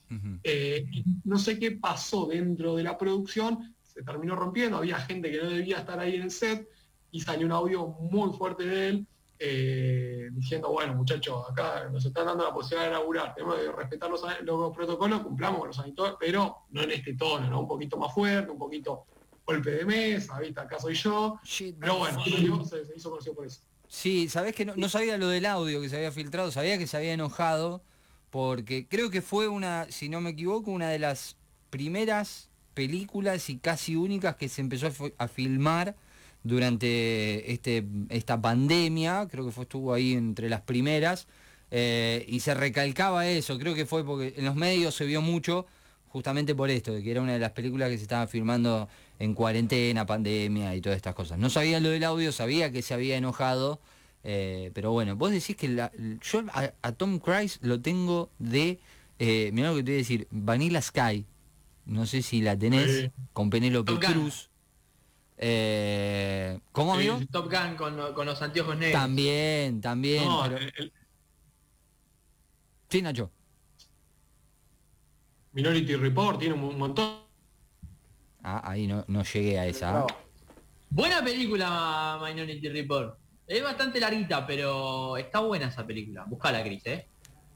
Eh, 0.44 0.86
y 0.92 1.04
no 1.24 1.38
sé 1.38 1.58
qué 1.58 1.72
pasó 1.72 2.26
dentro 2.26 2.76
de 2.76 2.84
la 2.84 2.96
producción, 2.96 3.74
se 3.82 4.02
terminó 4.02 4.36
rompiendo, 4.36 4.76
había 4.76 4.98
gente 4.98 5.28
que 5.28 5.42
no 5.42 5.48
debía 5.48 5.78
estar 5.78 5.98
ahí 5.98 6.14
en 6.14 6.22
el 6.22 6.30
set 6.30 6.68
y 7.10 7.20
salió 7.20 7.46
un 7.46 7.52
audio 7.52 7.88
muy 7.88 8.32
fuerte 8.36 8.64
de 8.64 8.88
él 8.90 9.06
eh, 9.40 10.28
diciendo, 10.30 10.70
bueno 10.70 10.94
muchachos, 10.94 11.50
acá 11.50 11.88
nos 11.90 12.04
están 12.04 12.26
dando 12.26 12.44
la 12.44 12.52
posibilidad 12.54 12.86
de 12.86 12.92
laburar, 12.92 13.34
tenemos 13.34 13.56
que 13.56 13.72
respetar 13.72 14.08
los, 14.08 14.22
los 14.42 14.76
protocolos, 14.76 15.22
cumplamos 15.22 15.58
con 15.58 15.68
los 15.68 15.76
sanitarios, 15.76 16.16
pero 16.20 16.58
no 16.70 16.82
en 16.82 16.92
este 16.92 17.14
tono, 17.14 17.48
¿no? 17.50 17.60
un 17.62 17.68
poquito 17.68 17.96
más 17.96 18.14
fuerte, 18.14 18.52
un 18.52 18.58
poquito 18.58 19.06
golpe 19.46 19.70
de 19.70 19.84
mesa, 19.84 20.38
¿viste? 20.40 20.60
acá 20.60 20.78
soy 20.78 20.94
yo, 20.94 21.38
Shit, 21.44 21.76
pero 21.78 21.98
bueno, 21.98 22.24
se, 22.64 22.84
se 22.84 22.96
hizo 22.96 23.10
conocido 23.10 23.34
por 23.34 23.46
eso. 23.46 23.60
Sí, 23.88 24.28
sabés 24.28 24.54
que 24.54 24.64
no, 24.64 24.74
no 24.76 24.88
sabía 24.88 25.18
lo 25.18 25.28
del 25.28 25.46
audio 25.46 25.80
que 25.80 25.88
se 25.88 25.96
había 25.96 26.10
filtrado, 26.12 26.50
sabía 26.50 26.78
que 26.78 26.86
se 26.86 26.96
había 26.96 27.12
enojado, 27.12 27.82
porque 28.30 28.86
creo 28.88 29.10
que 29.10 29.22
fue 29.22 29.46
una, 29.48 29.86
si 29.90 30.08
no 30.08 30.20
me 30.20 30.30
equivoco, 30.30 30.70
una 30.70 30.88
de 30.88 30.98
las 30.98 31.36
primeras 31.70 32.48
películas 32.72 33.48
y 33.50 33.58
casi 33.58 33.94
únicas 33.94 34.36
que 34.36 34.48
se 34.48 34.60
empezó 34.62 34.88
a, 34.88 34.90
fi- 34.90 35.14
a 35.18 35.28
filmar 35.28 35.94
durante 36.42 37.52
este, 37.52 37.84
esta 38.08 38.40
pandemia, 38.40 39.28
creo 39.30 39.44
que 39.46 39.52
fue, 39.52 39.64
estuvo 39.64 39.92
ahí 39.92 40.12
entre 40.14 40.48
las 40.48 40.60
primeras, 40.62 41.26
eh, 41.70 42.24
y 42.28 42.40
se 42.40 42.54
recalcaba 42.54 43.26
eso, 43.28 43.58
creo 43.58 43.74
que 43.74 43.86
fue 43.86 44.04
porque 44.04 44.34
en 44.36 44.44
los 44.44 44.54
medios 44.54 44.94
se 44.94 45.04
vio 45.04 45.20
mucho 45.22 45.66
justamente 46.08 46.54
por 46.54 46.70
esto, 46.70 46.92
de 46.92 47.02
que 47.02 47.10
era 47.10 47.20
una 47.22 47.32
de 47.32 47.38
las 47.40 47.52
películas 47.52 47.88
que 47.90 47.96
se 47.96 48.02
estaba 48.04 48.26
filmando 48.28 48.88
en 49.18 49.34
cuarentena, 49.34 50.06
pandemia 50.06 50.74
y 50.74 50.80
todas 50.80 50.96
estas 50.96 51.14
cosas. 51.14 51.38
No 51.38 51.50
sabía 51.50 51.80
lo 51.80 51.90
del 51.90 52.04
audio, 52.04 52.32
sabía 52.32 52.70
que 52.72 52.82
se 52.82 52.94
había 52.94 53.16
enojado, 53.16 53.80
eh, 54.24 54.70
pero 54.74 54.90
bueno, 54.92 55.16
vos 55.16 55.30
decís 55.30 55.56
que 55.56 55.68
la- 55.68 55.92
yo 56.22 56.42
a, 56.52 56.72
a 56.82 56.92
Tom 56.92 57.18
Cruise 57.18 57.58
lo 57.62 57.80
tengo 57.80 58.30
de, 58.38 58.80
eh, 59.18 59.50
mirá 59.52 59.70
lo 59.70 59.76
que 59.76 59.82
te 59.82 59.90
voy 59.92 59.96
a 59.96 59.98
decir, 59.98 60.26
Vanilla 60.30 60.82
Sky, 60.82 61.24
no 61.86 62.06
sé 62.06 62.22
si 62.22 62.40
la 62.42 62.58
tenés, 62.58 62.90
Sí. 62.90 63.10
con 63.32 63.50
Penélope. 63.50 63.94
Cruz. 63.98 64.50
Eh, 65.36 66.58
¿Cómo, 66.72 66.98
sí. 66.98 67.08
Top 67.30 67.50
Gun 67.50 67.76
con, 67.76 67.96
lo- 67.96 68.14
con 68.14 68.24
los 68.26 68.40
anteojos 68.40 68.76
negros. 68.78 69.00
También, 69.00 69.80
también. 69.80 70.24
No, 70.24 70.42
pero- 70.48 70.58
el 70.76 70.92
Sí, 72.88 73.02
Nacho. 73.02 73.30
Minority 75.52 75.96
Report 75.96 76.38
tiene 76.38 76.54
un 76.54 76.78
montón 76.78 77.23
Ah, 78.44 78.60
ahí 78.62 78.86
no, 78.86 79.04
no 79.08 79.22
llegué 79.24 79.58
a 79.58 79.66
esa. 79.66 79.90
Bravo. 79.90 80.06
Buena 80.90 81.24
película 81.24 82.20
Minority 82.22 82.68
Report. 82.68 83.18
Es 83.46 83.62
bastante 83.62 83.98
larguita, 83.98 84.46
pero 84.46 85.16
está 85.16 85.40
buena 85.40 85.68
esa 85.68 85.86
película. 85.86 86.24
Buscala, 86.26 86.62
Cris, 86.62 86.86
¿eh? 86.86 87.08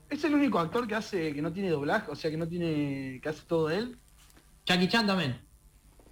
Es 0.08 0.24
el 0.24 0.34
único 0.34 0.58
actor 0.58 0.88
que 0.88 0.94
hace 0.94 1.34
que 1.34 1.42
no 1.42 1.52
tiene 1.52 1.68
doblaje, 1.68 2.10
o 2.10 2.16
sea 2.16 2.30
que 2.30 2.38
no 2.38 2.48
tiene 2.48 3.20
que 3.22 3.28
hace 3.28 3.42
todo 3.46 3.70
él, 3.70 3.98
Jackie 4.64 4.88
Chan 4.88 5.06
también. 5.06 5.40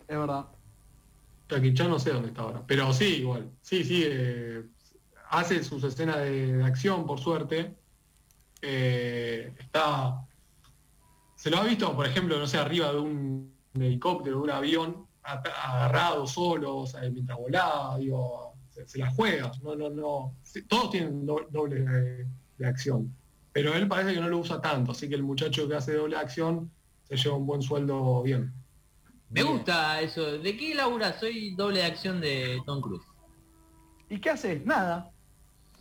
es 0.06 0.18
verdad. 0.18 0.46
Jackie 1.48 1.72
Chan 1.72 1.88
no 1.88 1.98
sé 1.98 2.10
dónde 2.10 2.28
está 2.28 2.42
ahora, 2.42 2.62
pero 2.66 2.92
sí, 2.92 3.16
igual. 3.16 3.50
Sí, 3.62 3.82
sí, 3.84 4.02
eh, 4.06 4.62
hace 5.30 5.64
sus 5.64 5.82
escenas 5.84 6.18
de, 6.18 6.58
de 6.58 6.64
acción, 6.64 7.06
por 7.06 7.18
suerte. 7.18 7.74
Eh, 8.60 9.54
está. 9.58 10.26
Se 11.34 11.50
lo 11.50 11.58
ha 11.58 11.64
visto, 11.64 11.94
por 11.96 12.06
ejemplo, 12.06 12.38
no 12.38 12.46
sé, 12.46 12.58
arriba 12.58 12.92
de 12.92 12.98
un 12.98 13.55
helicóptero, 13.82 14.36
de 14.36 14.42
un 14.42 14.50
avión, 14.50 15.06
agarrado 15.22 16.26
solo, 16.26 16.76
o 16.78 16.86
sea, 16.86 17.00
mientras 17.10 17.36
volaba, 17.38 17.98
digo, 17.98 18.54
se, 18.70 18.86
se 18.86 18.98
la 18.98 19.10
juega. 19.10 19.50
No, 19.62 19.74
no, 19.74 19.90
no. 19.90 20.34
Todos 20.68 20.90
tienen 20.90 21.26
do- 21.26 21.46
doble 21.50 21.80
de, 21.80 22.26
de 22.58 22.66
acción. 22.66 23.14
Pero 23.52 23.74
él 23.74 23.88
parece 23.88 24.14
que 24.14 24.20
no 24.20 24.28
lo 24.28 24.38
usa 24.38 24.60
tanto, 24.60 24.92
así 24.92 25.08
que 25.08 25.14
el 25.14 25.22
muchacho 25.22 25.66
que 25.68 25.74
hace 25.76 25.94
doble 25.94 26.16
acción 26.16 26.70
se 27.04 27.16
lleva 27.16 27.36
un 27.36 27.46
buen 27.46 27.62
sueldo 27.62 28.22
bien. 28.22 28.52
Me 29.30 29.42
Bien. 29.42 29.54
gusta 29.54 30.00
eso. 30.00 30.38
¿De 30.38 30.56
qué 30.56 30.74
labura? 30.74 31.18
Soy 31.18 31.54
doble 31.56 31.80
de 31.80 31.86
acción 31.86 32.20
de 32.20 32.60
Tom 32.64 32.80
Cruise. 32.80 33.02
¿Y 34.08 34.20
qué 34.20 34.30
hace? 34.30 34.60
Nada. 34.64 35.10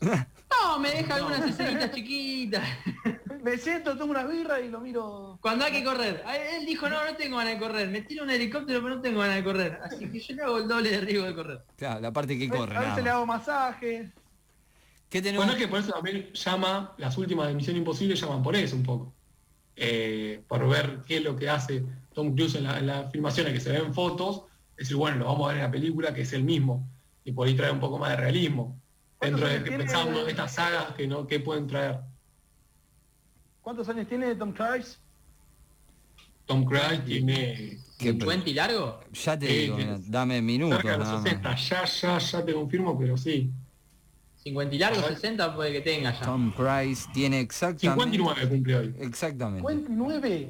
No, 0.64 0.80
me 0.80 0.90
deja 0.90 1.16
algunas 1.16 1.46
escenitas 1.48 1.92
chiquitas. 1.92 2.64
Me 3.46 3.60
siento, 3.60 3.96
tomo 3.96 4.10
una 4.10 4.24
birra 4.26 4.60
y 4.60 4.70
lo 4.70 4.80
miro. 4.80 5.38
Cuando 5.40 5.66
hay 5.66 5.72
que 5.72 5.84
correr. 5.84 6.24
Él 6.58 6.66
dijo, 6.66 6.90
no, 6.90 7.06
no 7.06 7.16
tengo 7.16 7.38
ganas 7.38 7.54
de 7.54 7.60
correr. 7.60 7.88
Me 7.90 8.02
tiro 8.02 8.24
un 8.24 8.32
helicóptero, 8.32 8.82
pero 8.82 8.96
no 8.96 9.02
tengo 9.02 9.20
ganas 9.20 9.36
de 9.36 9.44
correr. 9.44 9.80
Así 9.84 10.10
que 10.10 10.20
yo 10.20 10.34
le 10.36 10.42
hago 10.42 10.58
el 10.58 10.68
doble 10.68 10.90
de 10.90 11.02
riesgo 11.02 11.26
de 11.28 11.36
correr. 11.36 11.62
Claro, 11.78 12.00
la 12.02 12.12
parte 12.12 12.40
que 12.40 12.50
corre. 12.50 12.76
a 12.76 12.80
veces 12.80 13.04
le 13.04 13.10
hago 13.12 13.26
masaje. 13.28 14.12
¿Qué 15.10 15.22
tenemos? 15.22 15.46
Bueno, 15.46 15.54
es 15.60 15.64
que 15.64 15.68
por 15.70 15.80
eso 15.80 15.92
también 15.92 16.34
llama, 16.34 16.96
las 16.98 17.16
últimas 17.20 17.48
de 17.48 17.54
Misión 17.54 17.78
Imposible 17.78 18.16
llaman 18.16 18.42
por 18.42 18.56
eso 18.56 18.76
un 18.76 18.82
poco. 18.84 19.14
Eh, 19.76 20.42
por 20.48 20.68
ver 20.68 21.02
qué 21.08 21.18
es 21.18 21.24
lo 21.24 21.36
que 21.36 21.48
hace 21.48 21.84
Tom 22.16 22.34
Cruise 22.34 22.56
en, 22.56 22.64
la- 22.64 22.80
en 22.80 22.88
las 22.88 23.12
filmaciones 23.12 23.54
que 23.54 23.60
se 23.60 23.72
ven 23.72 23.94
fotos, 23.94 24.46
decir, 24.76 24.96
bueno, 24.98 25.18
lo 25.18 25.26
vamos 25.26 25.46
a 25.46 25.48
ver 25.50 25.58
en 25.58 25.64
la 25.66 25.72
película 25.72 26.16
que 26.16 26.22
es 26.22 26.34
el 26.34 26.44
mismo. 26.44 26.88
Y 27.24 27.32
por 27.32 27.48
ahí 27.48 27.54
trae 27.54 27.70
un 27.72 27.80
poco 27.80 28.00
más 28.00 28.10
de 28.10 28.16
realismo. 28.16 28.76
Dentro 29.22 29.48
de 29.48 29.60
pensando 29.60 30.22
en 30.24 30.30
estas 30.30 30.56
sagas 30.56 30.96
que 30.96 31.06
no, 31.06 31.28
que 31.28 31.40
pueden 31.40 31.68
traer. 31.68 32.00
¿Cuántos 33.66 33.90
años 33.90 34.08
tiene 34.08 34.36
Tom 34.36 34.54
Cruise? 34.54 35.00
Tom 36.46 36.64
Cruise 36.66 37.04
tiene 37.04 37.80
¿Qué- 37.98 38.14
¿20 38.14 38.44
y 38.46 38.54
largo? 38.54 39.00
Ya 39.12 39.40
te 39.40 39.48
Sí, 39.48 39.54
digo, 39.64 39.78
mira, 39.78 39.98
dame 40.06 40.40
minutos. 40.40 40.76
cerca 40.78 40.92
de 40.92 40.98
los 41.00 41.08
nada 41.08 41.20
más. 41.20 41.24
60. 41.24 41.56
Ya, 41.56 41.86
ya, 41.86 42.18
ya 42.20 42.46
te 42.46 42.54
confirmo, 42.54 42.96
pero 43.00 43.18
sí. 43.18 43.50
50 44.44 44.76
y 44.76 44.78
largo, 44.78 45.00
Ajá. 45.00 45.08
60 45.16 45.56
puede 45.56 45.72
que 45.72 45.82
tenga 45.82 46.14
ya. 46.14 46.22
Tom 46.22 46.52
Cruise 46.52 47.08
tiene 47.12 47.40
exactamente. 47.40 47.88
59 48.12 48.50
cumple 48.50 48.76
hoy. 48.78 48.96
Exactamente. 49.00 49.68
59. 49.68 50.50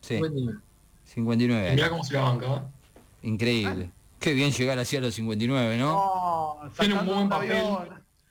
Sí, 0.00 0.14
59. 0.14 0.58
59 1.04 1.62
Y 1.62 1.66
años. 1.66 1.76
mirá 1.76 1.90
cómo 1.90 2.04
se 2.04 2.14
la 2.14 2.20
banca. 2.22 2.46
¿eh? 2.56 3.28
Increíble. 3.28 3.90
Qué 4.18 4.32
bien 4.32 4.50
llegar 4.50 4.78
así 4.78 4.96
a 4.96 5.02
los 5.02 5.14
59, 5.14 5.76
¿no? 5.76 5.92
No, 5.92 6.70
Tiene 6.78 6.98
un 7.00 7.04
buen 7.06 7.28
papel. 7.28 7.62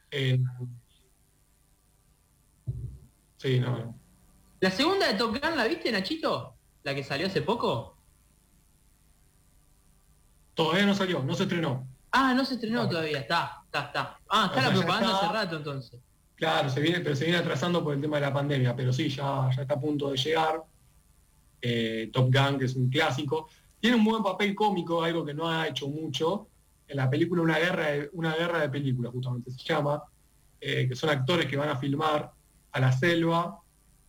En- 0.10 0.50
Sí, 3.38 3.60
no, 3.60 3.78
no. 3.78 3.96
¿La 4.60 4.72
segunda 4.72 5.08
de 5.08 5.14
Top 5.16 5.32
Gun 5.32 5.58
la 5.58 5.66
viste, 5.68 5.92
Nachito? 5.92 6.56
¿La 6.84 6.96
que 6.96 7.04
salió 7.04 7.28
hace 7.28 7.42
poco? 7.42 7.98
Todavía 10.54 10.86
no 10.86 10.96
salió, 10.96 11.22
no 11.24 11.34
se 11.36 11.44
estrenó. 11.44 11.88
Ah, 12.12 12.34
no 12.34 12.46
se 12.46 12.56
estrenó 12.56 12.84
No. 12.84 12.90
todavía. 12.90 13.20
Está, 13.20 13.62
está, 13.66 13.82
está. 13.88 14.20
Ah, 14.30 14.46
está 14.46 14.60
O 14.60 14.62
sea, 14.62 14.70
la 14.70 14.74
propaganda 14.74 15.14
está. 15.14 15.26
hace 15.26 15.34
rato 15.34 15.56
entonces. 15.58 16.00
Claro, 16.36 16.70
se 16.70 16.80
viene, 16.80 17.00
pero 17.02 17.16
se 17.16 17.26
viene 17.26 17.40
atrasando 17.40 17.84
por 17.84 17.94
el 17.94 18.02
tema 18.02 18.18
de 18.18 18.22
la 18.22 18.34
pandemia, 18.34 18.76
pero 18.76 18.92
sí, 18.94 19.10
ya, 19.10 19.50
ya 19.56 19.62
está 19.62 19.74
a 19.76 19.80
punto 19.80 20.12
de 20.12 20.18
llegar. 20.18 20.64
Eh, 21.62 22.10
Top 22.14 22.34
Gun, 22.34 22.60
que 22.60 22.66
es 22.66 22.76
un 22.76 22.90
clásico. 22.90 23.50
Tiene 23.80 23.98
un 23.98 24.04
buen 24.06 24.24
papel 24.24 24.56
cómico, 24.56 25.04
algo 25.04 25.26
que 25.26 25.34
no 25.34 25.50
ha 25.50 25.68
hecho 25.68 25.88
mucho. 25.88 26.48
En 26.88 26.98
la 26.98 27.10
película 27.10 27.42
Una 27.42 27.58
guerra 27.58 27.88
de, 27.88 28.10
una 28.14 28.36
guerra 28.36 28.60
de 28.60 28.70
películas, 28.70 29.12
justamente 29.12 29.52
se 29.52 29.64
llama, 29.64 30.04
eh, 30.62 30.88
que 30.88 30.96
son 30.96 31.10
actores 31.10 31.48
que 31.48 31.58
van 31.58 31.70
a 31.70 31.76
filmar 31.78 32.32
a 32.72 32.80
la 32.80 32.92
selva, 32.92 33.60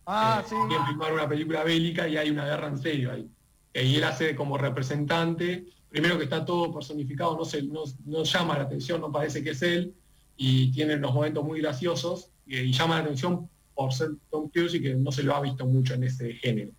Ah, 0.07 0.41
eh, 0.43 0.47
sí. 0.49 0.55
filmar 0.87 1.13
una 1.13 1.27
película 1.27 1.63
bélica 1.63 2.07
y 2.07 2.15
hay 2.17 2.29
una 2.29 2.45
guerra 2.45 2.67
en 2.69 2.77
serio 2.77 3.11
ahí. 3.11 3.29
eh, 3.73 3.83
y 3.83 3.95
él 3.97 4.03
hace 4.05 4.35
como 4.35 4.57
representante, 4.57 5.65
primero 5.89 6.17
que 6.17 6.23
está 6.23 6.45
todo 6.45 6.73
personificado, 6.73 7.37
no, 7.37 7.43
se, 7.45 7.61
no, 7.63 7.83
no 8.05 8.23
llama 8.23 8.57
la 8.57 8.63
atención, 8.63 9.01
no 9.01 9.11
parece 9.11 9.43
que 9.43 9.49
es 9.51 9.61
él, 9.61 9.93
y 10.37 10.71
tiene 10.71 10.95
unos 10.95 11.13
momentos 11.13 11.43
muy 11.43 11.59
graciosos, 11.61 12.29
y, 12.45 12.57
y 12.57 12.71
llama 12.71 12.95
la 12.97 13.03
atención 13.03 13.49
por 13.75 13.93
ser 13.93 14.11
Tom 14.31 14.49
Cruise 14.49 14.73
y 14.75 14.81
que 14.81 14.95
no 14.95 15.11
se 15.11 15.23
lo 15.23 15.35
ha 15.35 15.41
visto 15.41 15.65
mucho 15.65 15.93
en 15.93 16.03
ese 16.05 16.33
género. 16.35 16.71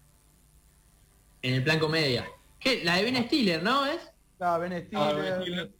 En 1.42 1.54
el 1.54 1.62
plan 1.62 1.78
comedia. 1.78 2.26
¿Qué? 2.58 2.82
La 2.84 2.96
de 2.96 3.04
Ben 3.04 3.24
Stiller, 3.26 3.62
¿no? 3.62 3.86
¿Es? 3.86 4.00
Ah, 4.40 4.58
Ben 4.58 4.72
Ah, 4.72 4.80
Stiller. 4.80 5.16
Ben 5.16 5.42
Stiller. 5.42 5.70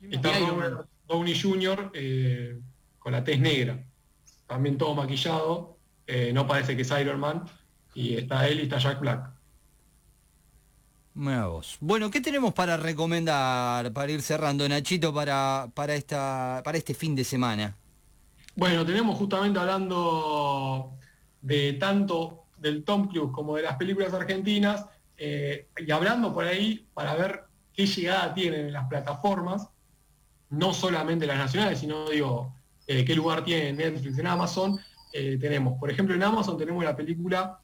¿Quién 0.00 0.12
Está 0.14 0.38
Robert. 0.38 0.86
Downey 1.06 1.38
Jr. 1.40 1.90
eh, 1.94 2.58
con 2.98 3.12
la 3.12 3.22
tez 3.22 3.38
negra, 3.38 3.84
también 4.46 4.78
todo 4.78 4.94
maquillado, 4.94 5.76
eh, 6.12 6.32
no 6.32 6.46
parece 6.46 6.74
que 6.74 6.82
es 6.82 6.90
Iron 6.90 7.20
Man, 7.20 7.44
y 7.94 8.16
está 8.16 8.48
él 8.48 8.58
y 8.58 8.62
está 8.62 8.78
Jack 8.78 8.98
Black. 9.00 9.30
Vos. 11.14 11.76
Bueno, 11.80 12.10
¿qué 12.10 12.20
tenemos 12.20 12.54
para 12.54 12.76
recomendar 12.76 13.92
para 13.92 14.10
ir 14.10 14.22
cerrando, 14.22 14.68
Nachito, 14.68 15.12
para, 15.12 15.68
para, 15.74 15.94
esta, 15.94 16.62
para 16.64 16.78
este 16.78 16.94
fin 16.94 17.14
de 17.14 17.24
semana? 17.24 17.76
Bueno, 18.56 18.84
tenemos 18.84 19.16
justamente 19.18 19.58
hablando 19.58 20.94
de 21.42 21.74
tanto 21.74 22.46
del 22.56 22.84
Tom 22.84 23.08
Cruise 23.08 23.30
como 23.32 23.56
de 23.56 23.62
las 23.62 23.76
películas 23.76 24.12
argentinas, 24.12 24.86
eh, 25.16 25.68
y 25.76 25.90
hablando 25.90 26.32
por 26.32 26.44
ahí 26.44 26.86
para 26.92 27.14
ver 27.14 27.44
qué 27.72 27.86
llegada 27.86 28.34
tienen 28.34 28.66
en 28.66 28.72
las 28.72 28.86
plataformas, 28.88 29.68
no 30.48 30.72
solamente 30.72 31.26
las 31.26 31.38
nacionales, 31.38 31.78
sino 31.78 32.08
digo, 32.08 32.54
eh, 32.86 33.04
qué 33.04 33.14
lugar 33.14 33.44
tiene 33.44 33.72
Netflix 33.72 34.18
en 34.18 34.26
Amazon. 34.26 34.80
Eh, 35.12 35.38
tenemos, 35.40 35.78
por 35.78 35.90
ejemplo, 35.90 36.14
en 36.14 36.22
Amazon 36.22 36.56
tenemos 36.56 36.84
la 36.84 36.96
película 36.96 37.58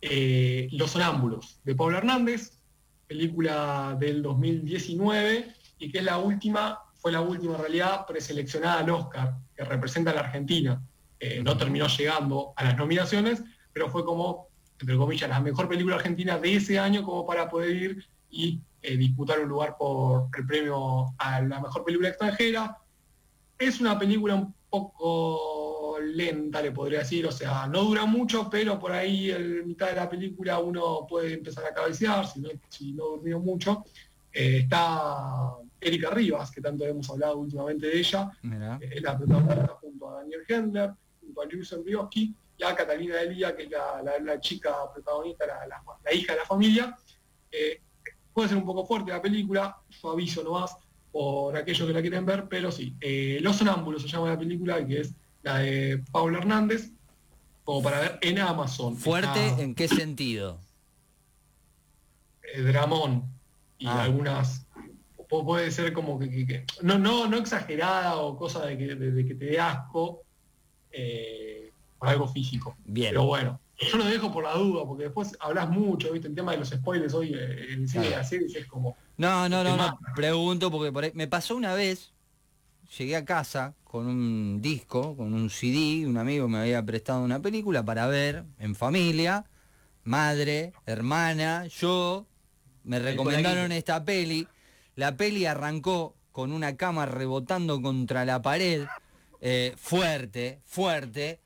eh, 0.00 0.68
Los 0.72 0.92
Sonámbulos, 0.92 1.60
de 1.64 1.74
Pablo 1.74 1.98
Hernández, 1.98 2.58
película 3.06 3.96
del 3.98 4.22
2019, 4.22 5.54
y 5.78 5.90
que 5.90 5.98
es 5.98 6.04
la 6.04 6.18
última, 6.18 6.80
fue 6.94 7.12
la 7.12 7.20
última 7.20 7.56
realidad 7.56 8.04
preseleccionada 8.06 8.80
al 8.80 8.90
Oscar, 8.90 9.36
que 9.56 9.64
representa 9.64 10.10
a 10.10 10.14
la 10.14 10.20
Argentina. 10.20 10.82
Eh, 11.20 11.40
no 11.42 11.56
terminó 11.56 11.86
llegando 11.86 12.52
a 12.56 12.64
las 12.64 12.76
nominaciones, 12.76 13.42
pero 13.72 13.88
fue 13.88 14.04
como, 14.04 14.48
entre 14.80 14.96
comillas, 14.96 15.28
la 15.28 15.40
mejor 15.40 15.68
película 15.68 15.96
argentina 15.96 16.38
de 16.38 16.56
ese 16.56 16.78
año 16.78 17.04
como 17.04 17.26
para 17.26 17.48
poder 17.48 17.70
ir 17.70 18.06
y 18.30 18.60
disputar 18.80 19.40
un 19.40 19.48
lugar 19.48 19.76
por 19.76 20.28
el 20.36 20.46
premio 20.46 21.14
a 21.18 21.40
la 21.40 21.60
mejor 21.60 21.84
película 21.84 22.10
extranjera. 22.10 22.78
Es 23.58 23.80
una 23.80 23.98
película 23.98 24.36
un 24.36 24.54
poco 24.70 25.57
lenta, 26.16 26.60
le 26.62 26.72
podría 26.72 27.00
decir, 27.00 27.26
o 27.26 27.32
sea, 27.32 27.66
no 27.66 27.82
dura 27.84 28.04
mucho, 28.06 28.48
pero 28.50 28.78
por 28.78 28.92
ahí 28.92 29.30
en 29.30 29.66
mitad 29.66 29.88
de 29.88 29.96
la 29.96 30.08
película 30.08 30.58
uno 30.58 31.06
puede 31.08 31.34
empezar 31.34 31.64
a 31.64 31.74
cabecear, 31.74 32.26
si 32.26 32.40
no, 32.40 32.48
si 32.68 32.92
no 32.92 33.04
durmió 33.06 33.38
mucho. 33.40 33.84
Eh, 34.32 34.58
está 34.58 35.54
Erika 35.80 36.10
Rivas, 36.10 36.50
que 36.50 36.60
tanto 36.60 36.84
hemos 36.84 37.08
hablado 37.10 37.38
últimamente 37.38 37.86
de 37.86 37.98
ella, 37.98 38.30
es 38.80 39.02
la 39.02 39.16
protagonista 39.16 39.66
junto 39.80 40.10
a 40.10 40.14
Daniel 40.20 40.42
Hendler, 40.48 40.90
junto 41.20 41.40
a 41.40 41.44
Luis 41.46 41.74
Brioski 41.84 42.34
y 42.56 42.62
a 42.64 42.74
Catalina 42.74 43.16
Delia, 43.16 43.54
que 43.56 43.64
es 43.64 43.70
la, 43.70 44.02
la- 44.02 44.18
la 44.18 44.40
chica 44.40 44.74
protagonista, 44.92 45.46
la, 45.46 45.66
la- 45.66 45.82
la 46.04 46.14
hija 46.14 46.32
de 46.34 46.38
la 46.40 46.44
familia. 46.44 46.96
Eh, 47.50 47.80
puede 48.32 48.48
ser 48.48 48.58
un 48.58 48.66
poco 48.66 48.84
fuerte 48.84 49.10
la 49.10 49.22
película, 49.22 49.76
yo 49.88 50.10
aviso 50.10 50.42
nomás 50.44 50.76
por 51.10 51.56
aquellos 51.56 51.86
que 51.86 51.94
la 51.94 52.00
quieren 52.02 52.26
ver, 52.26 52.46
pero 52.48 52.70
sí. 52.70 52.94
Eh, 53.00 53.38
Los 53.40 53.56
Sonámbulos 53.56 54.02
se 54.02 54.08
llama 54.08 54.28
la 54.28 54.38
película, 54.38 54.84
que 54.86 55.00
es 55.00 55.14
la 55.42 55.58
de 55.58 56.02
Pablo 56.12 56.38
Hernández, 56.38 56.90
como 57.64 57.82
para 57.82 58.00
ver 58.00 58.18
en 58.22 58.38
Amazon. 58.38 58.96
¿Fuerte 58.96 59.46
Está, 59.48 59.62
en 59.62 59.74
qué 59.74 59.88
sentido? 59.88 60.58
eh, 62.54 62.62
dramón 62.62 63.24
y 63.78 63.86
Ah. 63.86 64.04
algunas 64.04 64.66
pu- 65.28 65.44
puede 65.44 65.70
ser 65.70 65.92
como 65.92 66.18
que, 66.18 66.30
que- 66.30 66.46
que- 66.46 66.64
no 66.82 66.98
no 66.98 67.28
no 67.28 67.36
exagerada 67.36 68.16
o 68.16 68.36
cosa 68.36 68.64
de 68.66 68.78
que, 68.78 68.94
de- 68.94 69.10
de 69.12 69.26
que 69.26 69.34
te 69.34 69.44
dé 69.46 69.60
asco 69.60 70.22
eh, 70.90 71.70
por 71.98 72.08
algo 72.08 72.26
físico 72.28 72.74
Bien. 72.86 73.10
pero 73.10 73.26
bueno 73.26 73.60
yo 73.78 73.98
lo 73.98 74.04
dejo 74.06 74.32
por 74.32 74.42
la 74.44 74.54
duda 74.54 74.86
porque 74.86 75.04
después 75.04 75.36
hablas 75.40 75.68
mucho 75.68 76.10
viste 76.12 76.28
el 76.28 76.34
tema 76.34 76.52
de 76.52 76.58
los 76.58 76.70
spoilers 76.70 77.12
hoy 77.12 77.34
eh, 77.34 77.74
en 77.74 77.86
cine 77.86 78.04
de 78.04 78.08
Claro. 78.08 78.22
las 78.22 78.28
series 78.30 78.54
es 78.56 78.66
como 78.66 78.96
No, 79.18 79.48
no, 79.48 79.62
no, 79.64 79.76
no. 79.76 79.98
Pregunto 80.14 80.70
porque 80.70 80.90
por 80.92 81.04
ahí- 81.04 81.12
me 81.14 81.26
pasó 81.28 81.56
una 81.56 81.74
vez, 81.74 82.12
llegué 82.96 83.16
a 83.16 83.24
casa 83.24 83.74
con 83.84 84.06
un 84.06 84.60
disco, 84.60 85.16
con 85.16 85.34
un 85.34 85.50
CD, 85.50 86.06
un 86.06 86.16
amigo 86.16 86.48
me 86.48 86.58
había 86.58 86.84
prestado 86.84 87.22
una 87.22 87.40
película 87.40 87.84
para 87.84 88.06
ver 88.06 88.44
en 88.58 88.74
familia, 88.74 89.44
madre, 90.04 90.72
hermana, 90.86 91.66
yo, 91.66 92.26
me 92.84 92.98
recomendaron 92.98 93.72
esta 93.72 94.04
peli, 94.04 94.46
la 94.94 95.16
peli 95.16 95.46
arrancó 95.46 96.16
con 96.32 96.52
una 96.52 96.76
cama 96.76 97.06
rebotando 97.06 97.80
contra 97.82 98.24
la 98.24 98.40
pared, 98.42 98.86
eh, 99.40 99.74
fuerte, 99.76 100.60
fuerte, 100.64 101.40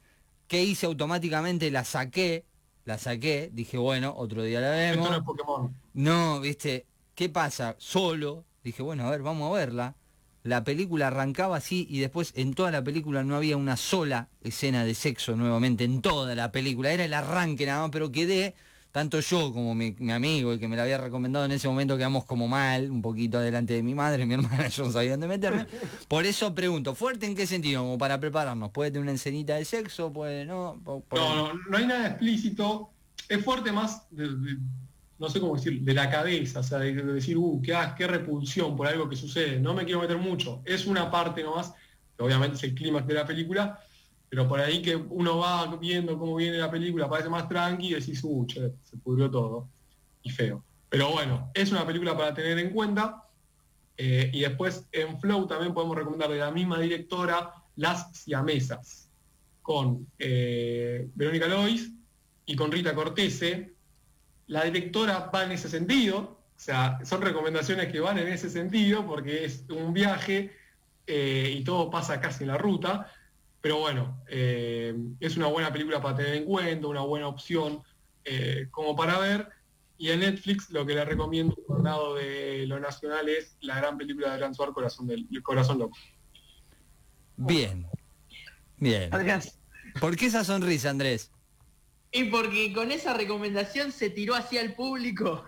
que 0.47 0.62
hice 0.62 0.86
automáticamente, 0.86 1.70
la 1.70 1.84
saqué, 1.84 2.45
la 2.84 2.99
saqué, 2.99 3.51
dije, 3.53 3.78
bueno, 3.78 4.14
otro 4.16 4.43
día 4.43 4.61
la 4.61 4.70
vemos. 4.70 5.07
esto 5.07 5.11
no 5.11 5.16
es 5.16 5.24
Pokémon 5.24 5.76
No, 5.95 6.40
viste, 6.40 6.86
¿qué 7.14 7.28
pasa? 7.28 7.76
Solo, 7.78 8.45
dije, 8.62 8.82
bueno, 8.82 9.07
a 9.07 9.11
ver, 9.11 9.22
vamos 9.22 9.51
a 9.51 9.59
verla. 9.59 9.97
La 10.45 10.64
película 10.64 11.07
arrancaba 11.09 11.57
así 11.57 11.86
y 11.88 12.01
después 12.01 12.32
en 12.36 12.55
toda 12.55 12.70
la 12.70 12.82
película 12.82 13.22
no 13.22 13.36
había 13.36 13.57
una 13.57 13.76
sola 13.76 14.28
escena 14.43 14.84
de 14.84 14.95
sexo 14.95 15.36
nuevamente, 15.36 15.84
en 15.84 16.03
toda 16.03 16.34
la 16.34 16.51
película. 16.51 16.90
Era 16.93 17.05
el 17.05 17.14
arranque 17.14 17.64
nada 17.64 17.82
más, 17.82 17.90
pero 17.90 18.11
quedé, 18.11 18.55
tanto 18.90 19.20
yo 19.20 19.53
como 19.53 19.74
mi, 19.76 19.95
mi 20.01 20.11
amigo, 20.11 20.53
el 20.53 20.59
que 20.59 20.66
me 20.66 20.74
la 20.76 20.82
había 20.82 20.99
recomendado 20.99 21.45
en 21.45 21.53
ese 21.53 21.68
momento, 21.68 21.97
quedamos 21.97 22.24
como 22.24 22.49
mal, 22.49 22.90
un 22.90 23.01
poquito 23.03 23.38
adelante 23.38 23.74
de 23.74 23.84
mi 23.84 23.95
madre, 23.95 24.26
mi 24.26 24.34
hermana, 24.34 24.66
yo 24.66 24.84
no 24.84 24.90
sabía 24.90 25.12
dónde 25.12 25.28
meterme. 25.28 25.66
Por 26.09 26.26
eso 26.26 26.53
pregunto, 26.55 26.97
¿fuerte 26.97 27.26
en 27.26 27.36
qué 27.36 27.47
sentido? 27.47 27.82
Como 27.82 27.97
para 27.99 28.18
prepararnos. 28.18 28.70
¿Puede 28.72 28.90
tener 28.90 29.03
una 29.05 29.12
escenita 29.12 29.55
de 29.55 29.64
sexo? 29.64 30.12
¿Puede 30.12 30.45
no? 30.45 30.80
Por- 30.84 31.05
no, 31.14 31.53
no 31.55 31.61
no 31.70 31.76
hay 31.78 31.86
nada 31.86 32.09
explícito 32.09 32.90
es 33.28 33.45
fuerte 33.45 33.70
más 33.70 34.03
de, 34.11 34.24
de- 34.28 34.59
no 35.23 35.31
sé 35.31 35.41
cómo 35.41 35.57
decir 35.57 35.81
de 35.81 35.95
la 35.95 36.11
cabeza 36.11 36.61
o 36.61 36.62
sea 36.62 36.79
de, 36.79 36.93
de 36.93 37.14
decir 37.14 37.39
uh 37.39 37.62
qué, 37.62 37.75
qué 37.97 38.07
repulsión 38.07 38.77
por 38.77 38.87
algo 38.87 39.09
que 39.09 39.16
sucede 39.16 39.59
no 39.59 39.73
me 39.73 39.85
quiero 39.85 40.01
meter 40.01 40.18
mucho 40.18 40.61
es 40.64 40.87
una 40.87 41.11
parte 41.11 41.43
nomás 41.43 41.73
obviamente 42.18 42.57
es 42.57 42.64
el 42.64 42.75
clímax 42.75 43.07
de 43.07 43.14
la 43.14 43.27
película 43.27 43.81
pero 44.33 44.49
por 44.49 44.59
ahí 44.61 44.81
que 44.81 44.97
uno 44.97 45.37
va 45.37 45.77
viendo 45.77 46.18
cómo 46.18 46.37
viene 46.37 46.57
la 46.57 46.70
película, 46.70 47.07
parece 47.07 47.29
más 47.29 47.47
tranqui 47.51 47.89
y 47.89 47.95
decís, 47.97 48.18
uh, 48.25 48.47
che, 48.47 48.73
se 48.83 48.97
pudrió 48.97 49.31
todo. 49.31 49.68
Y 50.23 50.31
feo. 50.31 50.64
Pero 50.89 51.12
bueno, 51.12 51.51
es 51.53 51.70
una 51.70 51.87
película 51.87 52.16
para 52.16 52.33
tener 52.33 52.59
en 52.59 52.70
cuenta. 52.70 53.29
Eh, 53.95 54.31
y 54.33 54.41
después 54.41 54.87
en 54.91 55.20
Flow 55.20 55.47
también 55.47 55.75
podemos 55.75 55.95
recomendar 55.99 56.31
de 56.31 56.39
la 56.39 56.51
misma 56.51 56.79
directora 56.79 57.53
Las 57.77 58.16
Siamesas, 58.16 59.11
con 59.61 60.07
eh, 60.18 61.11
Verónica 61.14 61.47
Lois 61.47 61.93
y 62.47 62.57
con 62.57 62.73
Rita 62.73 62.95
Cortese. 62.95 63.75
La 64.47 64.64
directora 64.64 65.30
va 65.34 65.45
en 65.45 65.53
ese 65.53 65.68
sentido, 65.68 66.18
o 66.18 66.64
sea, 66.64 66.99
son 67.05 67.22
recomendaciones 67.22 67.90
que 67.90 68.01
van 68.01 68.18
en 68.18 68.28
ese 68.28 68.49
sentido 68.49 69.07
porque 69.07 69.45
es 69.45 69.64
un 69.68 69.93
viaje 69.93 70.53
eh, 71.07 71.55
y 71.57 71.64
todo 71.64 71.90
pasa 71.90 72.20
casi 72.20 72.45
en 72.45 72.49
la 72.49 72.59
ruta. 72.59 73.11
Pero 73.61 73.78
bueno, 73.78 74.22
eh, 74.28 74.95
es 75.20 75.36
una 75.36 75.47
buena 75.47 75.72
película 75.72 76.01
para 76.01 76.16
tener 76.16 76.34
en 76.34 76.45
cuenta, 76.45 76.86
una 76.88 77.01
buena 77.03 77.28
opción 77.28 77.82
eh, 78.24 78.68
como 78.70 78.95
para 78.97 79.18
ver. 79.18 79.49
Y 79.99 80.11
en 80.11 80.20
Netflix 80.20 80.70
lo 80.70 80.84
que 80.84 80.95
le 80.95 81.05
recomiendo 81.05 81.55
por 81.66 81.78
un 81.78 81.84
lado 81.84 82.14
de 82.16 82.66
lo 82.66 82.80
nacional 82.80 83.28
es 83.28 83.57
la 83.61 83.76
gran 83.76 83.97
película 83.97 84.32
de 84.32 84.38
Gran 84.38 84.55
Suar, 84.55 84.72
Corazón, 84.72 85.07
del, 85.07 85.28
Corazón 85.43 85.78
Loco. 85.78 85.97
Bien. 87.36 87.86
Bien. 88.78 89.14
Adrián, 89.14 89.40
¿Por 90.01 90.16
qué 90.16 90.26
esa 90.26 90.43
sonrisa, 90.43 90.90
Andrés? 90.90 91.30
Y 92.13 92.25
porque 92.25 92.73
con 92.73 92.93
esa 92.93 93.15
recomendación 93.15 93.91
se 93.91 94.11
tiró 94.11 94.35
así 94.35 94.59
al 94.59 94.75
público. 94.75 95.45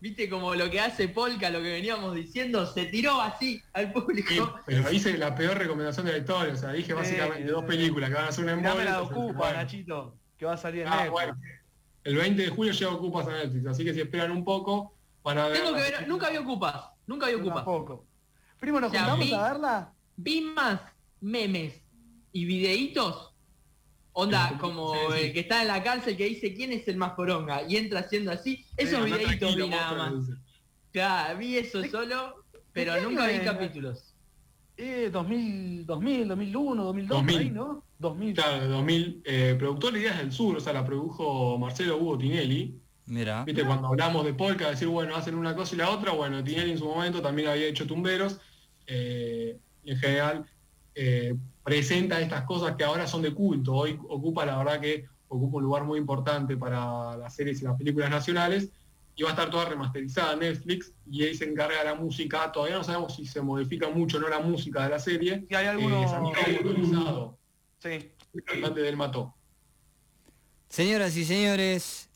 Viste 0.00 0.28
como 0.28 0.54
lo 0.56 0.68
que 0.68 0.80
hace 0.80 1.08
Polka, 1.08 1.48
lo 1.50 1.60
que 1.62 1.70
veníamos 1.70 2.14
diciendo, 2.14 2.66
se 2.66 2.86
tiró 2.86 3.20
así 3.20 3.62
al 3.72 3.86
Sí, 3.86 3.92
público. 3.92 4.58
pero 4.66 4.90
hice 4.90 5.16
la 5.16 5.34
peor 5.34 5.56
recomendación 5.58 6.06
de 6.06 6.12
la 6.12 6.18
historia, 6.18 6.54
o 6.54 6.56
sea, 6.56 6.72
dije 6.72 6.92
básicamente 6.92 7.52
dos 7.52 7.64
películas 7.64 8.10
que 8.10 8.16
van 8.16 8.24
a 8.28 8.32
ser 8.32 8.44
una 8.44 8.56
Mirame 8.56 8.84
la 8.84 8.96
de 8.96 9.02
Ocupa, 9.02 9.38
bueno. 9.38 9.56
Nachito, 9.58 10.16
que 10.36 10.44
va 10.46 10.54
a 10.54 10.56
salir 10.56 10.82
en 10.82 10.88
Ah, 10.88 11.08
bueno. 11.08 11.38
El 12.02 12.16
20 12.16 12.42
de 12.42 12.48
julio 12.48 12.72
llega 12.72 12.90
Ocupas 12.90 13.28
a 13.28 13.32
Netflix, 13.32 13.64
así 13.66 13.84
que 13.84 13.94
si 13.94 14.00
esperan 14.00 14.32
un 14.32 14.44
poco, 14.44 14.96
van 15.22 15.38
a 15.38 15.46
ver. 15.46 15.58
Tengo 15.58 15.72
que 15.76 15.82
ver, 15.82 16.08
nunca 16.08 16.30
vi 16.30 16.36
ocupas, 16.38 16.74
nunca 17.06 17.28
vi 17.28 17.34
ocupas. 17.34 17.54
tampoco. 17.64 18.06
Primo, 18.58 18.80
¿nos 18.80 18.88
O 18.88 18.92
sea, 18.92 19.02
juntamos 19.04 19.26
vi- 19.26 19.34
a 19.34 19.42
verla? 19.52 19.92
Vi 20.16 20.40
más 20.40 20.80
memes 21.20 21.74
y 22.32 22.44
videitos. 22.44 23.31
Onda, 24.14 24.58
como 24.60 24.92
sí, 24.92 25.00
sí. 25.16 25.24
el 25.24 25.32
que 25.32 25.40
está 25.40 25.62
en 25.62 25.68
la 25.68 25.82
cárcel 25.82 26.16
que 26.16 26.26
dice 26.26 26.52
quién 26.54 26.72
es 26.72 26.86
el 26.88 26.96
más 26.96 27.12
poronga 27.12 27.62
y 27.66 27.76
entra 27.76 28.00
haciendo 28.00 28.30
así. 28.30 28.64
Esos 28.76 29.04
Sí, 29.04 29.12
videitos 29.12 29.56
vi 29.56 29.68
nada 29.68 30.10
más. 30.10 30.24
Claro, 30.92 31.38
vi 31.38 31.56
eso 31.56 31.82
solo, 31.84 32.44
pero 32.72 33.00
nunca 33.00 33.26
vi 33.26 33.38
capítulos. 33.38 34.14
Eh, 34.76 35.10
2000, 35.12 35.86
2000, 35.86 36.28
2001, 36.28 36.84
2002, 36.84 37.16
por 37.18 37.26
2000. 37.26 37.38
ahí, 37.38 37.50
¿no? 37.50 37.84
2000. 37.98 38.34
Claro, 38.34 38.60
de 38.62 38.68
2000. 38.68 39.22
Eh, 39.24 39.56
productor 39.58 39.92
de 39.92 40.00
Ideas 40.00 40.18
del 40.18 40.32
Sur, 40.32 40.56
o 40.56 40.60
sea, 40.60 40.72
la 40.72 40.84
produjo 40.84 41.58
Marcelo 41.58 41.96
Hugo 41.98 42.18
Tinelli. 42.18 42.78
Mira. 43.06 43.44
Viste, 43.44 43.64
cuando 43.64 43.88
hablamos 43.88 44.24
de 44.24 44.34
Polka, 44.34 44.70
decir, 44.70 44.88
bueno, 44.88 45.14
hacen 45.16 45.34
una 45.34 45.54
cosa 45.54 45.74
y 45.74 45.78
la 45.78 45.90
otra, 45.90 46.12
bueno, 46.12 46.42
Tinelli 46.42 46.72
en 46.72 46.78
su 46.78 46.86
momento 46.86 47.20
también 47.22 47.48
había 47.48 47.66
hecho 47.66 47.86
tumberos, 47.86 48.40
eh, 48.86 49.58
en 49.84 49.96
general 49.98 50.44
eh, 50.94 51.34
presenta 51.62 52.20
estas 52.20 52.44
cosas 52.44 52.76
que 52.76 52.84
ahora 52.84 53.06
son 53.06 53.22
de 53.22 53.32
culto, 53.32 53.74
hoy 53.74 53.98
ocupa, 54.08 54.44
la 54.44 54.58
verdad 54.58 54.80
que 54.80 55.06
ocupa 55.28 55.58
un 55.58 55.64
lugar 55.64 55.84
muy 55.84 55.98
importante 55.98 56.56
para 56.56 57.16
las 57.16 57.34
series 57.34 57.62
y 57.62 57.64
las 57.64 57.76
películas 57.76 58.10
nacionales, 58.10 58.68
y 59.14 59.22
va 59.22 59.30
a 59.30 59.32
estar 59.32 59.50
toda 59.50 59.66
remasterizada 59.66 60.32
en 60.32 60.40
Netflix, 60.40 60.92
y 61.10 61.22
ahí 61.22 61.34
se 61.34 61.44
encarga 61.44 61.78
de 61.78 61.84
la 61.84 61.94
música, 61.94 62.50
todavía 62.50 62.76
no 62.76 62.84
sabemos 62.84 63.14
si 63.14 63.26
se 63.26 63.40
modifica 63.40 63.88
mucho 63.88 64.16
o 64.16 64.20
no 64.20 64.28
la 64.28 64.40
música 64.40 64.82
de 64.84 64.88
la 64.90 64.98
serie, 64.98 65.46
Y 65.48 65.54
hay 65.54 65.66
eh, 65.66 65.68
algunos... 65.68 66.12
Motorizado, 66.20 67.38
Sí. 67.78 68.12
el 68.34 68.44
cantante 68.44 68.80
del 68.80 68.96
Mató. 68.96 69.34
Señoras 70.68 71.16
y 71.16 71.24
señores, 71.24 72.08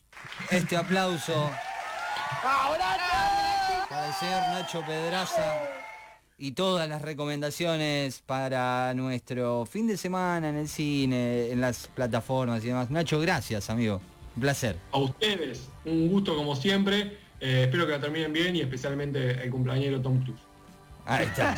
este 0.49 0.77
aplauso. 0.77 1.51
Para 3.89 4.07
el 4.07 4.13
señor 4.13 4.41
Nacho 4.49 4.81
Pedraza 4.85 5.86
y 6.39 6.51
todas 6.51 6.87
las 6.87 7.01
recomendaciones 7.01 8.21
para 8.25 8.93
nuestro 8.93 9.65
fin 9.65 9.87
de 9.87 9.97
semana 9.97 10.49
en 10.49 10.55
el 10.55 10.67
cine, 10.67 11.49
en 11.49 11.61
las 11.61 11.87
plataformas 11.87 12.63
y 12.63 12.67
demás. 12.67 12.91
Nacho, 12.91 13.19
gracias, 13.19 13.69
amigo. 13.71 13.99
Un 14.35 14.41
placer. 14.41 14.77
A 14.91 14.99
ustedes, 14.99 15.67
un 15.83 16.09
gusto 16.09 16.35
como 16.35 16.55
siempre, 16.55 17.17
eh, 17.39 17.63
espero 17.63 17.87
que 17.87 17.93
la 17.93 17.99
terminen 17.99 18.31
bien 18.31 18.55
y 18.55 18.61
especialmente 18.61 19.43
el 19.43 19.49
cumpleañero 19.49 19.99
Tom 19.99 20.23
Cruise. 20.23 20.39
Ahí 21.05 21.25
está. 21.25 21.55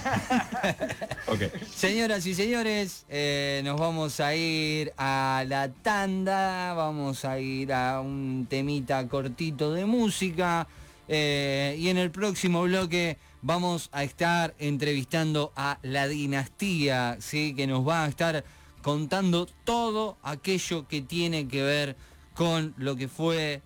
Señoras 1.76 2.26
y 2.28 2.36
señores, 2.36 3.06
eh, 3.10 3.62
nos 3.66 3.80
vamos 3.80 4.20
a 4.20 4.36
ir 4.36 4.94
a 4.96 5.44
la 5.48 5.70
tanda, 5.70 6.74
vamos 6.76 7.26
a 7.26 7.40
ir 7.40 7.74
a 7.74 8.00
un 8.00 8.46
temita 8.48 9.06
cortito 9.08 9.74
de 9.74 9.86
música 9.86 10.68
eh, 11.08 11.76
y 11.80 11.90
en 11.90 11.98
el 11.98 12.12
próximo 12.12 12.62
bloque 12.64 13.18
vamos 13.42 13.90
a 13.92 14.04
estar 14.04 14.56
entrevistando 14.60 15.52
a 15.56 15.80
la 15.82 16.08
dinastía, 16.08 17.18
¿sí? 17.20 17.54
que 17.56 17.68
nos 17.68 17.88
va 17.88 18.06
a 18.06 18.08
estar 18.08 18.44
contando 18.82 19.48
todo 19.64 20.18
aquello 20.24 20.88
que 20.88 21.02
tiene 21.02 21.48
que 21.48 21.64
ver 21.64 21.96
con 22.34 22.74
lo 22.78 22.96
que 22.96 23.08
fue 23.08 23.62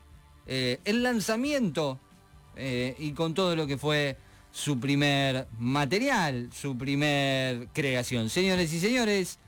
eh, 0.48 0.80
el 0.86 1.04
lanzamiento 1.04 2.00
eh, 2.56 2.96
y 3.00 3.12
con 3.12 3.34
todo 3.34 3.56
lo 3.56 3.68
que 3.68 3.78
fue 3.78 4.18
su 4.52 4.80
primer 4.80 5.48
material, 5.58 6.50
su 6.54 6.78
primer 6.78 7.68
creación. 7.74 8.30
Señores 8.30 8.72
y 8.74 8.80
señores, 8.80 9.40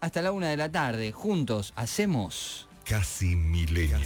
hasta 0.00 0.22
la 0.22 0.32
una 0.32 0.48
de 0.48 0.56
la 0.56 0.70
tarde, 0.70 1.12
juntos 1.12 1.72
hacemos... 1.76 2.68
Casi 2.84 3.34
milenio. 3.34 3.98